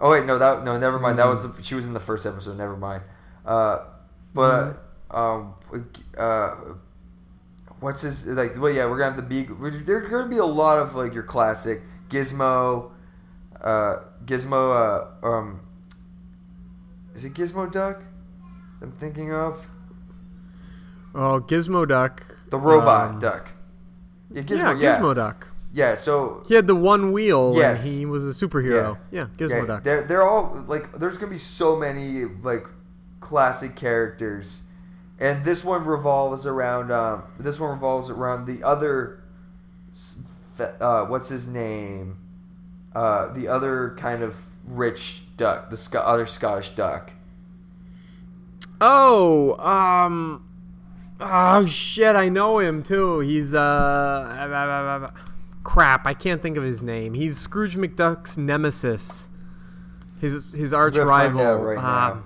Oh 0.00 0.10
wait, 0.10 0.24
no, 0.24 0.38
that 0.38 0.64
no, 0.64 0.76
never 0.76 0.98
mind. 0.98 1.18
That 1.18 1.26
was 1.26 1.42
the, 1.42 1.62
she 1.62 1.74
was 1.74 1.86
in 1.86 1.92
the 1.92 2.00
first 2.00 2.26
episode. 2.26 2.56
Never 2.56 2.76
mind. 2.76 3.02
Uh, 3.44 3.84
but 4.34 4.78
um, 5.10 5.54
uh, 6.16 6.54
what's 7.80 8.02
his 8.02 8.26
like? 8.26 8.56
Well, 8.60 8.70
yeah, 8.72 8.86
we're 8.86 8.98
gonna 8.98 9.12
have 9.12 9.16
the 9.16 9.22
Beagle. 9.22 9.56
There's 9.60 10.08
gonna 10.08 10.28
be 10.28 10.38
a 10.38 10.44
lot 10.44 10.78
of 10.78 10.94
like 10.94 11.12
your 11.14 11.22
classic 11.22 11.82
Gizmo, 12.08 12.90
uh, 13.60 13.96
Gizmo. 14.24 15.08
Uh, 15.22 15.26
um, 15.26 15.60
is 17.14 17.24
it 17.24 17.34
Gizmo 17.34 17.70
Duck? 17.70 18.02
I'm 18.82 18.92
thinking 18.92 19.32
of 19.34 19.66
Oh, 21.14 21.40
Gizmo 21.40 21.86
Duck. 21.88 22.24
the 22.50 22.58
robot 22.58 23.10
um, 23.10 23.20
duck. 23.20 23.48
Yeah, 24.32 24.42
Gizmo. 24.42 24.58
yeah, 24.58 24.72
Yeah, 24.78 24.98
Gizmo 25.00 25.14
Duck. 25.14 25.46
Yeah, 25.72 25.94
so 25.96 26.42
He 26.48 26.54
had 26.54 26.66
the 26.66 26.74
one 26.74 27.12
wheel 27.12 27.54
Yes. 27.56 27.84
and 27.84 27.92
he 27.94 28.06
was 28.06 28.26
a 28.26 28.30
superhero. 28.30 28.98
Yeah, 29.10 29.26
Gizmo 29.36 29.60
yeah, 29.60 29.66
Duck. 29.66 29.82
They're 29.84 30.02
they're 30.04 30.22
all 30.22 30.64
like 30.66 30.92
there's 30.98 31.18
gonna 31.18 31.30
be 31.32 31.38
so 31.38 31.76
many 31.76 32.24
like 32.42 32.64
classic 33.20 33.76
characters, 33.76 34.62
and 35.20 35.44
this 35.44 35.62
one 35.62 35.84
revolves 35.84 36.46
around 36.46 36.90
um 36.90 37.22
this 37.38 37.60
one 37.60 37.70
revolves 37.70 38.10
around 38.10 38.46
the 38.46 38.62
other, 38.64 39.22
uh 40.58 41.04
what's 41.04 41.28
his 41.28 41.46
name, 41.46 42.16
uh 42.94 43.32
the 43.32 43.46
other 43.46 43.94
kind 43.98 44.22
of 44.22 44.36
rich 44.64 45.22
duck 45.36 45.70
the 45.70 45.76
Sc- 45.76 45.96
other 45.96 46.26
Scottish 46.26 46.70
duck. 46.70 47.12
Oh, 48.80 49.56
um, 49.58 50.48
oh 51.20 51.66
shit, 51.66 52.16
I 52.16 52.30
know 52.30 52.58
him 52.60 52.82
too. 52.82 53.20
He's 53.20 53.54
uh, 53.54 55.10
crap, 55.64 56.06
I 56.06 56.14
can't 56.14 56.40
think 56.40 56.56
of 56.56 56.64
his 56.64 56.80
name. 56.80 57.12
He's 57.12 57.36
Scrooge 57.36 57.76
McDuck's 57.76 58.38
nemesis. 58.38 59.28
His 60.20 60.52
his 60.52 60.72
arch 60.72 60.96
rival 60.96 61.56
right. 61.56 61.78
Um, 61.78 62.24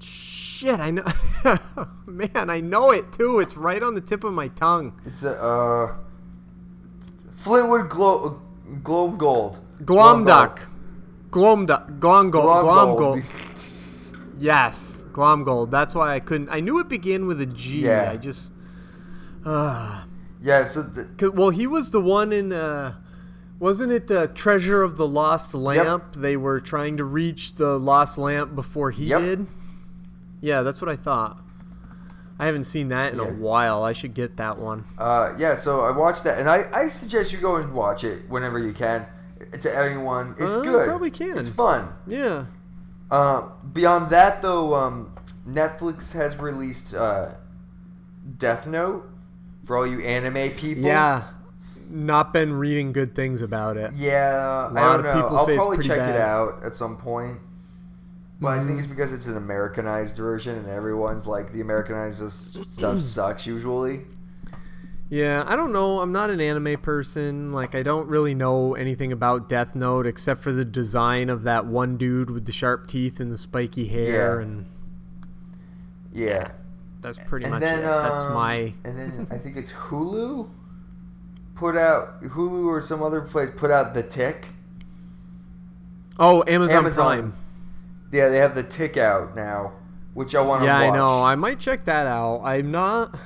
Shit, 0.00 0.80
I 0.80 0.90
know. 0.90 1.04
Man, 2.06 2.50
I 2.50 2.60
know 2.60 2.90
it 2.90 3.12
too. 3.12 3.40
It's 3.40 3.56
right 3.56 3.82
on 3.82 3.94
the 3.94 4.00
tip 4.00 4.24
of 4.24 4.32
my 4.32 4.48
tongue. 4.48 4.98
It's 5.04 5.22
a 5.22 5.40
uh, 5.42 5.94
Flintwood 7.42 7.88
Glo- 7.88 8.40
Globe 8.82 9.18
Gold. 9.18 9.60
Glomduck. 9.84 10.60
Glomduck. 11.30 11.98
Glomgold. 11.98 12.32
Glomgold. 12.32 13.22
Glomgold. 13.22 14.16
Yes, 14.38 15.04
Glomgold. 15.12 15.70
That's 15.70 15.94
why 15.94 16.14
I 16.14 16.20
couldn't. 16.20 16.48
I 16.50 16.60
knew 16.60 16.78
it 16.78 16.88
began 16.88 17.26
with 17.26 17.40
a 17.40 17.46
G. 17.46 17.80
Yeah. 17.80 18.10
I 18.12 18.16
just. 18.16 18.50
Uh, 19.44 20.04
Yeah, 20.42 20.66
so 20.66 20.82
the, 20.82 21.30
well, 21.30 21.50
he 21.50 21.66
was 21.66 21.90
the 21.90 22.00
one 22.00 22.32
in. 22.32 22.52
Uh, 22.52 22.94
wasn't 23.58 23.90
it 23.92 24.10
uh, 24.10 24.26
Treasure 24.28 24.82
of 24.82 24.96
the 24.98 25.06
Lost 25.06 25.54
Lamp? 25.54 26.14
They 26.16 26.36
were 26.36 26.60
trying 26.60 26.96
to 26.98 27.04
reach 27.04 27.54
the 27.54 27.78
Lost 27.78 28.18
Lamp 28.18 28.54
before 28.54 28.90
he 28.90 29.06
Yep. 29.06 29.20
did. 29.20 29.46
Yeah, 30.40 30.62
that's 30.62 30.80
what 30.80 30.88
I 30.90 30.96
thought. 30.96 31.38
I 32.38 32.46
haven't 32.46 32.64
seen 32.64 32.88
that 32.88 33.12
in 33.14 33.18
Yeah. 33.18 33.26
a 33.28 33.32
while. 33.32 33.82
I 33.82 33.92
should 33.92 34.12
get 34.14 34.36
that 34.36 34.58
one. 34.58 34.84
uh, 34.98 35.32
yeah, 35.38 35.56
so 35.56 35.80
I 35.84 35.90
watched 35.90 36.24
that, 36.24 36.38
and 36.38 36.48
I, 36.50 36.66
I 36.72 36.88
suggest 36.88 37.32
you 37.32 37.38
go 37.38 37.56
and 37.56 37.72
watch 37.72 38.04
it 38.04 38.28
whenever 38.28 38.58
you 38.58 38.72
can. 38.72 39.06
To 39.60 39.74
anyone, 39.76 40.34
it's 40.38 40.58
Uh, 40.58 40.60
good. 40.62 40.86
probably 40.88 41.10
can. 41.10 41.38
It's 41.38 41.48
fun. 41.48 41.88
Yeah. 42.06 42.46
Uh, 43.10 43.42
beyond 43.72 44.10
that, 44.10 44.42
though, 44.42 44.74
um, 44.74 45.12
Netflix 45.48 46.12
has 46.12 46.38
released 46.38 46.94
uh, 46.94 47.28
Death 48.38 48.66
Note 48.66 49.08
for 49.64 49.76
all 49.76 49.86
you 49.86 50.00
anime 50.00 50.50
people. 50.56 50.84
Yeah. 50.84 51.22
Not 51.88 52.32
been 52.32 52.52
reading 52.52 52.92
good 52.92 53.14
things 53.14 53.40
about 53.42 53.76
it. 53.76 53.92
Yeah, 53.94 54.66
A 54.66 54.68
I 54.68 54.70
lot 54.72 54.74
don't 54.74 54.94
of 55.00 55.04
know. 55.04 55.14
people 55.22 55.36
I'll 55.38 55.46
say 55.46 55.52
it's 55.54 55.58
probably 55.60 55.76
pretty 55.76 55.88
check 55.90 55.98
bad. 55.98 56.14
it 56.16 56.20
out 56.20 56.62
at 56.64 56.74
some 56.76 56.96
point. 56.96 57.38
But 58.40 58.48
I 58.58 58.64
think 58.66 58.78
it's 58.78 58.86
because 58.88 59.12
it's 59.12 59.26
an 59.28 59.36
Americanized 59.36 60.16
version, 60.16 60.56
and 60.56 60.68
everyone's 60.68 61.26
like 61.26 61.52
the 61.52 61.60
Americanized 61.62 62.32
stuff 62.32 63.00
sucks 63.00 63.46
usually. 63.46 64.02
Yeah, 65.08 65.44
I 65.46 65.54
don't 65.56 65.72
know. 65.72 66.00
I'm 66.00 66.10
not 66.12 66.30
an 66.30 66.40
anime 66.40 66.78
person. 66.80 67.52
Like, 67.52 67.74
I 67.76 67.82
don't 67.82 68.08
really 68.08 68.34
know 68.34 68.74
anything 68.74 69.12
about 69.12 69.48
Death 69.48 69.74
Note 69.76 70.06
except 70.06 70.42
for 70.42 70.52
the 70.52 70.64
design 70.64 71.30
of 71.30 71.44
that 71.44 71.64
one 71.64 71.96
dude 71.96 72.28
with 72.28 72.44
the 72.44 72.52
sharp 72.52 72.88
teeth 72.88 73.20
and 73.20 73.30
the 73.30 73.38
spiky 73.38 73.86
hair, 73.86 74.40
Yeah. 74.40 74.46
and 74.46 74.66
Yeah, 76.12 76.50
that's 77.02 77.18
pretty 77.18 77.44
and 77.44 77.52
much 77.54 77.60
then 77.60 77.78
it. 77.78 77.82
That's 77.82 78.24
um, 78.24 78.34
my. 78.34 78.74
And 78.84 78.98
then 78.98 79.26
I 79.30 79.38
think 79.38 79.56
it's 79.56 79.72
Hulu 79.72 80.50
put 81.54 81.76
out 81.76 82.20
Hulu 82.22 82.66
or 82.66 82.82
some 82.82 83.02
other 83.02 83.20
place 83.22 83.50
put 83.56 83.70
out 83.70 83.94
the 83.94 84.02
Tick. 84.02 84.46
Oh, 86.18 86.42
Amazon, 86.46 86.76
Amazon. 86.78 87.18
Prime. 87.32 87.34
Yeah, 88.16 88.28
they 88.28 88.38
have 88.38 88.54
the 88.54 88.62
Tick 88.62 88.96
out 88.96 89.36
now, 89.36 89.72
which 90.14 90.34
I 90.34 90.40
want 90.40 90.62
to 90.62 90.66
watch. 90.66 90.72
Yeah, 90.82 90.88
watch. 90.88 90.94
I 90.94 90.96
know. 90.96 91.22
I 91.22 91.34
might 91.34 91.60
check 91.60 91.84
that 91.84 92.06
out. 92.06 92.42
I'm 92.44 92.70
not. 92.70 93.16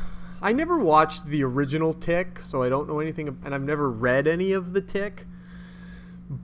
I 0.43 0.53
never 0.53 0.79
watched 0.79 1.27
the 1.27 1.45
original 1.45 1.93
Tick, 1.95 2.41
so 2.41 2.63
I 2.63 2.69
don't 2.69 2.89
know 2.89 2.99
anything, 3.01 3.29
and 3.45 3.55
I've 3.55 3.63
never 3.63 3.91
read 3.91 4.27
any 4.27 4.53
of 4.53 4.73
the 4.73 4.81
Tick. 4.81 5.27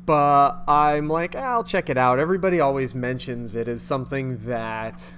But 0.05 0.63
I'm 0.69 1.09
like, 1.09 1.35
"Ah, 1.37 1.53
I'll 1.53 1.65
check 1.65 1.89
it 1.89 1.97
out. 1.97 2.19
Everybody 2.19 2.61
always 2.61 2.95
mentions 2.95 3.55
it 3.55 3.69
as 3.69 3.83
something 3.83 4.39
that 4.47 5.13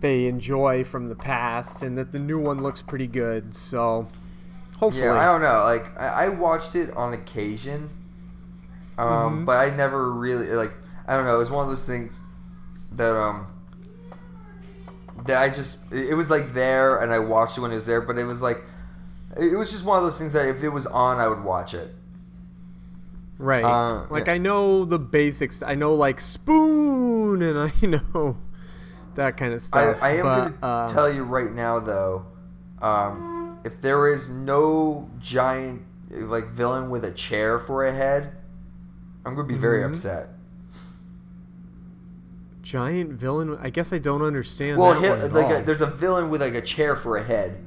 they 0.00 0.26
enjoy 0.26 0.84
from 0.84 1.06
the 1.06 1.14
past, 1.14 1.82
and 1.82 1.96
that 1.98 2.12
the 2.12 2.18
new 2.18 2.38
one 2.38 2.62
looks 2.62 2.82
pretty 2.82 3.06
good. 3.06 3.54
So, 3.54 4.06
hopefully, 4.76 5.04
Yeah, 5.06 5.14
I 5.18 5.24
don't 5.26 5.40
know. 5.42 5.64
Like 5.64 5.98
I, 5.98 6.26
I 6.26 6.28
watched 6.28 6.76
it 6.76 6.94
on 6.94 7.14
occasion, 7.14 7.90
um, 8.98 9.08
Mm-hmm. 9.08 9.44
but 9.46 9.56
I 9.66 9.74
never 9.74 10.12
really 10.12 10.48
like. 10.48 10.72
I 11.08 11.16
don't 11.16 11.24
know. 11.24 11.36
It 11.36 11.38
was 11.38 11.50
one 11.50 11.64
of 11.64 11.70
those 11.70 11.86
things 11.86 12.20
that 12.92 13.16
um 13.16 13.46
that 15.26 15.42
I 15.42 15.48
just 15.48 15.92
it 15.92 16.14
was 16.14 16.30
like 16.30 16.52
there, 16.54 16.98
and 16.98 17.12
I 17.12 17.18
watched 17.18 17.58
it 17.58 17.60
when 17.60 17.72
it 17.72 17.76
was 17.76 17.86
there. 17.86 18.00
But 18.00 18.18
it 18.18 18.24
was 18.24 18.42
like 18.42 18.62
it 19.36 19.56
was 19.56 19.70
just 19.70 19.84
one 19.84 19.98
of 19.98 20.04
those 20.04 20.18
things 20.18 20.32
that 20.32 20.48
if 20.48 20.62
it 20.62 20.70
was 20.70 20.86
on, 20.86 21.18
I 21.18 21.28
would 21.28 21.44
watch 21.44 21.74
it. 21.74 21.94
right? 23.38 23.64
uh, 23.64 24.06
like 24.10 24.26
yeah. 24.26 24.34
I 24.34 24.38
know 24.38 24.84
the 24.84 24.98
basics. 24.98 25.62
I 25.62 25.74
know 25.74 25.94
like 25.94 26.20
spoon, 26.20 27.42
and 27.42 27.58
I 27.82 27.86
know 27.86 28.36
that 29.14 29.36
kind 29.36 29.52
of 29.52 29.60
stuff. 29.60 29.98
I 30.02 30.10
I 30.10 30.12
am 30.16 30.22
but, 30.24 30.36
gonna 30.60 30.84
uh, 30.84 30.88
tell 30.88 31.12
you 31.12 31.24
right 31.24 31.50
now, 31.52 31.78
though, 31.80 32.26
um, 32.80 33.58
if 33.64 33.80
there 33.80 34.12
is 34.12 34.30
no 34.30 35.08
giant 35.18 35.82
like 36.10 36.48
villain 36.48 36.90
with 36.90 37.04
a 37.04 37.12
chair 37.12 37.58
for 37.58 37.84
a 37.84 37.92
head, 37.92 38.32
I'm 39.24 39.34
gonna 39.34 39.46
be 39.46 39.54
very 39.54 39.82
Mhm. 39.82 39.90
upset. 39.90 40.30
Giant 42.70 43.10
villain. 43.10 43.58
I 43.60 43.68
guess 43.70 43.92
I 43.92 43.98
don't 43.98 44.22
understand. 44.22 44.78
Well, 44.78 44.94
that 44.94 45.00
hit, 45.00 45.10
one 45.10 45.20
at 45.22 45.32
like 45.32 45.62
a, 45.62 45.64
there's 45.64 45.80
a 45.80 45.86
villain 45.86 46.30
with 46.30 46.40
like 46.40 46.54
a 46.54 46.62
chair 46.62 46.94
for 46.94 47.16
a 47.16 47.22
head. 47.22 47.58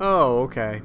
Oh, 0.00 0.44
okay. 0.44 0.80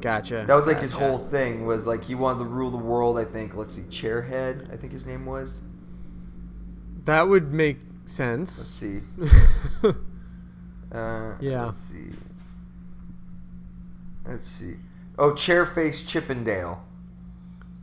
Gotcha. 0.00 0.44
That 0.48 0.54
was 0.54 0.66
like 0.66 0.80
his 0.80 0.92
whole 0.92 1.18
thing 1.18 1.64
was 1.64 1.86
like 1.86 2.02
he 2.04 2.16
wanted 2.16 2.40
to 2.40 2.44
rule 2.46 2.72
the 2.72 2.76
world. 2.76 3.16
I 3.18 3.24
think. 3.24 3.54
Let's 3.54 3.76
see, 3.76 3.82
Chairhead. 3.82 4.72
I 4.72 4.76
think 4.76 4.92
his 4.92 5.06
name 5.06 5.26
was. 5.26 5.62
That 7.04 7.28
would 7.28 7.52
make 7.52 7.78
sense. 8.04 8.80
Let's 8.82 9.92
see. 9.92 9.94
Uh, 10.92 11.34
Yeah. 11.40 11.64
Let's 11.64 11.80
see. 11.80 12.10
Let's 14.24 14.48
see. 14.48 14.76
Oh, 15.18 15.34
Chairface 15.34 16.06
Chippendale. 16.06 16.84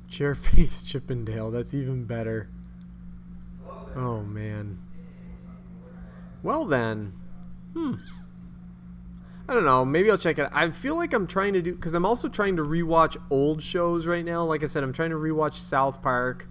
Chairface 0.09 0.81
Chippendale. 0.85 1.51
That's 1.51 1.73
even 1.73 2.05
better. 2.05 2.47
Oh 3.95 4.21
man. 4.21 4.79
Well 6.43 6.65
then. 6.65 7.13
Hmm. 7.73 7.95
I 9.47 9.53
don't 9.53 9.65
know. 9.65 9.83
Maybe 9.83 10.09
I'll 10.09 10.17
check 10.17 10.39
it. 10.39 10.49
I 10.53 10.69
feel 10.71 10.95
like 10.95 11.13
I'm 11.13 11.27
trying 11.27 11.53
to 11.53 11.61
do 11.61 11.75
because 11.75 11.93
I'm 11.93 12.05
also 12.05 12.29
trying 12.29 12.55
to 12.55 12.63
rewatch 12.63 13.17
old 13.29 13.61
shows 13.61 14.07
right 14.07 14.23
now. 14.23 14.45
Like 14.45 14.63
I 14.63 14.65
said, 14.65 14.83
I'm 14.83 14.93
trying 14.93 15.09
to 15.09 15.17
rewatch 15.17 15.55
South 15.55 16.01
Park. 16.01 16.47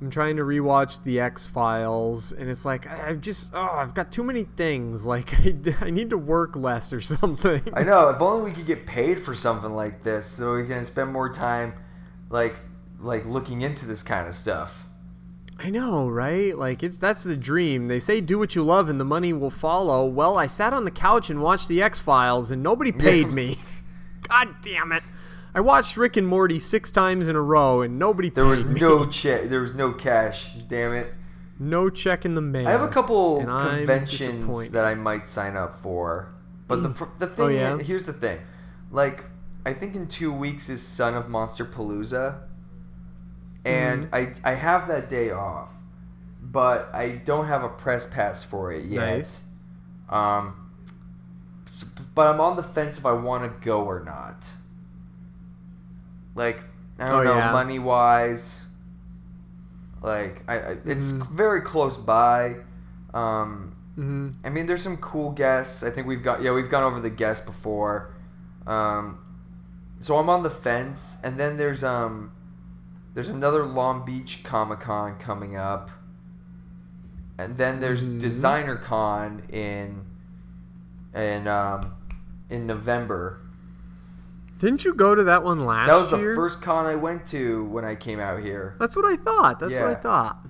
I'm 0.00 0.10
trying 0.10 0.36
to 0.36 0.42
rewatch 0.42 1.02
The 1.04 1.20
X 1.20 1.46
Files, 1.46 2.32
and 2.32 2.50
it's 2.50 2.64
like 2.64 2.88
I've 2.88 3.20
just 3.20 3.52
oh 3.54 3.68
I've 3.72 3.94
got 3.94 4.10
too 4.10 4.24
many 4.24 4.44
things. 4.44 5.06
Like 5.12 5.32
I, 5.34 5.54
I 5.80 5.90
need 5.90 6.10
to 6.10 6.18
work 6.18 6.56
less 6.56 6.92
or 6.92 7.00
something. 7.02 7.62
I 7.74 7.82
know. 7.82 8.08
If 8.08 8.20
only 8.20 8.50
we 8.50 8.56
could 8.56 8.66
get 8.66 8.86
paid 8.86 9.20
for 9.20 9.34
something 9.34 9.74
like 9.74 10.02
this, 10.02 10.26
so 10.26 10.56
we 10.56 10.66
can 10.66 10.84
spend 10.86 11.12
more 11.12 11.30
time, 11.32 11.74
like, 12.30 12.56
like 12.98 13.26
looking 13.26 13.60
into 13.60 13.84
this 13.84 14.02
kind 14.02 14.26
of 14.26 14.34
stuff. 14.34 14.86
I 15.64 15.70
know, 15.70 16.08
right? 16.08 16.56
Like 16.56 16.82
it's 16.82 16.98
that's 16.98 17.22
the 17.22 17.36
dream. 17.36 17.86
They 17.88 17.98
say 18.00 18.20
do 18.20 18.38
what 18.38 18.54
you 18.54 18.64
love 18.64 18.88
and 18.88 18.98
the 18.98 19.04
money 19.04 19.32
will 19.32 19.50
follow. 19.50 20.06
Well, 20.06 20.36
I 20.36 20.46
sat 20.46 20.72
on 20.72 20.84
the 20.84 20.90
couch 20.90 21.30
and 21.30 21.40
watched 21.40 21.68
the 21.68 21.82
X 21.82 21.98
Files 22.00 22.50
and 22.50 22.62
nobody 22.62 22.90
paid 22.90 23.28
me. 23.32 23.58
God 24.28 24.48
damn 24.62 24.92
it! 24.92 25.02
I 25.54 25.60
watched 25.60 25.96
Rick 25.96 26.16
and 26.16 26.26
Morty 26.26 26.58
six 26.58 26.90
times 26.90 27.28
in 27.28 27.36
a 27.36 27.40
row 27.40 27.82
and 27.82 27.98
nobody 27.98 28.28
There 28.30 28.44
paid 28.44 28.50
was 28.50 28.68
me. 28.68 28.80
no 28.80 29.06
check. 29.06 29.44
There 29.44 29.60
was 29.60 29.74
no 29.74 29.92
cash. 29.92 30.54
Damn 30.68 30.92
it. 30.94 31.12
no 31.58 31.90
check 31.90 32.24
in 32.24 32.34
the 32.34 32.40
mail. 32.40 32.66
I 32.66 32.70
have 32.72 32.82
a 32.82 32.88
couple 32.88 33.44
conventions 33.44 34.70
that 34.70 34.84
I 34.84 34.94
might 34.94 35.26
sign 35.26 35.56
up 35.56 35.76
for, 35.76 36.32
but 36.66 36.82
the 36.82 36.88
mm. 36.90 37.18
the 37.18 37.26
oh, 37.26 37.28
thing 37.28 37.44
Oh, 37.44 37.48
yeah? 37.48 37.78
here's 37.78 38.04
the 38.04 38.12
thing, 38.12 38.40
like 38.90 39.24
I 39.64 39.72
think 39.74 39.94
in 39.94 40.08
two 40.08 40.32
weeks 40.32 40.68
is 40.68 40.82
Son 40.82 41.14
of 41.14 41.28
Monster 41.28 41.64
Palooza, 41.64 42.40
and 43.64 44.10
Mm-hmm. 44.10 44.14
I 44.46 44.50
I 44.52 44.54
have 44.54 44.88
that 44.88 45.08
day 45.08 45.30
off, 45.30 45.70
but 46.42 46.90
I 46.94 47.10
don't 47.24 47.46
have 47.46 47.62
a 47.64 47.68
press 47.68 48.06
pass 48.06 48.42
for 48.44 48.72
it 48.72 48.84
yet. 48.86 49.16
Nice. 49.16 49.44
Um, 50.08 50.70
but 52.14 52.26
I'm 52.28 52.40
on 52.40 52.56
the 52.56 52.62
fence 52.62 52.98
if 52.98 53.06
I 53.06 53.12
want 53.12 53.44
to 53.44 53.64
go 53.64 53.82
or 53.84 54.00
not. 54.04 54.50
Like 56.34 56.60
I 56.98 57.08
don't 57.08 57.20
Oh, 57.20 57.24
know, 57.24 57.36
yeah. 57.38 57.52
money 57.52 57.78
wise. 57.78 58.66
Like 60.02 60.42
I, 60.48 60.54
I 60.58 60.70
it's 60.84 61.12
Mhm. 61.12 61.28
very 61.30 61.60
close 61.60 61.96
by. 61.96 62.56
Um, 63.14 63.74
Mhm. 63.98 64.34
I 64.44 64.48
mean, 64.48 64.66
there's 64.66 64.82
some 64.82 64.96
cool 64.96 65.32
guests. 65.32 65.82
I 65.82 65.90
think 65.90 66.06
we've 66.06 66.22
got 66.22 66.42
yeah, 66.42 66.52
we've 66.52 66.70
gone 66.70 66.82
over 66.82 67.00
the 67.00 67.10
guests 67.10 67.44
before. 67.44 68.10
Um, 68.66 69.18
so 70.00 70.18
I'm 70.18 70.28
on 70.28 70.42
the 70.42 70.50
fence, 70.50 71.18
and 71.22 71.38
then 71.38 71.56
there's 71.56 71.84
um, 71.84 72.32
there's 73.14 73.28
another 73.28 73.64
Long 73.64 74.04
Beach 74.04 74.42
Comic 74.44 74.80
Con 74.80 75.18
coming 75.18 75.56
up, 75.56 75.90
and 77.38 77.56
then 77.56 77.80
there's 77.80 78.06
Mhm. 78.06 78.20
Designer 78.20 78.76
Con 78.76 79.42
in 79.48 80.04
in 81.14 81.46
um, 81.46 81.92
in 82.48 82.66
November. 82.66 83.38
Didn't 84.58 84.84
you 84.84 84.94
go 84.94 85.14
to 85.14 85.24
that 85.24 85.42
one 85.42 85.66
last 85.66 85.88
That 85.88 85.96
was 85.96 86.10
the 86.10 86.18
year? 86.18 86.34
first 86.36 86.62
con 86.62 86.86
I 86.86 86.94
went 86.94 87.26
to 87.26 87.64
when 87.64 87.84
I 87.84 87.96
came 87.96 88.20
out 88.20 88.38
here. 88.40 88.76
That's 88.78 88.94
what 88.94 89.04
I 89.04 89.16
thought. 89.16 89.58
That's 89.58 89.76
what 89.76 89.88
I 89.88 89.94
thought. 89.94 90.46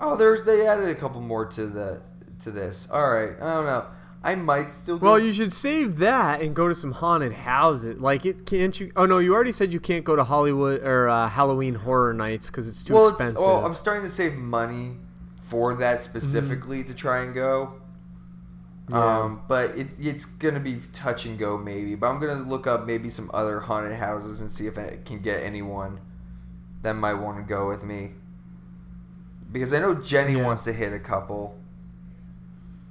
Oh, 0.00 0.16
there's 0.16 0.44
they 0.44 0.66
added 0.66 0.88
a 0.88 0.94
couple 0.94 1.20
more 1.20 1.44
to 1.46 1.66
the 1.66 2.00
to 2.42 2.50
this. 2.50 2.88
All 2.90 3.08
right, 3.12 3.32
I 3.40 3.54
don't 3.54 3.66
know. 3.66 3.84
I 4.28 4.34
might 4.34 4.74
still. 4.74 4.98
Go. 4.98 5.06
Well, 5.06 5.18
you 5.18 5.32
should 5.32 5.52
save 5.52 5.98
that 5.98 6.42
and 6.42 6.54
go 6.54 6.68
to 6.68 6.74
some 6.74 6.92
haunted 6.92 7.32
houses. 7.32 7.98
Like 7.98 8.26
it 8.26 8.44
can't 8.44 8.78
you? 8.78 8.92
Oh 8.94 9.06
no, 9.06 9.18
you 9.18 9.34
already 9.34 9.52
said 9.52 9.72
you 9.72 9.80
can't 9.80 10.04
go 10.04 10.16
to 10.16 10.24
Hollywood 10.24 10.82
or 10.82 11.08
uh, 11.08 11.28
Halloween 11.28 11.74
Horror 11.74 12.12
Nights 12.12 12.48
because 12.50 12.68
it's 12.68 12.82
too 12.82 12.92
well, 12.92 13.08
expensive. 13.08 13.36
It's, 13.36 13.46
well, 13.46 13.64
I'm 13.64 13.74
starting 13.74 14.02
to 14.02 14.10
save 14.10 14.36
money 14.36 14.96
for 15.40 15.74
that 15.76 16.04
specifically 16.04 16.84
to 16.84 16.94
try 16.94 17.22
and 17.22 17.32
go. 17.32 17.74
Yeah. 18.90 19.20
Um, 19.20 19.42
but 19.48 19.70
it, 19.78 19.88
it's 19.98 20.26
gonna 20.26 20.60
be 20.60 20.80
touch 20.92 21.24
and 21.24 21.38
go 21.38 21.56
maybe. 21.56 21.94
But 21.94 22.10
I'm 22.10 22.20
gonna 22.20 22.42
look 22.42 22.66
up 22.66 22.86
maybe 22.86 23.08
some 23.08 23.30
other 23.32 23.60
haunted 23.60 23.94
houses 23.94 24.42
and 24.42 24.50
see 24.50 24.66
if 24.66 24.76
I 24.76 24.98
can 25.06 25.20
get 25.20 25.42
anyone 25.42 26.00
that 26.82 26.92
might 26.92 27.14
want 27.14 27.38
to 27.38 27.42
go 27.44 27.66
with 27.66 27.82
me. 27.82 28.12
Because 29.50 29.72
I 29.72 29.78
know 29.78 29.94
Jenny 29.94 30.34
Yeah. 30.34 30.44
wants 30.44 30.64
to 30.64 30.72
hit 30.74 30.92
a 30.92 30.98
couple. 30.98 31.57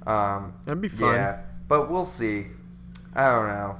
Um, 0.08 0.54
That'd 0.64 0.80
be 0.80 0.88
fun. 0.88 1.14
yeah, 1.14 1.40
but 1.68 1.90
we'll 1.90 2.04
see. 2.04 2.46
I 3.14 3.30
don't 3.30 3.48
know. 3.48 3.76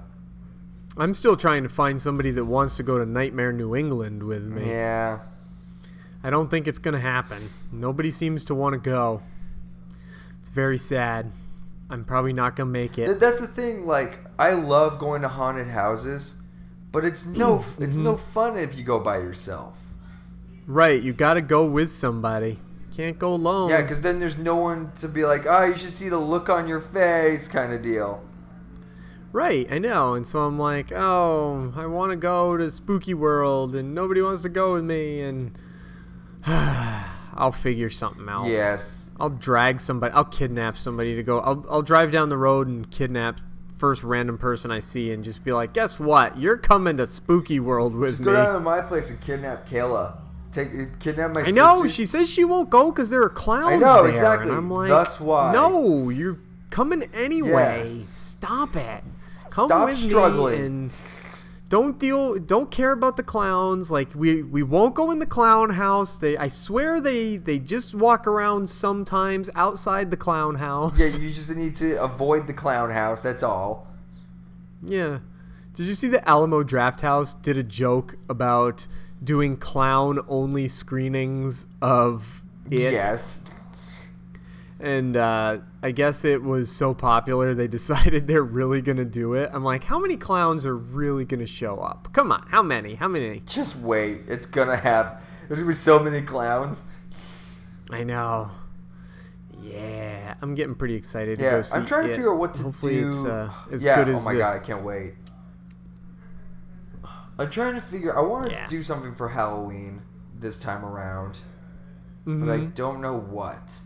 I'm 0.97 1.15
still 1.15 1.37
trying 1.37 1.63
to 1.63 1.69
find 1.69 2.01
somebody 2.01 2.31
that 2.33 2.45
wants 2.45 2.77
to 2.79 2.83
go 2.83 2.99
to 2.99 3.07
Nightmare 3.07 3.53
New 3.53 3.75
England 3.77 4.23
with 4.23 4.43
me. 4.43 4.69
Yeah, 4.69 5.21
I 6.25 6.31
don't 6.31 6.51
think 6.51 6.67
it's 6.69 6.79
gonna 6.79 6.99
happen. 7.01 7.49
Nobody 7.73 8.11
seems 8.11 8.45
to 8.47 8.55
want 8.55 8.73
to 8.75 8.79
go. 8.79 9.23
It's 10.41 10.49
very 10.51 10.79
sad. 10.79 11.31
I'm 11.91 12.05
probably 12.05 12.33
not 12.33 12.57
gonna 12.57 12.71
make 12.71 12.99
it. 12.99 13.19
That's 13.21 13.41
the 13.41 13.47
thing. 13.47 13.87
Like, 13.87 14.19
I 14.39 14.53
love 14.53 14.99
going 14.99 15.23
to 15.23 15.29
haunted 15.29 15.69
houses, 15.69 16.41
but 16.93 17.05
it's 17.05 17.27
no, 17.27 17.65
it's 17.79 17.97
no 17.97 18.15
Mm-hmm. 18.17 18.33
fun 18.33 18.59
if 18.59 18.77
you 18.77 18.85
go 18.85 18.99
by 18.99 19.19
yourself. 19.19 19.77
Right, 20.67 21.01
you 21.01 21.13
gotta 21.15 21.41
go 21.41 21.65
with 21.65 21.91
somebody. 21.93 22.59
Can't 22.99 23.17
go 23.17 23.33
alone. 23.33 23.71
Yeah, 23.71 23.83
because 23.83 24.03
then 24.03 24.19
there's 24.19 24.39
no 24.39 24.57
one 24.57 24.91
to 24.99 25.07
be 25.07 25.25
like, 25.25 25.47
oh, 25.47 25.67
you 25.67 25.77
should 25.77 25.91
see 25.91 26.09
the 26.09 26.19
look 26.19 26.49
on 26.49 26.67
your 26.67 26.81
face, 26.81 27.47
kind 27.47 27.73
of 27.73 27.81
deal. 27.81 28.25
Right, 29.31 29.71
I 29.71 29.79
know. 29.79 30.15
And 30.15 30.27
so 30.27 30.41
I'm 30.41 30.59
like, 30.59 30.91
oh, 30.91 31.73
I 31.77 31.87
want 31.87 32.11
to 32.11 32.17
go 32.17 32.57
to 32.57 32.69
Spooky 32.73 33.15
World, 33.15 33.77
and 33.77 33.95
nobody 33.95 34.21
wants 34.21 34.43
to 34.43 34.49
go 34.49 34.73
with 34.73 34.83
me, 34.83 35.21
and 35.21 35.57
I'll 36.45 37.53
figure 37.53 37.89
something 37.89 38.29
out. 38.29 38.49
Yes. 38.49 39.13
I'll 39.21 39.31
drag 39.31 39.81
somebody. 39.81 40.13
I'll 40.13 40.25
kidnap 40.25 40.77
somebody 40.77 41.15
to 41.15 41.23
go. 41.23 41.39
I'll, 41.39 41.65
I'll 41.71 41.83
drive 41.83 42.11
down 42.11 42.31
the 42.31 42.37
road 42.37 42.67
and 42.67 42.91
kidnap 42.91 43.41
first 43.77 44.03
random 44.03 44.39
person 44.39 44.73
I 44.73 44.81
see, 44.81 45.13
and 45.13 45.23
just 45.23 45.45
be 45.45 45.53
like, 45.53 45.73
guess 45.73 46.01
what? 46.01 46.37
You're 46.37 46.59
coming 46.59 46.97
to 46.97 47.07
Spooky 47.07 47.61
World 47.61 47.95
with 47.95 48.11
Just 48.11 48.21
me. 48.23 48.25
go 48.25 48.33
down 48.33 48.55
to 48.55 48.61
my 48.61 48.81
place 48.81 49.09
and 49.09 49.21
kidnap 49.21 49.69
Kayla. 49.69 50.19
Take 50.53 50.99
kidnap 50.99 51.35
my 51.35 51.43
I 51.43 51.51
know. 51.51 51.87
She 51.87 52.07
says 52.07 52.29
she 52.29 52.45
won't 52.45 52.71
go 52.71 52.91
because 52.91 53.11
there 53.11 53.23
are 53.23 53.29
clowns. 53.29 53.75
I 53.75 53.77
know, 53.77 54.03
there, 54.03 54.13
exactly. 54.13 54.49
And 54.49 54.59
I'm 54.59 54.71
like, 54.71 54.89
Thus 54.89 55.21
why. 55.21 55.53
No, 55.53 56.09
you're 56.09 56.39
coming 56.71 57.03
anyway. 57.13 58.05
Stop 58.13 58.77
it. 58.77 59.05
Come 59.51 59.69
Stop 59.69 59.89
with 59.89 59.99
struggling. 59.99 60.61
me 60.61 60.67
and 60.67 60.91
don't 61.69 61.99
deal. 61.99 62.39
Don't 62.39 62.71
care 62.71 62.93
about 62.93 63.17
the 63.17 63.23
clowns. 63.23 63.91
Like 63.91 64.15
we 64.15 64.43
we 64.43 64.63
won't 64.63 64.95
go 64.95 65.11
in 65.11 65.19
the 65.19 65.27
clown 65.27 65.71
house. 65.71 66.19
They 66.19 66.37
I 66.39 66.49
swear 66.49 67.01
they 67.01 67.37
they 67.37 67.59
just 67.59 67.95
walk 67.95 68.27
around 68.27 68.71
sometimes 68.71 69.51
outside 69.55 70.11
the 70.11 70.17
clown 70.17 70.55
house. 70.55 70.99
Yeah, 70.99 71.23
you 71.23 71.31
just 71.31 71.51
need 71.55 71.77
to 71.77 72.03
avoid 72.03 72.47
the 72.47 72.55
clown 72.55 72.91
house. 72.91 73.23
That's 73.23 73.43
all. 73.43 73.87
Yeah. 74.83 75.19
Did 75.75 75.87
you 75.87 75.95
see 75.95 76.09
the 76.09 76.27
Alamo 76.29 76.63
Draft 76.63 77.03
House 77.03 77.35
did 77.35 77.57
a 77.57 77.63
joke 77.63 78.17
about 78.29 78.87
doing 79.23 79.57
clown 79.57 80.21
only 80.29 80.69
screenings 80.69 81.67
of 81.83 82.43
it? 82.71 82.93
Yes. 82.93 83.45
And 84.81 85.17
uh, 85.17 85.59
I 85.83 85.91
guess 85.91 86.25
it 86.25 86.41
was 86.41 86.71
so 86.71 86.95
popular 86.95 87.53
they 87.53 87.67
decided 87.79 88.27
they're 88.29 88.43
really 88.45 88.81
gonna 88.81 89.05
do 89.05 89.35
it. 89.35 89.51
I'm 89.53 89.65
like, 89.65 89.83
how 89.83 89.99
many 89.99 90.17
clowns 90.17 90.65
are 90.67 90.77
really 90.77 91.25
gonna 91.25 91.47
show 91.47 91.79
up? 91.79 92.09
Come 92.13 92.31
on, 92.31 92.47
how 92.49 92.63
many? 92.63 92.95
How 92.95 93.09
many? 93.09 93.41
Just 93.47 93.83
wait. 93.83 94.21
It's 94.29 94.47
gonna 94.47 94.77
happen. 94.77 95.19
There's 95.49 95.59
gonna 95.61 95.71
be 95.71 95.75
so 95.75 95.99
many 95.99 96.23
clowns. 96.23 96.85
I 97.91 98.05
know. 98.05 98.51
Yeah, 99.61 100.35
I'm 100.41 100.55
getting 100.55 100.75
pretty 100.77 100.95
excited 100.95 101.39
to 101.41 101.45
Yeah, 101.45 101.51
go 101.51 101.63
see 101.63 101.75
I'm 101.75 101.85
trying 101.85 102.05
to 102.07 102.13
it. 102.13 102.17
figure 102.17 102.33
out 102.33 102.39
what 102.39 102.55
to 102.55 102.63
Hopefully 102.63 103.01
do. 103.01 103.09
it's 103.09 103.25
uh, 103.25 103.53
as 103.73 103.83
yeah. 103.83 103.97
good 103.97 104.15
as 104.15 104.21
oh 104.23 104.25
my 104.25 104.33
the- 104.33 104.39
god, 104.39 104.57
I 104.57 104.59
can't 104.61 104.85
wait. 104.85 105.15
I'm 107.39 107.51
trying 107.51 107.75
to 107.75 107.81
figure. 107.81 108.17
I 108.17 108.21
want 108.23 108.47
to 108.47 108.53
Yeah. 108.53 108.67
do 108.67 108.83
something 108.83 109.13
for 109.15 109.29
Halloween 109.29 110.03
this 110.39 110.59
time 110.59 110.85
around, 110.85 111.39
but 112.27 112.49
I 112.49 112.59
Mhm. 112.59 112.75
don't 112.75 113.01
know 113.01 113.17
what. 113.17 113.81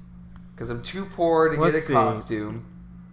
Because 0.54 0.70
I'm 0.70 0.82
too 0.82 1.04
poor 1.04 1.48
to 1.48 1.60
Let's 1.60 1.74
get 1.74 1.82
a 1.82 1.86
see. 1.86 1.92
costume, 1.94 2.64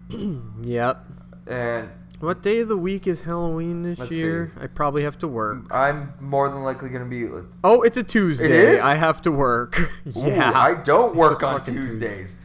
Yep. 0.62 1.06
and 1.48 1.90
What 2.20 2.42
day 2.42 2.60
of 2.60 2.68
the 2.68 2.76
week 2.76 3.08
is 3.08 3.22
Halloween 3.22 3.82
this 3.82 3.98
Let's 3.98 4.12
year? 4.12 4.52
I 4.60 4.68
probably 4.68 5.04
have 5.04 5.18
to 5.20 5.28
work. 5.28 5.60
I'm 5.72 6.14
more 6.20 6.50
than 6.50 6.64
likely 6.64 6.90
gonna 6.90 7.06
be. 7.06 7.26
Like, 7.28 7.46
Oh, 7.64 7.82
it's 7.82 7.96
a 7.96 8.04
Tuesday. 8.04 8.74
is? 8.74 8.82
I 8.82 8.96
have 8.96 9.22
to 9.22 9.32
work. 9.32 9.80
Ooh, 10.18 10.28
yeah. 10.28 10.52
I 10.54 10.74
don't 10.76 11.16
work 11.16 11.44
on 11.44 11.64
Tuesdays. 11.64 12.38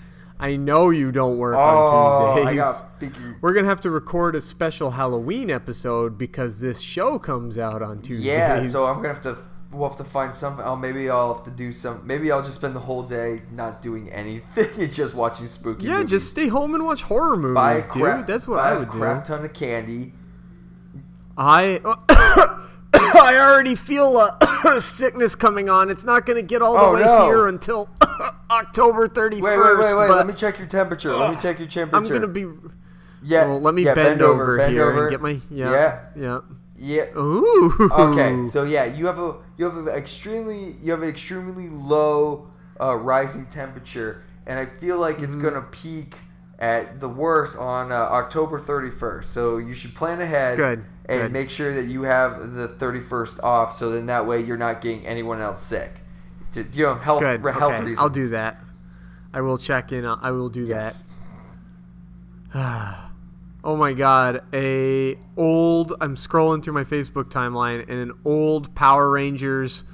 I 0.44 0.56
know 0.56 0.90
you 0.90 1.10
don't 1.10 1.38
work 1.38 1.54
Oh, 1.56 1.58
on 1.58 2.36
Tuesdays. 2.36 2.58
I 3.00 3.10
got. 3.12 3.36
We're 3.40 3.54
gonna 3.54 3.66
have 3.66 3.80
to 3.82 3.90
record 3.90 4.36
a 4.36 4.40
special 4.40 4.90
Halloween 4.90 5.50
episode 5.50 6.18
because 6.18 6.60
this 6.60 6.80
show 6.80 7.18
comes 7.18 7.56
out 7.56 7.80
on 7.82 8.02
Tuesdays. 8.02 8.26
Yeah, 8.26 8.66
so 8.66 8.84
I'm 8.84 8.96
gonna 8.96 9.08
have 9.08 9.22
to. 9.22 9.38
We'll 9.72 9.88
have 9.88 9.96
to 9.98 10.04
find 10.04 10.34
something. 10.36 10.64
Oh, 10.64 10.76
maybe 10.76 11.08
I'll 11.10 11.34
have 11.34 11.42
to 11.44 11.50
do 11.50 11.72
some. 11.72 12.06
Maybe 12.06 12.30
I'll 12.30 12.42
just 12.42 12.56
spend 12.56 12.76
the 12.76 12.80
whole 12.80 13.02
day 13.02 13.42
not 13.50 13.80
doing 13.82 14.08
anything 14.12 14.68
and 14.82 14.92
just 14.92 15.14
watching 15.14 15.46
spooky. 15.48 15.86
yeah, 15.86 15.94
movies. 15.94 16.10
just 16.10 16.28
stay 16.30 16.46
home 16.48 16.74
and 16.74 16.84
watch 16.84 17.02
horror 17.02 17.36
movies, 17.36 17.54
buy 17.54 17.72
a 17.74 17.80
dude. 17.82 17.90
crap. 17.90 18.26
That's 18.26 18.46
what 18.46 18.60
I 18.60 18.74
would 18.74 18.88
a 18.88 18.90
crap 18.90 19.24
do. 19.24 19.28
ton 19.34 19.44
of 19.46 19.52
candy. 19.54 20.12
I 21.36 21.80
oh, 21.84 22.68
I 23.16 23.36
already 23.38 23.74
feel 23.74 24.18
a 24.18 24.80
sickness 24.80 25.34
coming 25.34 25.68
on. 25.68 25.90
It's 25.90 26.04
not 26.04 26.26
gonna 26.26 26.42
get 26.42 26.62
all 26.62 26.74
the 26.74 26.80
Oh, 26.80 26.94
way 26.94 27.00
no. 27.02 27.24
here 27.26 27.48
until 27.48 27.88
October 28.50 29.08
31st. 29.08 29.40
Wait, 29.40 29.58
wait, 29.58 29.78
wait, 29.78 29.96
wait. 29.96 30.10
Let 30.10 30.26
me 30.26 30.32
check 30.34 30.58
your 30.58 30.68
temperature. 30.68 31.14
Let 31.16 31.30
me 31.34 31.36
check 31.40 31.58
your 31.58 31.68
temperature. 31.68 31.96
I'm 32.14 32.20
gonna 32.20 32.32
be. 32.32 32.46
Yeah. 33.22 33.46
Well, 33.46 33.60
let 33.60 33.74
me 33.74 33.84
yeah, 33.84 33.94
bend, 33.94 34.20
over, 34.22 34.56
bend 34.58 34.72
here 34.72 34.88
over. 34.90 35.02
and 35.02 35.10
get 35.10 35.20
my 35.20 35.40
yeah 35.50 35.70
Yeah. 35.72 36.00
yeah. 36.16 36.40
Yeah. 36.76 37.16
Ooh. 37.18 37.88
Okay, 37.92 38.46
so 38.48 38.64
yeah, 38.64 38.84
you 38.84 39.06
have 39.06 39.18
a 39.18 39.36
you 39.56 39.64
have 39.64 39.76
an 39.76 39.88
extremely 39.88 40.72
you 40.82 40.90
have 40.90 41.02
an 41.02 41.08
extremely 41.08 41.68
low 41.68 42.48
uh, 42.80 42.94
rising 42.96 43.46
temperature, 43.46 44.22
and 44.46 44.58
I 44.58 44.66
feel 44.66 44.98
like 44.98 45.20
it's 45.20 45.36
Mm-hmm. 45.36 45.44
gonna 45.44 45.62
peak 45.62 46.16
at 46.58 47.00
the 47.00 47.08
worst 47.08 47.56
on 47.56 47.90
uh, 47.92 47.94
October 47.94 48.58
31st. 48.58 49.24
So 49.24 49.56
you 49.58 49.72
should 49.74 49.94
plan 49.94 50.20
ahead 50.20 50.56
Good, 50.56 50.84
and 51.06 51.20
good. 51.20 51.32
make 51.32 51.50
sure 51.50 51.74
that 51.74 51.84
you 51.84 52.02
have 52.02 52.52
the 52.54 52.68
31st 52.68 53.42
off, 53.42 53.76
so 53.76 53.90
then 53.90 54.06
that 54.06 54.26
way 54.26 54.42
you're 54.42 54.56
not 54.56 54.80
getting 54.80 55.06
anyone 55.06 55.40
else 55.40 55.62
sick. 55.62 56.00
You 56.54 56.84
know, 56.84 56.94
health 56.94 57.20
Good. 57.20 57.42
health 57.42 57.74
okay, 57.74 57.82
reasons. 57.82 57.98
I'll 57.98 58.08
do 58.08 58.28
that. 58.28 58.60
I 59.32 59.40
will 59.40 59.58
check 59.58 59.90
in. 59.90 60.04
I 60.06 60.30
will 60.30 60.48
do 60.48 60.64
Yes. 60.64 61.06
that. 62.52 63.00
Oh 63.66 63.76
my 63.76 63.94
god, 63.94 64.42
a 64.52 65.18
old 65.38 65.94
I'm 66.02 66.16
scrolling 66.16 66.62
through 66.62 66.74
my 66.74 66.84
Facebook 66.84 67.30
timeline 67.30 67.80
and 67.88 67.98
an 67.98 68.12
old 68.22 68.74
Power 68.74 69.10
Rangers 69.10 69.84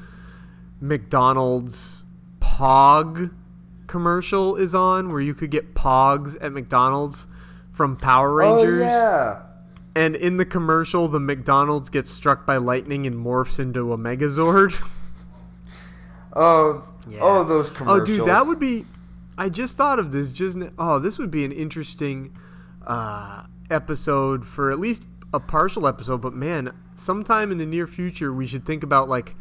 McDonald's 0.81 2.05
Pog 2.41 3.33
commercial 3.87 4.57
is 4.57 4.75
on 4.75 5.13
where 5.13 5.21
you 5.21 5.35
could 5.35 5.53
get 5.53 5.73
Pogs 5.75 6.37
at 6.41 6.51
McDonald's 6.51 7.29
from 7.71 7.97
Power 7.97 8.43
oh, 8.43 8.57
Rangers. 8.57 8.81
Oh 8.81 8.85
yeah. 8.85 9.43
And 9.95 10.15
in 10.15 10.37
the 10.37 10.45
commercial, 10.45 11.09
the 11.09 11.19
McDonald's 11.21 11.91
gets 11.91 12.11
struck 12.11 12.47
by 12.47 12.57
lightning 12.59 13.07
and 13.07 13.17
morphs 13.17 13.59
into 13.59 13.93
a 13.93 13.99
Megazord. 13.99 14.73
Oh, 16.33 16.89
Yeah. 17.09 17.19
oh, 17.23 17.45
those 17.45 17.71
commercials. 17.71 18.03
Oh, 18.03 18.05
dude, 18.19 18.29
that 18.29 18.47
would 18.47 18.61
be. 18.61 18.85
I 19.37 19.49
just 19.49 19.77
thought 19.77 19.99
of 19.99 20.13
this. 20.13 20.31
Just 20.31 20.59
oh, 20.79 20.99
this 20.99 21.19
would 21.19 21.31
be 21.31 21.45
an 21.45 21.53
interesting 21.53 22.37
uh, 22.87 23.45
episode 23.71 24.45
for 24.47 24.71
at 24.71 24.79
least 24.79 25.03
a 25.35 25.41
partial 25.41 25.87
episode. 25.89 26.21
But 26.21 26.35
man, 26.35 26.73
sometime 26.95 27.51
in 27.51 27.59
the 27.59 27.67
near 27.67 27.87
future, 27.87 28.33
we 28.33 28.47
should 28.47 28.65
think 28.65 28.85
about 28.85 29.09
like 29.09 29.35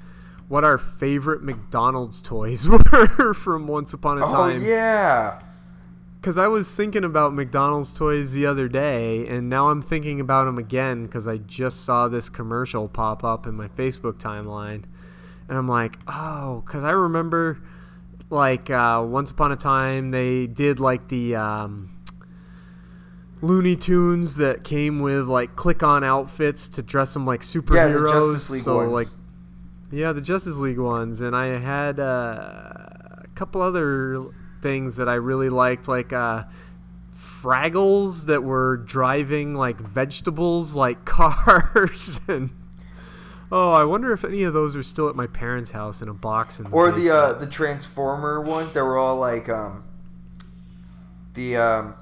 what 0.48 0.64
our 0.64 0.78
favorite 0.80 1.44
McDonald's 1.44 2.22
toys 2.22 2.68
were 2.92 3.34
from 3.36 3.68
Once 3.68 3.94
Upon 3.94 4.18
a 4.20 4.26
Oh 4.26 4.32
Time. 4.32 4.64
yeah. 4.64 5.42
Because 6.20 6.38
I 6.38 6.48
was 6.48 6.76
thinking 6.76 7.06
about 7.06 7.34
McDonald's 7.34 7.94
toys 7.94 8.34
the 8.34 8.46
other 8.46 8.68
day, 8.68 9.26
and 9.28 9.50
now 9.50 9.70
I'm 9.70 9.82
thinking 9.82 10.20
about 10.20 10.46
them 10.46 10.58
again 10.58 11.06
because 11.06 11.30
I 11.30 11.38
just 11.38 11.86
saw 11.86 12.10
this 12.10 12.30
commercial 12.30 12.90
pop 12.90 13.24
up 13.24 13.48
in 13.48 13.56
my 13.56 13.70
Facebook 13.70 14.16
timeline. 14.16 14.84
And 15.48 15.58
I'm 15.58 15.68
like, 15.68 15.98
oh, 16.10 16.62
because 16.66 16.84
I 16.84 16.92
remember, 16.92 17.62
like, 18.30 18.70
uh, 18.70 19.02
once 19.08 19.32
upon 19.32 19.54
a 19.54 19.56
time, 19.56 20.12
they 20.12 20.46
did, 20.46 20.82
like, 20.82 21.08
the 21.08 21.38
um, 21.38 21.90
Looney 23.42 23.78
Tunes 23.78 24.36
that 24.36 24.66
came 24.66 25.00
with, 25.00 25.26
like, 25.26 25.56
click 25.56 25.84
on 25.84 26.04
outfits 26.04 26.68
to 26.70 26.82
dress 26.82 27.14
them 27.14 27.26
like 27.26 27.42
superheroes. 27.42 27.76
Yeah, 27.76 27.88
the 27.88 28.08
Justice 28.10 28.50
League 28.50 28.64
so, 28.64 28.76
ones. 28.76 28.92
like, 28.92 29.08
yeah, 29.90 30.12
the 30.12 30.22
Justice 30.22 30.58
League 30.58 30.80
ones, 30.80 31.22
and 31.22 31.34
I 31.34 31.58
had 31.58 32.00
uh, 32.00 32.04
a 32.04 33.28
couple 33.36 33.62
other 33.62 34.20
things 34.62 34.98
that 34.98 35.10
I 35.10 35.16
really 35.16 35.50
liked, 35.50 35.88
like 35.88 36.14
uh, 36.14 36.44
Fraggles 37.14 38.26
that 38.28 38.44
were 38.44 38.78
driving 38.78 39.56
like 39.56 39.80
vegetables 39.80 40.76
like 40.76 41.06
cars 41.06 42.20
and 42.28 42.50
Oh, 43.52 43.74
I 43.74 43.84
wonder 43.84 44.14
if 44.14 44.24
any 44.24 44.44
of 44.44 44.54
those 44.54 44.76
are 44.76 44.84
still 44.84 45.10
at 45.10 45.16
my 45.16 45.26
parents' 45.26 45.72
house 45.72 46.04
in 46.04 46.10
a 46.10 46.14
box 46.14 46.60
in 46.60 46.66
the 46.66 46.72
Or 46.72 46.92
the 46.92 47.10
uh, 47.10 47.34
the 47.34 47.48
Transformer 47.48 48.42
ones 48.42 48.74
that 48.74 48.84
were 48.84 48.98
all 48.98 49.18
like 49.18 49.50
um 49.50 49.84
the 51.34 51.58
um 51.58 51.96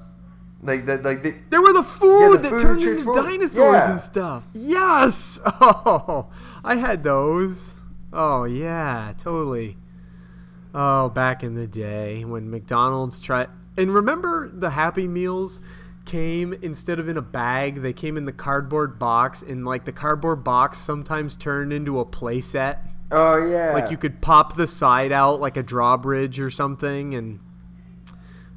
like 0.62 0.84
the 0.84 0.98
like 0.98 1.22
the 1.22 1.34
They 1.48 1.58
were 1.58 1.72
the 1.72 1.82
food 1.82 2.38
the 2.38 2.38
that 2.42 2.50
food 2.50 2.60
turned 2.60 2.82
into 2.82 3.14
dinosaurs 3.14 3.82
yeah. 3.82 3.90
and 3.90 4.00
stuff. 4.00 4.44
Yes. 4.54 5.40
Oh, 5.60 6.28
I 6.62 6.76
had 6.76 7.02
those. 7.02 7.74
Oh 8.12 8.44
yeah, 8.44 9.14
totally. 9.16 9.78
Oh, 10.80 11.08
back 11.08 11.42
in 11.42 11.56
the 11.56 11.66
day 11.66 12.24
when 12.24 12.48
McDonald's 12.48 13.18
tried. 13.18 13.48
And 13.76 13.92
remember 13.92 14.48
the 14.48 14.70
Happy 14.70 15.08
Meals 15.08 15.60
came 16.04 16.52
instead 16.52 17.00
of 17.00 17.08
in 17.08 17.16
a 17.16 17.22
bag, 17.22 17.82
they 17.82 17.92
came 17.92 18.16
in 18.16 18.26
the 18.26 18.32
cardboard 18.32 18.96
box, 18.96 19.42
and 19.42 19.66
like 19.66 19.84
the 19.84 19.92
cardboard 19.92 20.44
box 20.44 20.78
sometimes 20.78 21.34
turned 21.34 21.72
into 21.72 21.98
a 21.98 22.06
playset. 22.06 22.78
Oh 23.10 23.44
yeah. 23.44 23.72
Like 23.72 23.90
you 23.90 23.96
could 23.96 24.20
pop 24.20 24.56
the 24.56 24.68
side 24.68 25.10
out 25.10 25.40
like 25.40 25.56
a 25.56 25.64
drawbridge 25.64 26.38
or 26.38 26.48
something, 26.48 27.12
and 27.12 27.40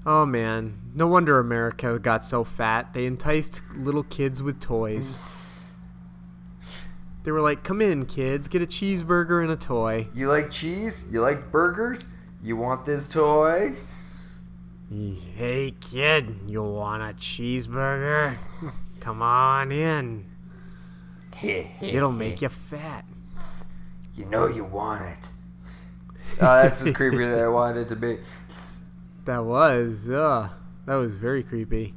oh 0.06 0.28
man, 0.28 0.80
no 0.94 1.08
wonder 1.08 1.40
America 1.40 1.98
got 1.98 2.24
so 2.24 2.44
fat. 2.44 2.94
They 2.94 3.08
enticed 3.08 3.64
little 3.76 4.04
kids 4.04 4.44
with 4.44 4.60
toys. 4.60 5.41
They 7.24 7.32
were 7.32 7.42
like, 7.42 7.64
"Come 7.64 7.82
in, 7.82 8.06
kids, 8.06 8.48
get 8.48 8.62
a 8.62 8.66
cheeseburger 8.66 9.42
and 9.44 9.52
a 9.52 9.56
toy." 9.56 10.08
You 10.14 10.28
like 10.28 10.50
cheese? 10.52 11.08
You 11.12 11.22
like 11.22 11.52
burgers? 11.52 12.08
You 12.42 12.56
want 12.58 12.86
this 12.86 13.08
toy? 13.08 13.74
Hey, 15.36 15.74
kid, 15.80 16.36
you 16.48 16.62
want 16.64 17.02
a 17.02 17.14
cheeseburger? 17.14 18.36
Come 19.00 19.22
on 19.22 19.72
in. 19.72 20.26
It'll 21.82 22.12
make 22.12 22.42
you 22.42 22.50
fat. 22.50 23.06
You 24.16 24.26
know 24.26 24.48
you 24.48 24.66
want 24.66 25.04
it. 25.04 25.32
Oh, 26.42 26.62
that's 26.64 26.82
as 26.84 26.94
creepy 26.94 27.18
that 27.26 27.40
I 27.40 27.48
wanted 27.48 27.82
it 27.82 27.90
to 27.90 27.96
be. 27.96 28.18
That 29.26 29.46
was, 29.46 30.10
uh, 30.10 30.50
that 30.88 30.96
was 30.96 31.16
very 31.16 31.44
creepy. 31.44 31.94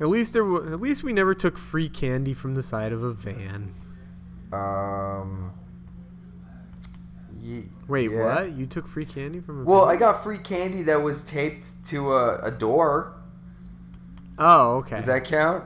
At 0.00 0.08
least 0.08 0.34
there, 0.34 0.42
w- 0.42 0.70
at 0.70 0.78
least 0.78 1.02
we 1.02 1.14
never 1.14 1.32
took 1.32 1.56
free 1.56 1.88
candy 1.88 2.34
from 2.34 2.54
the 2.54 2.62
side 2.62 2.92
of 2.92 3.02
a 3.02 3.12
van. 3.14 3.74
Um. 4.52 5.52
ye- 7.40 7.68
Wait, 7.88 8.10
yeah. 8.10 8.24
what? 8.24 8.52
You 8.52 8.66
took 8.66 8.86
free 8.86 9.04
candy 9.06 9.40
from 9.40 9.60
a 9.60 9.64
Well, 9.64 9.86
van? 9.86 9.96
I 9.96 9.98
got 9.98 10.22
free 10.22 10.38
candy 10.38 10.82
that 10.82 11.02
was 11.02 11.24
taped 11.24 11.66
to 11.86 12.12
a, 12.14 12.38
a 12.38 12.50
door. 12.50 13.14
Oh, 14.38 14.76
okay. 14.78 14.96
Does 14.96 15.06
that 15.06 15.24
count? 15.24 15.64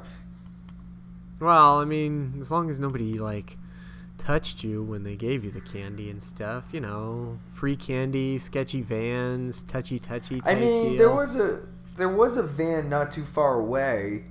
Well, 1.41 1.79
I 1.81 1.85
mean, 1.85 2.35
as 2.41 2.51
long 2.51 2.71
as 2.71 2.79
nobody 2.79 3.19
like 3.19 3.59
touched 4.19 4.65
you 4.65 4.83
when 4.83 5.03
they 5.03 5.17
gave 5.17 5.45
you 5.45 5.51
the 5.51 5.61
candy 5.61 6.09
and 6.11 6.23
stuff, 6.23 6.65
you 6.73 6.81
know, 6.81 7.39
free 7.53 7.77
candy, 7.77 8.39
sketchy 8.39 8.81
vans, 8.83 9.63
touchy 9.65 9.99
touchy. 9.99 10.41
I 10.45 10.55
mean, 10.55 10.91
deal. 10.91 10.99
there 10.99 11.11
was 11.15 11.37
a 11.37 11.61
there 11.97 12.09
was 12.09 12.37
a 12.37 12.43
van 12.43 12.89
not 12.89 13.13
too 13.13 13.25
far 13.25 13.59
away. 13.61 14.25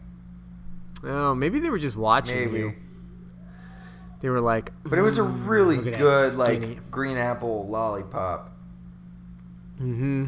Oh, 1.03 1.35
maybe 1.35 1.59
they 1.59 1.69
were 1.69 1.79
just 1.79 1.95
watching 1.97 2.51
Maybe. 2.51 2.59
you. 2.59 2.73
They 4.23 4.29
were 4.29 4.39
like, 4.39 4.71
But 4.85 4.97
it 4.97 5.01
was 5.01 5.17
a 5.17 5.21
"Mm, 5.21 5.47
really 5.47 5.75
good 5.75 6.35
like 6.35 6.89
green 6.89 7.17
apple 7.17 7.67
lollipop. 7.67 8.53
Mm-hmm. 9.81 10.27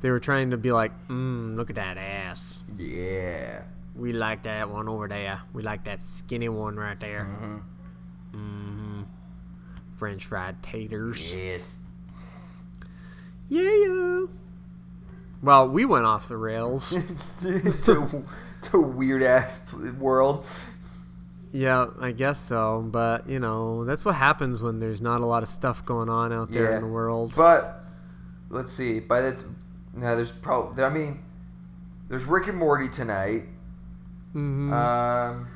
They 0.00 0.10
were 0.12 0.20
trying 0.20 0.52
to 0.52 0.56
be 0.56 0.70
like, 0.70 0.92
mm, 1.08 1.56
look 1.56 1.68
at 1.68 1.74
that 1.74 1.98
ass. 1.98 2.62
Yeah. 2.78 3.62
We 3.96 4.12
like 4.12 4.44
that 4.44 4.70
one 4.70 4.88
over 4.88 5.08
there. 5.08 5.40
We 5.52 5.64
like 5.64 5.82
that 5.86 6.00
skinny 6.00 6.48
one 6.48 6.76
right 6.76 6.98
there. 7.00 7.26
Mm-hmm. 8.32 9.02
French 9.98 10.24
fried 10.24 10.62
taters. 10.62 11.34
Yes. 11.34 11.64
Yeah. 13.48 14.26
Well, 15.42 15.68
we 15.68 15.86
went 15.86 16.04
off 16.04 16.28
the 16.28 16.36
rails. 16.36 16.90
to 17.40 18.24
to 18.62 18.80
weird 18.80 19.24
ass 19.24 19.72
world. 19.98 20.46
Yeah, 21.52 21.86
I 22.00 22.12
guess 22.12 22.38
so. 22.38 22.86
But, 22.90 23.28
you 23.28 23.38
know, 23.38 23.84
that's 23.84 24.04
what 24.04 24.14
happens 24.14 24.62
when 24.62 24.78
there's 24.80 25.00
not 25.00 25.20
a 25.20 25.26
lot 25.26 25.42
of 25.42 25.48
stuff 25.48 25.84
going 25.84 26.08
on 26.08 26.32
out 26.32 26.50
there 26.50 26.70
Yeah. 26.70 26.76
in 26.76 26.82
the 26.82 26.88
world. 26.88 27.32
But 27.36 27.84
let's 28.50 28.72
see. 28.72 29.00
By 29.00 29.20
the 29.22 29.36
no, 29.94 30.14
there's 30.16 30.30
probably. 30.32 30.82
I 30.84 30.90
mean, 30.90 31.22
there's 32.08 32.24
Rick 32.24 32.46
and 32.48 32.58
Morty 32.58 32.88
tonight. 32.88 33.44
hmm 34.32 34.72
Um, 34.72 35.48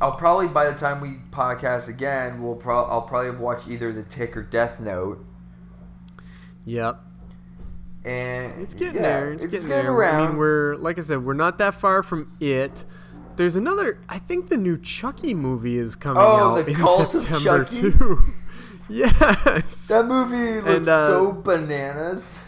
I'll 0.00 0.12
probably 0.16 0.48
by 0.48 0.70
the 0.70 0.76
time 0.78 1.00
we 1.00 1.16
podcast 1.30 1.88
again, 1.88 2.42
we'll 2.42 2.56
pro- 2.56 2.84
I'll 2.84 3.02
probably 3.02 3.26
have 3.30 3.40
watched 3.40 3.68
either 3.68 3.92
The 3.92 4.02
Tick 4.04 4.36
or 4.36 4.42
Death 4.42 4.80
Note. 4.80 5.24
yep. 6.64 7.00
And 8.04 8.62
It's 8.62 8.74
getting 8.74 8.96
yeah, 8.96 9.02
there. 9.02 9.32
It's, 9.32 9.46
getting, 9.46 9.68
there. 9.68 9.90
around. 9.92 10.22
I 10.22 10.28
mean, 10.28 10.36
we're 10.38 10.76
like 10.76 10.98
I 10.98 11.02
said, 11.02 11.24
we're 11.24 11.34
not 11.34 11.58
that 11.58 11.74
far 11.74 12.02
from 12.02 12.30
it. 12.40 12.84
There's 13.38 13.54
another. 13.54 14.00
I 14.08 14.18
think 14.18 14.48
the 14.48 14.56
new 14.56 14.76
Chucky 14.76 15.32
movie 15.32 15.78
is 15.78 15.94
coming 15.94 16.20
Oh, 16.20 16.56
out 16.58 16.68
in 16.68 17.20
September 17.20 17.64
too. 17.64 18.18
yes. 18.88 19.86
that 19.86 20.06
movie 20.06 20.56
looks 20.56 20.66
And, 20.66 20.88
uh, 20.88 21.06
so 21.06 21.32
bananas. 21.32 22.42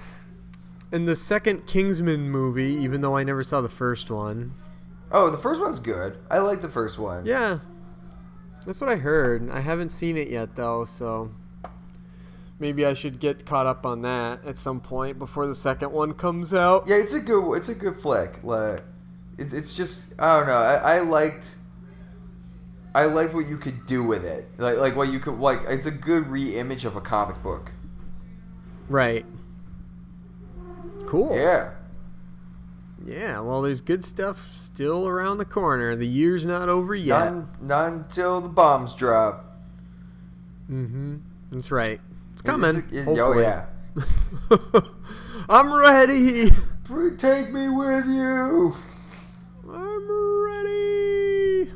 and 0.91 1.07
the 1.07 1.15
second 1.15 1.65
Kingsman 1.69 2.29
movie, 2.29 2.75
even 2.83 3.03
though 3.03 3.17
I 3.17 3.23
never 3.23 3.45
saw 3.45 3.61
the 3.61 3.69
first 3.69 4.11
one. 4.11 4.53
Oh, 5.13 5.31
the 5.31 5.39
first 5.39 5.61
one's 5.61 5.79
good. 5.79 6.19
I 6.29 6.39
like 6.39 6.61
the 6.61 6.69
first 6.69 6.99
one. 6.99 7.25
Yeah, 7.25 7.61
that's 8.67 8.81
what 8.81 8.91
I 8.91 8.97
heard. 8.97 9.49
I 9.49 9.61
haven't 9.61 9.91
seen 9.91 10.17
it 10.17 10.29
yet 10.29 10.57
though, 10.57 10.85
so 10.85 11.31
maybe 12.59 12.85
I 12.85 12.95
should 12.95 13.21
get 13.21 13.47
caught 13.47 13.67
up 13.67 13.87
on 13.87 14.03
that 14.03 14.45
at 14.45 14.59
some 14.59 14.81
point 14.81 15.21
before 15.21 15.47
the 15.47 15.55
second 15.55 15.93
one 15.93 16.15
comes 16.15 16.53
out. 16.53 16.89
Yeah, 16.89 16.97
it's 16.97 17.15
a 17.15 17.21
good 17.21 17.53
it's 17.55 17.69
a 17.69 17.75
good 17.77 17.97
flick. 17.97 18.43
Like, 18.43 18.83
it's 19.41 19.53
it's 19.53 19.75
just 19.75 20.13
I 20.19 20.39
don't 20.39 20.47
know. 20.47 20.55
I, 20.55 20.97
I 20.97 21.01
liked 21.01 21.57
I 22.95 23.05
liked 23.07 23.35
what 23.35 23.47
you 23.49 23.57
could 23.57 23.87
do 23.87 24.03
with 24.05 24.25
it. 24.25 24.49
Like 24.59 24.77
like 24.79 24.95
what 24.97 25.11
you 25.13 25.19
could 25.19 25.39
like. 25.39 25.61
It's 25.69 25.87
a 25.87 25.91
good 25.91 26.29
re-image 26.29 26.85
of 26.85 26.95
a 26.97 27.01
comic 27.01 27.43
book. 27.43 27.73
Right. 28.89 29.25
Cool. 31.07 31.35
Yeah. 31.35 31.71
Yeah, 33.07 33.41
well, 33.41 33.63
there's 33.63 33.81
good 33.81 34.05
stuff 34.05 34.51
still 34.53 35.09
around 35.09 35.39
the 35.39 35.45
corner. 35.47 35.97
The 35.97 36.07
year's 36.07 36.45
not 36.45 36.69
over 36.69 36.95
yet. 36.95 37.33
Not, 37.33 37.63
none 37.63 37.93
until 37.95 38.43
the 38.43 38.49
bombs 38.51 38.95
drop. 38.95 39.57
Mm-hmm. 40.71 41.17
That's 41.51 41.71
right. 41.71 41.99
It's 42.35 42.43
coming. 42.43 42.77
it's- 42.77 42.93
it- 42.93 43.19
oh 43.19 43.39
yeah. 43.39 43.65
I'm 45.49 45.73
ready. 45.73 46.51
Take 47.17 47.51
me 47.53 47.69
with 47.69 48.07
you. 48.07 48.75
I'm 49.69 50.43
ready. 50.45 51.73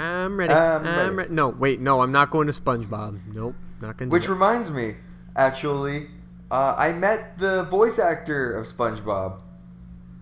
I'm 0.00 0.38
ready. 0.38 0.52
I'm 0.52 0.86
I'm, 0.86 0.98
ready. 0.98 1.14
ready. 1.16 1.34
No, 1.34 1.48
wait, 1.48 1.80
no, 1.80 2.00
I'm 2.00 2.12
not 2.12 2.30
going 2.30 2.46
to 2.46 2.52
SpongeBob. 2.52 3.20
Nope, 3.32 3.54
not 3.80 3.96
gonna. 3.96 4.10
Which 4.10 4.28
reminds 4.28 4.70
me, 4.70 4.96
actually, 5.36 6.06
uh, 6.50 6.74
I 6.76 6.92
met 6.92 7.38
the 7.38 7.64
voice 7.64 7.98
actor 7.98 8.56
of 8.56 8.66
SpongeBob. 8.66 9.38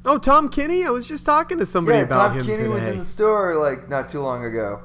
Oh, 0.04 0.18
Tom 0.18 0.48
Kenny. 0.48 0.84
I 0.84 0.90
was 0.90 1.06
just 1.06 1.24
talking 1.26 1.58
to 1.58 1.66
somebody 1.66 1.98
yeah, 1.98 2.04
about 2.04 2.28
Tom 2.28 2.38
him 2.38 2.46
Kinney 2.46 2.56
today. 2.58 2.68
was 2.68 2.88
in 2.88 2.98
the 2.98 3.04
store 3.04 3.56
like 3.56 3.88
not 3.88 4.10
too 4.10 4.20
long 4.20 4.44
ago. 4.44 4.82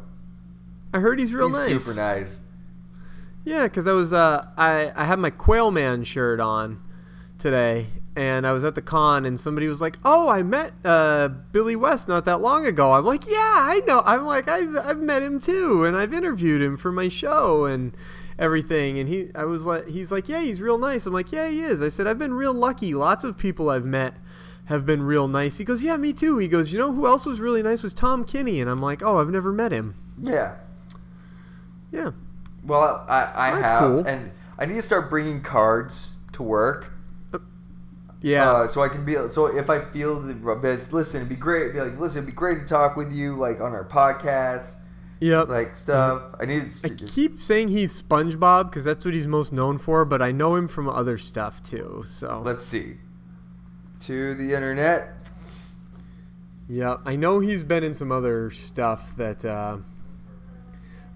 I 0.93 0.99
heard 0.99 1.19
he's 1.19 1.33
real 1.33 1.47
He's 1.47 1.69
nice. 1.69 1.83
super 1.83 1.97
nice. 1.97 2.47
Yeah, 3.45 3.63
because 3.63 3.87
I 3.87 3.93
was 3.93 4.13
uh 4.13 4.47
I 4.57 4.91
I 4.95 5.05
had 5.05 5.19
my 5.19 5.29
Quail 5.29 5.71
Man 5.71 6.03
shirt 6.03 6.39
on 6.39 6.81
today, 7.39 7.87
and 8.15 8.45
I 8.45 8.51
was 8.51 8.63
at 8.63 8.75
the 8.75 8.81
con, 8.81 9.25
and 9.25 9.39
somebody 9.39 9.67
was 9.67 9.81
like, 9.81 9.97
"Oh, 10.05 10.29
I 10.29 10.43
met 10.43 10.73
uh 10.85 11.29
Billy 11.51 11.75
West 11.75 12.07
not 12.07 12.25
that 12.25 12.41
long 12.41 12.65
ago." 12.65 12.91
I'm 12.93 13.05
like, 13.05 13.25
"Yeah, 13.27 13.33
I 13.37 13.81
know." 13.87 14.01
I'm 14.05 14.25
like, 14.25 14.47
"I've 14.47 14.75
I've 14.77 14.99
met 14.99 15.21
him 15.23 15.39
too, 15.39 15.83
and 15.85 15.95
I've 15.97 16.13
interviewed 16.13 16.61
him 16.61 16.77
for 16.77 16.91
my 16.91 17.07
show 17.07 17.65
and 17.65 17.93
everything." 18.37 18.99
And 18.99 19.07
he 19.09 19.29
I 19.35 19.45
was 19.45 19.65
like, 19.65 19.87
he's 19.87 20.11
like, 20.11 20.29
"Yeah, 20.29 20.41
he's 20.41 20.61
real 20.61 20.77
nice." 20.77 21.05
I'm 21.05 21.13
like, 21.13 21.31
"Yeah, 21.31 21.47
he 21.47 21.61
is." 21.61 21.81
I 21.81 21.89
said, 21.89 22.07
"I've 22.07 22.19
been 22.19 22.33
real 22.33 22.53
lucky. 22.53 22.93
Lots 22.93 23.23
of 23.23 23.37
people 23.37 23.69
I've 23.69 23.85
met." 23.85 24.13
Have 24.67 24.85
been 24.85 25.03
real 25.03 25.27
nice. 25.27 25.57
He 25.57 25.65
goes, 25.65 25.83
yeah, 25.83 25.97
me 25.97 26.13
too. 26.13 26.37
He 26.37 26.47
goes, 26.47 26.71
you 26.71 26.79
know 26.79 26.93
who 26.93 27.05
else 27.05 27.25
was 27.25 27.41
really 27.41 27.61
nice 27.61 27.83
was 27.83 27.93
Tom 27.93 28.23
Kenny, 28.23 28.61
and 28.61 28.69
I'm 28.69 28.81
like, 28.81 29.03
oh, 29.03 29.17
I've 29.17 29.27
never 29.29 29.51
met 29.51 29.73
him. 29.73 29.93
Yeah. 30.21 30.55
Yeah, 31.91 32.11
Well, 32.65 33.05
I, 33.09 33.31
I 33.35 33.59
have, 33.59 33.79
cool. 33.81 34.07
and 34.07 34.31
I 34.57 34.65
need 34.65 34.75
to 34.75 34.81
start 34.81 35.09
bringing 35.09 35.41
cards 35.41 36.15
to 36.31 36.43
work. 36.43 36.92
Yeah. 38.23 38.49
Uh, 38.49 38.67
so 38.69 38.81
I 38.81 38.87
can 38.87 39.03
be 39.03 39.15
so 39.31 39.45
if 39.47 39.69
I 39.69 39.81
feel 39.81 40.19
the 40.19 40.33
listen, 40.91 41.21
it'd 41.21 41.29
be 41.29 41.35
great. 41.35 41.73
Be 41.73 41.81
like, 41.81 41.99
listen, 41.99 42.19
it'd 42.19 42.25
be 42.25 42.35
great 42.35 42.61
to 42.61 42.65
talk 42.65 42.95
with 42.95 43.11
you, 43.11 43.35
like 43.35 43.59
on 43.59 43.73
our 43.73 43.83
podcast, 43.83 44.77
yep. 45.19 45.49
like 45.49 45.75
stuff. 45.75 46.33
I 46.39 46.45
need. 46.45 46.69
I 46.85 46.89
keep 46.89 47.41
saying 47.41 47.67
he's 47.67 48.01
SpongeBob 48.01 48.69
because 48.69 48.85
that's 48.85 49.03
what 49.03 49.13
he's 49.13 49.27
most 49.27 49.51
known 49.51 49.77
for, 49.77 50.05
but 50.05 50.21
I 50.21 50.31
know 50.31 50.55
him 50.55 50.69
from 50.69 50.87
other 50.87 51.17
stuff 51.17 51.61
too. 51.61 52.05
So 52.07 52.41
Let's 52.43 52.65
see. 52.65 52.95
To 54.05 54.33
the 54.35 54.53
internet. 54.53 55.09
Yeah, 56.69 56.97
I 57.05 57.17
know 57.17 57.39
he's 57.39 57.61
been 57.61 57.83
in 57.83 57.93
some 57.93 58.09
other 58.09 58.51
stuff 58.51 59.17
that 59.17 59.43
uh, 59.43 59.77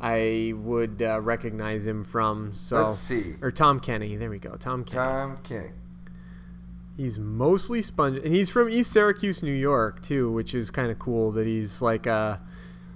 I 0.02 0.54
would 0.58 1.02
uh, 1.02 1.22
recognize 1.22 1.88
him 1.88 2.04
from. 2.04 2.52
So 2.54 2.88
Let's 2.88 3.00
see. 3.00 3.36
or 3.42 3.50
Tom 3.50 3.80
Kenny. 3.80 4.18
There 4.18 4.30
we 4.30 4.40
go, 4.40 4.58
Tom 4.58 4.84
Kenny. 4.84 4.98
Tom 4.98 5.38
King. 5.44 5.72
He's 6.98 7.20
mostly 7.20 7.84
sponge, 7.84 8.18
and 8.18 8.34
he's 8.36 8.50
from 8.50 8.70
East 8.70 8.92
Syracuse, 8.92 9.44
New 9.44 9.54
York, 9.54 10.02
too, 10.02 10.32
which 10.32 10.56
is 10.56 10.72
kind 10.72 10.90
of 10.90 10.98
cool. 10.98 11.32
That 11.32 11.46
he's 11.46 11.80
like 11.80 12.08
a, 12.08 12.42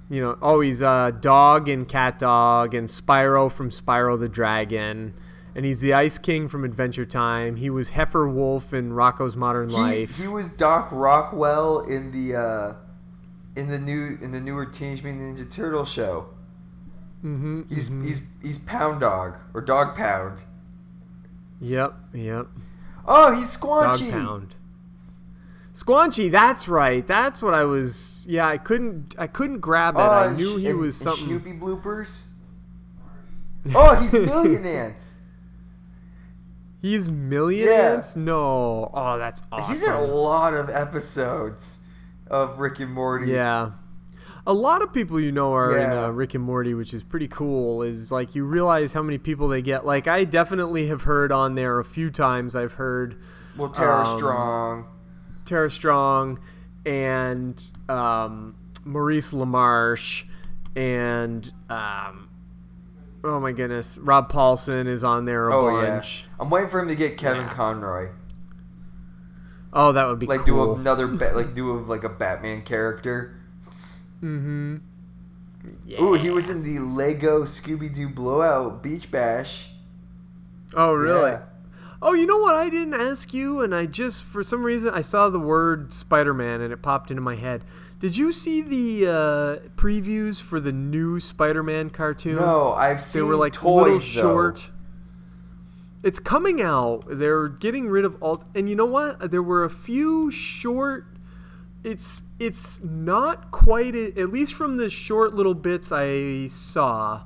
you 0.10 0.20
know, 0.20 0.38
oh, 0.42 0.60
he's 0.62 0.82
a 0.82 1.16
dog 1.22 1.70
and 1.70 1.88
cat 1.88 2.18
dog, 2.18 2.74
and 2.74 2.88
Spyro 2.88 3.52
from 3.52 3.70
Spyro 3.70 4.20
the 4.20 4.28
Dragon, 4.28 5.14
and 5.56 5.66
he's 5.66 5.82
the 5.82 5.94
Ice 5.94 6.18
King 6.18 6.48
from 6.48 6.64
Adventure 6.64 7.06
Time. 7.06 7.58
He 7.58 7.70
was 7.70 7.92
Heffer 7.92 8.32
Wolfe 8.34 8.74
in 8.74 8.92
Rocko's 8.92 9.36
Modern 9.36 9.70
He, 9.70 9.76
Life. 9.76 10.18
he 10.18 10.28
was 10.28 10.58
Doc 10.58 10.90
Rockwell 10.92 11.82
in 11.82 12.12
the 12.12 12.36
uh, 12.40 12.74
in 13.56 13.68
the 13.68 13.78
new 13.78 14.18
in 14.20 14.32
the 14.32 14.42
newer 14.42 14.66
Teenage 14.66 15.04
Mutant 15.04 15.38
Ninja 15.38 15.52
Turtle 15.56 15.86
show. 15.86 16.28
mm-hmm. 17.24 17.62
He's 17.70 17.90
he's 18.04 18.26
he's 18.42 18.58
Pound 18.58 19.02
Dog 19.02 19.36
or 19.54 19.62
Dog 19.62 19.96
Pound. 19.96 20.42
Yep. 21.60 21.94
Yep. 22.16 22.48
Oh, 23.06 23.36
he's 23.36 23.58
Squanchy. 23.58 23.82
Dog 23.82 24.00
Squanchy. 24.00 24.12
Pound. 24.12 24.56
Squanchy, 25.74 26.30
that's 26.32 26.68
right. 26.68 27.06
That's 27.08 27.42
what 27.42 27.54
I 27.54 27.64
was. 27.64 28.26
Yeah, 28.30 28.48
I 28.48 28.58
couldn't. 28.58 29.16
I 29.18 29.28
couldn't 29.28 29.60
grab 29.60 29.96
it. 29.96 30.00
Oh, 30.00 30.04
I 30.10 30.32
knew 30.34 30.58
Sh- 30.58 30.62
he 30.62 30.68
and- 30.70 30.80
was 30.80 31.00
and 31.02 31.04
something. 31.16 31.28
Snoopy 31.40 31.54
bloopers. 31.60 32.28
Oh, 33.74 33.96
he's 33.96 34.12
Million 34.14 34.66
Ants. 34.66 35.14
He's 36.82 37.10
Million 37.10 37.68
Yeah. 37.68 37.94
Ants? 37.94 38.16
No. 38.16 38.90
Oh, 38.94 39.18
that's 39.20 39.44
awesome. 39.52 39.72
He's 39.74 39.84
in 39.86 39.92
a 39.92 40.02
lot 40.02 40.54
of 40.56 40.70
episodes 40.70 41.80
of 42.28 42.60
Rick 42.60 42.80
and 42.80 42.92
Morty. 42.92 43.32
Yeah. 43.32 43.72
A 44.48 44.54
lot 44.54 44.82
of 44.82 44.92
people 44.92 45.20
you 45.20 45.32
know 45.32 45.54
are 45.54 45.78
in 45.78 45.92
uh, 45.92 46.10
Rick 46.10 46.34
and 46.34 46.44
Morty, 46.44 46.74
which 46.74 46.94
is 46.94 47.04
pretty 47.04 47.28
cool. 47.28 47.84
Is 47.84 48.12
like 48.12 48.34
you 48.34 48.44
realize 48.44 48.92
how 48.92 49.04
many 49.04 49.18
people 49.20 49.48
they 49.48 49.62
get. 49.62 49.86
Like 49.86 50.08
I 50.08 50.24
definitely 50.24 50.88
have 50.88 51.04
heard 51.04 51.32
on 51.32 51.54
there 51.56 51.80
a 51.80 51.86
few 51.86 52.10
times. 52.10 52.56
I've 52.56 52.74
heard 52.74 53.22
Well, 53.56 53.70
Tara 53.70 54.02
Um, 54.08 54.18
Strong. 54.18 54.86
Tara 55.46 55.70
Strong 55.70 56.40
and 56.86 57.64
um, 57.88 58.56
Maurice 58.84 59.32
LaMarche 59.32 60.24
and 60.76 61.52
um, 61.70 62.30
oh 63.24 63.40
my 63.40 63.52
goodness, 63.52 63.98
Rob 64.00 64.32
Paulsen 64.32 64.88
is 64.88 65.04
on 65.04 65.26
there 65.26 65.50
a 65.50 65.56
Oh 65.56 65.70
bunch. 65.70 66.24
yeah. 66.28 66.36
I'm 66.40 66.50
waiting 66.50 66.70
for 66.70 66.80
him 66.80 66.88
to 66.88 66.96
get 66.96 67.18
Kevin 67.18 67.44
Yeah. 67.44 67.54
Conroy. 67.54 68.10
Oh, 69.74 69.92
that 69.92 70.08
would 70.08 70.18
be 70.20 70.26
Like 70.26 70.46
do 70.46 70.74
another 70.74 71.06
like 71.08 71.54
do 71.54 71.72
a, 71.72 71.80
like 71.80 72.04
a 72.04 72.10
Batman 72.10 72.64
character. 72.64 73.38
Mm-hmm. 74.22 74.78
Yeah. 75.86 76.02
Ooh, 76.02 76.14
he 76.14 76.30
was 76.30 76.50
in 76.50 76.64
the 76.64 76.80
Lego 76.80 77.44
Scooby 77.44 77.94
Doo 77.94 78.10
Blowout 78.10 78.82
Beach 78.82 79.12
Bash. 79.12 79.72
Oh, 80.74 80.94
really? 80.94 81.32
Yeah. 81.32 81.44
Oh, 82.02 82.14
you 82.14 82.26
know 82.26 82.40
what? 82.40 82.56
I 82.56 82.70
didn't 82.70 82.96
ask 82.96 83.34
you, 83.34 83.62
and 83.62 83.76
I 83.76 83.86
just 83.86 84.24
for 84.24 84.42
some 84.42 84.64
reason 84.64 84.92
I 84.92 85.02
saw 85.02 85.30
the 85.30 85.40
word 85.40 85.94
Spider-Man 85.94 86.62
and 86.62 86.74
it 86.74 86.82
popped 86.82 87.12
into 87.12 87.22
my 87.22 87.36
head. 87.36 87.64
Did 88.00 88.18
you 88.18 88.32
see 88.32 88.62
the 88.62 89.08
uh, 89.08 89.70
previews 89.76 90.42
for 90.42 90.60
the 90.60 90.72
new 90.72 91.20
Spider-Man 91.20 91.92
cartoon? 91.92 92.38
No, 92.38 92.74
I've 92.74 92.98
they 92.98 93.04
seen 93.04 93.28
were 93.28 93.36
like 93.36 93.54
toys 93.54 93.84
little 93.84 93.98
though. 94.00 94.00
short. 94.00 94.72
It's 96.02 96.18
coming 96.18 96.60
out. 96.60 97.04
They're 97.08 97.48
getting 97.48 97.88
rid 97.88 98.06
of 98.06 98.22
all, 98.24 98.44
and 98.56 98.68
you 98.68 98.76
know 98.76 98.88
what? 98.88 99.30
There 99.30 99.44
were 99.44 99.64
a 99.64 99.70
few 99.70 100.32
short. 100.32 101.06
It's 101.84 102.22
it's 102.40 102.84
not 102.84 103.52
quite 103.52 103.96
a, 103.96 104.20
at 104.20 104.30
least 104.32 104.54
from 104.54 104.78
the 104.78 104.90
short 104.90 105.34
little 105.34 105.56
bits 105.56 105.92
I 105.92 106.48
saw, 106.48 107.24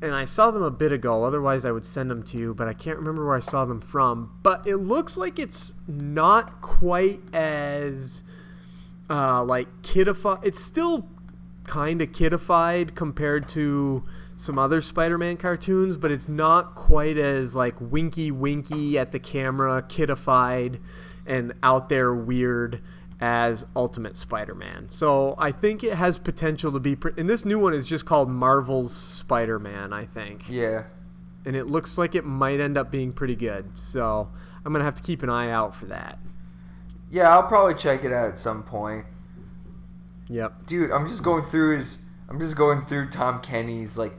and 0.00 0.14
I 0.14 0.24
saw 0.24 0.50
them 0.50 0.62
a 0.62 0.70
bit 0.70 0.92
ago. 0.92 1.24
Otherwise, 1.24 1.64
I 1.64 1.70
would 1.70 1.84
send 1.84 2.10
them 2.10 2.22
to 2.24 2.38
you, 2.38 2.54
but 2.54 2.66
I 2.66 2.72
can't 2.72 2.98
remember 2.98 3.26
where 3.26 3.36
I 3.36 3.40
saw 3.40 3.64
them 3.64 3.80
from. 3.80 4.38
But 4.42 4.66
it 4.66 4.76
looks 4.76 5.18
like 5.18 5.38
it's 5.38 5.74
not 5.86 6.62
quite 6.62 7.20
as 7.34 8.22
uh, 9.10 9.44
like 9.44 9.68
kidified. 9.82 10.44
It's 10.44 10.60
still 10.60 11.08
kind 11.64 12.00
of 12.00 12.12
kidified 12.12 12.94
compared 12.94 13.48
to 13.50 14.02
some 14.36 14.58
other 14.58 14.80
Spider-Man 14.80 15.36
cartoons, 15.36 15.96
but 15.96 16.10
it's 16.10 16.28
not 16.28 16.74
quite 16.74 17.16
as 17.18 17.54
like 17.54 17.74
winky 17.80 18.30
winky 18.30 18.98
at 18.98 19.12
the 19.12 19.18
camera, 19.18 19.82
kidified 19.82 20.80
and 21.26 21.52
out 21.62 21.88
there 21.88 22.14
weird 22.14 22.82
as 23.20 23.64
Ultimate 23.76 24.16
Spider-Man. 24.16 24.88
So 24.88 25.34
I 25.38 25.52
think 25.52 25.84
it 25.84 25.94
has 25.94 26.18
potential 26.18 26.72
to 26.72 26.80
be. 26.80 26.96
Pre- 26.96 27.12
and 27.16 27.28
this 27.28 27.44
new 27.44 27.58
one 27.58 27.72
is 27.74 27.86
just 27.86 28.04
called 28.06 28.28
Marvel's 28.28 28.92
Spider-Man, 28.94 29.92
I 29.92 30.04
think, 30.04 30.44
Yeah. 30.48 30.84
and 31.44 31.54
it 31.56 31.66
looks 31.66 31.96
like 31.96 32.14
it 32.14 32.24
might 32.24 32.60
end 32.60 32.76
up 32.76 32.90
being 32.90 33.12
pretty 33.12 33.36
good. 33.36 33.66
So 33.78 34.28
I'm 34.64 34.72
gonna 34.72 34.84
have 34.84 34.96
to 34.96 35.02
keep 35.02 35.22
an 35.22 35.30
eye 35.30 35.50
out 35.50 35.74
for 35.74 35.86
that. 35.86 36.18
Yeah, 37.10 37.30
I'll 37.30 37.44
probably 37.44 37.74
check 37.74 38.04
it 38.04 38.12
out 38.12 38.28
at 38.28 38.40
some 38.40 38.62
point. 38.64 39.06
Yep. 40.28 40.66
Dude, 40.66 40.90
I'm 40.90 41.06
just 41.08 41.22
going 41.22 41.44
through 41.44 41.76
his 41.76 42.04
I'm 42.28 42.40
just 42.40 42.56
going 42.56 42.84
through 42.86 43.10
Tom 43.10 43.40
Kenny's 43.40 43.96
like 43.96 44.14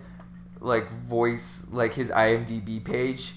like 0.61 0.89
voice 0.91 1.67
like 1.71 1.93
his 1.95 2.09
IMDb 2.11 2.83
page. 2.83 3.33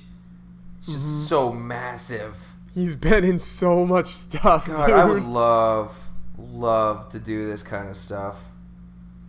It's 0.79 0.87
just 0.87 0.99
Mm-hmm. 1.07 1.23
so 1.25 1.53
massive. 1.53 2.53
He's 2.75 2.95
been 2.95 3.25
in 3.25 3.39
so 3.39 3.85
much 3.87 4.09
stuff, 4.09 4.67
God, 4.67 4.87
dude. 4.87 4.95
I 4.95 5.05
would 5.05 5.25
love 5.25 5.97
love 6.39 7.09
to 7.11 7.19
do 7.19 7.51
this 7.51 7.63
kind 7.63 7.89
of 7.89 7.97
stuff. 7.97 8.49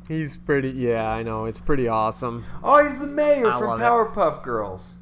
He's 0.08 0.36
pretty. 0.38 0.70
Yeah, 0.70 1.10
I 1.10 1.24
know. 1.24 1.46
It's 1.46 1.60
pretty 1.60 1.88
awesome. 1.88 2.46
Oh, 2.64 2.82
he's 2.84 3.00
the 3.00 3.08
mayor 3.08 3.48
I 3.52 3.58
from 3.60 3.68
love 3.68 3.80
it. 3.80 3.84
Powerpuff 3.84 4.44
Girls. 4.44 4.98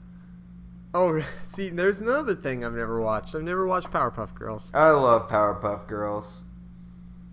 Oh, 0.93 1.21
see, 1.45 1.69
there's 1.69 2.01
another 2.01 2.35
thing 2.35 2.63
I've 2.65 2.73
never 2.73 3.01
watched. 3.01 3.35
I've 3.35 3.43
never 3.43 3.65
watched 3.67 3.91
Powerpuff 3.91 4.33
Girls. 4.35 4.69
I 4.73 4.91
love 4.91 5.29
Powerpuff 5.29 5.87
Girls. 5.87 6.41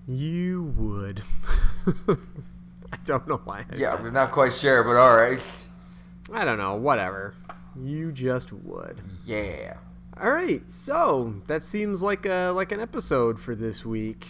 You 0.06 0.74
would. 0.76 1.22
I 2.08 2.96
don't 3.04 3.26
know 3.28 3.40
why. 3.44 3.60
I 3.70 3.76
Yeah, 3.76 3.92
said- 3.92 4.00
I'm 4.00 4.12
not 4.12 4.32
quite 4.32 4.52
sure, 4.52 4.82
but 4.84 4.96
all 4.96 5.16
right. 5.16 5.40
I 6.32 6.44
don't 6.44 6.58
know. 6.58 6.74
Whatever. 6.76 7.34
You 7.80 8.12
just 8.12 8.52
would. 8.52 9.00
Yeah. 9.24 9.74
All 10.20 10.30
right. 10.30 10.68
So 10.70 11.34
that 11.46 11.62
seems 11.62 12.02
like 12.02 12.26
a 12.26 12.50
like 12.50 12.72
an 12.72 12.80
episode 12.80 13.38
for 13.40 13.54
this 13.54 13.84
week. 13.84 14.26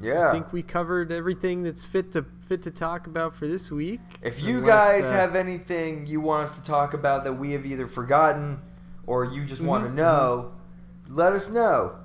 Yeah. 0.00 0.28
I 0.28 0.32
think 0.32 0.52
we 0.52 0.62
covered 0.62 1.12
everything 1.12 1.62
that's 1.62 1.84
fit 1.84 2.12
to 2.12 2.24
fit 2.48 2.62
to 2.62 2.70
talk 2.70 3.06
about 3.06 3.34
for 3.34 3.46
this 3.46 3.70
week. 3.70 4.00
If 4.22 4.42
you 4.42 4.58
Unless, 4.58 4.68
guys 5.02 5.04
uh, 5.10 5.12
have 5.12 5.36
anything 5.36 6.06
you 6.06 6.20
want 6.20 6.44
us 6.44 6.56
to 6.58 6.64
talk 6.64 6.94
about 6.94 7.24
that 7.24 7.34
we 7.34 7.52
have 7.52 7.64
either 7.66 7.86
forgotten 7.86 8.60
or 9.06 9.24
you 9.26 9.44
just 9.44 9.62
want 9.62 9.84
Mm-hmm. 9.84 9.96
to 9.96 10.02
know, 10.02 10.52
let 11.08 11.32
us 11.32 11.50
know. 11.52 11.96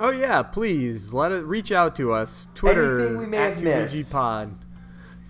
Oh 0.00 0.10
yeah, 0.10 0.42
please 0.42 1.12
let 1.12 1.30
it 1.32 1.44
reach 1.44 1.72
out 1.72 1.94
to 1.96 2.12
us. 2.12 2.46
Twitter 2.54 3.00
Anything 3.00 3.18
we 3.18 3.26
may 3.26 3.36
at 3.38 3.54
have 3.54 3.62
missed. 3.62 3.94
2BG 3.94 4.10
Pod, 4.12 4.54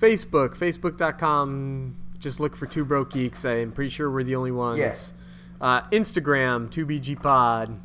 Facebook, 0.00 0.56
Facebook.com. 0.56 1.96
Just 2.18 2.38
look 2.40 2.54
for 2.56 2.66
Two 2.66 2.84
Broke 2.84 3.12
Geeks. 3.12 3.44
I'm 3.44 3.72
pretty 3.72 3.90
sure 3.90 4.10
we're 4.10 4.24
the 4.24 4.36
only 4.36 4.50
ones. 4.52 4.78
Yes. 4.78 5.12
Uh, 5.60 5.82
Instagram, 5.90 6.68
2BG 6.70 7.20
Pod. 7.22 7.80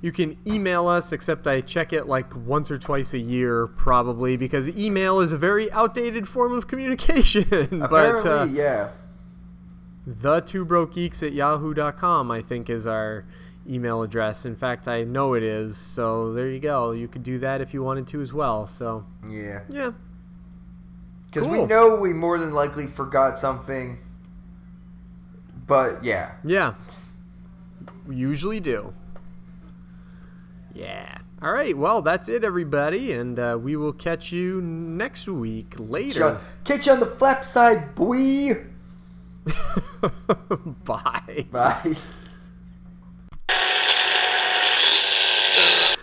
You 0.00 0.10
can 0.10 0.36
email 0.46 0.88
us, 0.88 1.12
except 1.12 1.46
I 1.46 1.60
check 1.60 1.92
it 1.92 2.08
like 2.08 2.34
once 2.34 2.70
or 2.72 2.78
twice 2.78 3.14
a 3.14 3.18
year, 3.18 3.68
probably, 3.68 4.36
because 4.36 4.68
email 4.70 5.20
is 5.20 5.30
a 5.30 5.38
very 5.38 5.70
outdated 5.70 6.26
form 6.26 6.52
of 6.52 6.66
communication. 6.66 7.44
but 7.70 7.82
Apparently, 7.84 8.30
uh, 8.30 8.44
yeah. 8.46 8.88
the 10.04 10.40
two 10.40 10.64
broke 10.64 10.94
geeks 10.94 11.22
at 11.22 11.32
yahoo.com 11.32 12.32
i 12.32 12.42
think 12.42 12.68
is 12.68 12.88
our 12.88 13.24
email 13.70 14.02
address 14.02 14.44
in 14.44 14.56
fact 14.56 14.88
i 14.88 15.04
know 15.04 15.34
it 15.34 15.44
is 15.44 15.76
so 15.76 16.32
there 16.32 16.50
you 16.50 16.58
go 16.58 16.90
you 16.90 17.06
could 17.06 17.22
do 17.22 17.38
that 17.38 17.60
if 17.60 17.72
you 17.72 17.80
wanted 17.84 18.04
to 18.04 18.20
as 18.20 18.32
well 18.32 18.66
so 18.66 19.04
Yeah. 19.30 19.60
yeah 19.70 19.92
Because 21.26 21.46
we 21.46 21.62
know 21.64 21.94
we 21.94 22.12
more 22.12 22.36
than 22.40 22.52
likely 22.52 22.88
forgot 22.88 23.38
something. 23.38 23.98
But 25.68 26.02
yeah. 26.04 26.32
yeah 26.44 26.74
usually 28.08 28.60
do. 28.60 28.92
Yeah. 30.74 31.18
All 31.42 31.52
right. 31.52 31.76
Well 31.76 32.02
that's 32.02 32.28
it 32.28 32.44
everybody 32.44 33.12
and 33.12 33.38
uh, 33.38 33.58
we 33.60 33.76
will 33.76 33.92
catch 33.92 34.32
you 34.32 34.60
next 34.62 35.28
week. 35.28 35.74
Later. 35.78 36.40
Catch 36.64 36.86
you 36.86 36.92
on 36.92 37.00
the 37.00 37.06
flap 37.06 37.44
side, 37.44 37.94
boy. 37.94 38.66
bye. 40.84 41.46
Bye. 41.50 41.96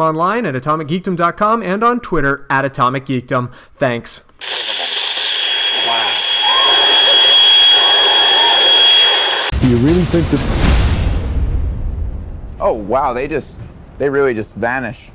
online 0.00 0.46
at 0.46 0.54
atomicgeekdom.com 0.54 1.62
and 1.62 1.84
on 1.84 2.00
Twitter 2.00 2.46
at 2.50 2.64
Atomic 2.64 3.06
Geekdom. 3.06 3.52
Thanks. 3.76 4.22
Do 9.60 9.68
you 9.68 9.76
really 9.76 10.04
think 10.04 10.26
that? 10.28 10.40
Oh 12.60 12.72
wow, 12.72 13.12
they 13.12 13.28
just, 13.28 13.60
they 13.98 14.08
really 14.08 14.32
just 14.34 14.54
vanish, 14.54 15.10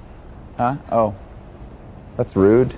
huh? 0.58 0.76
Oh, 0.92 1.16
that's 2.16 2.36
rude. 2.36 2.74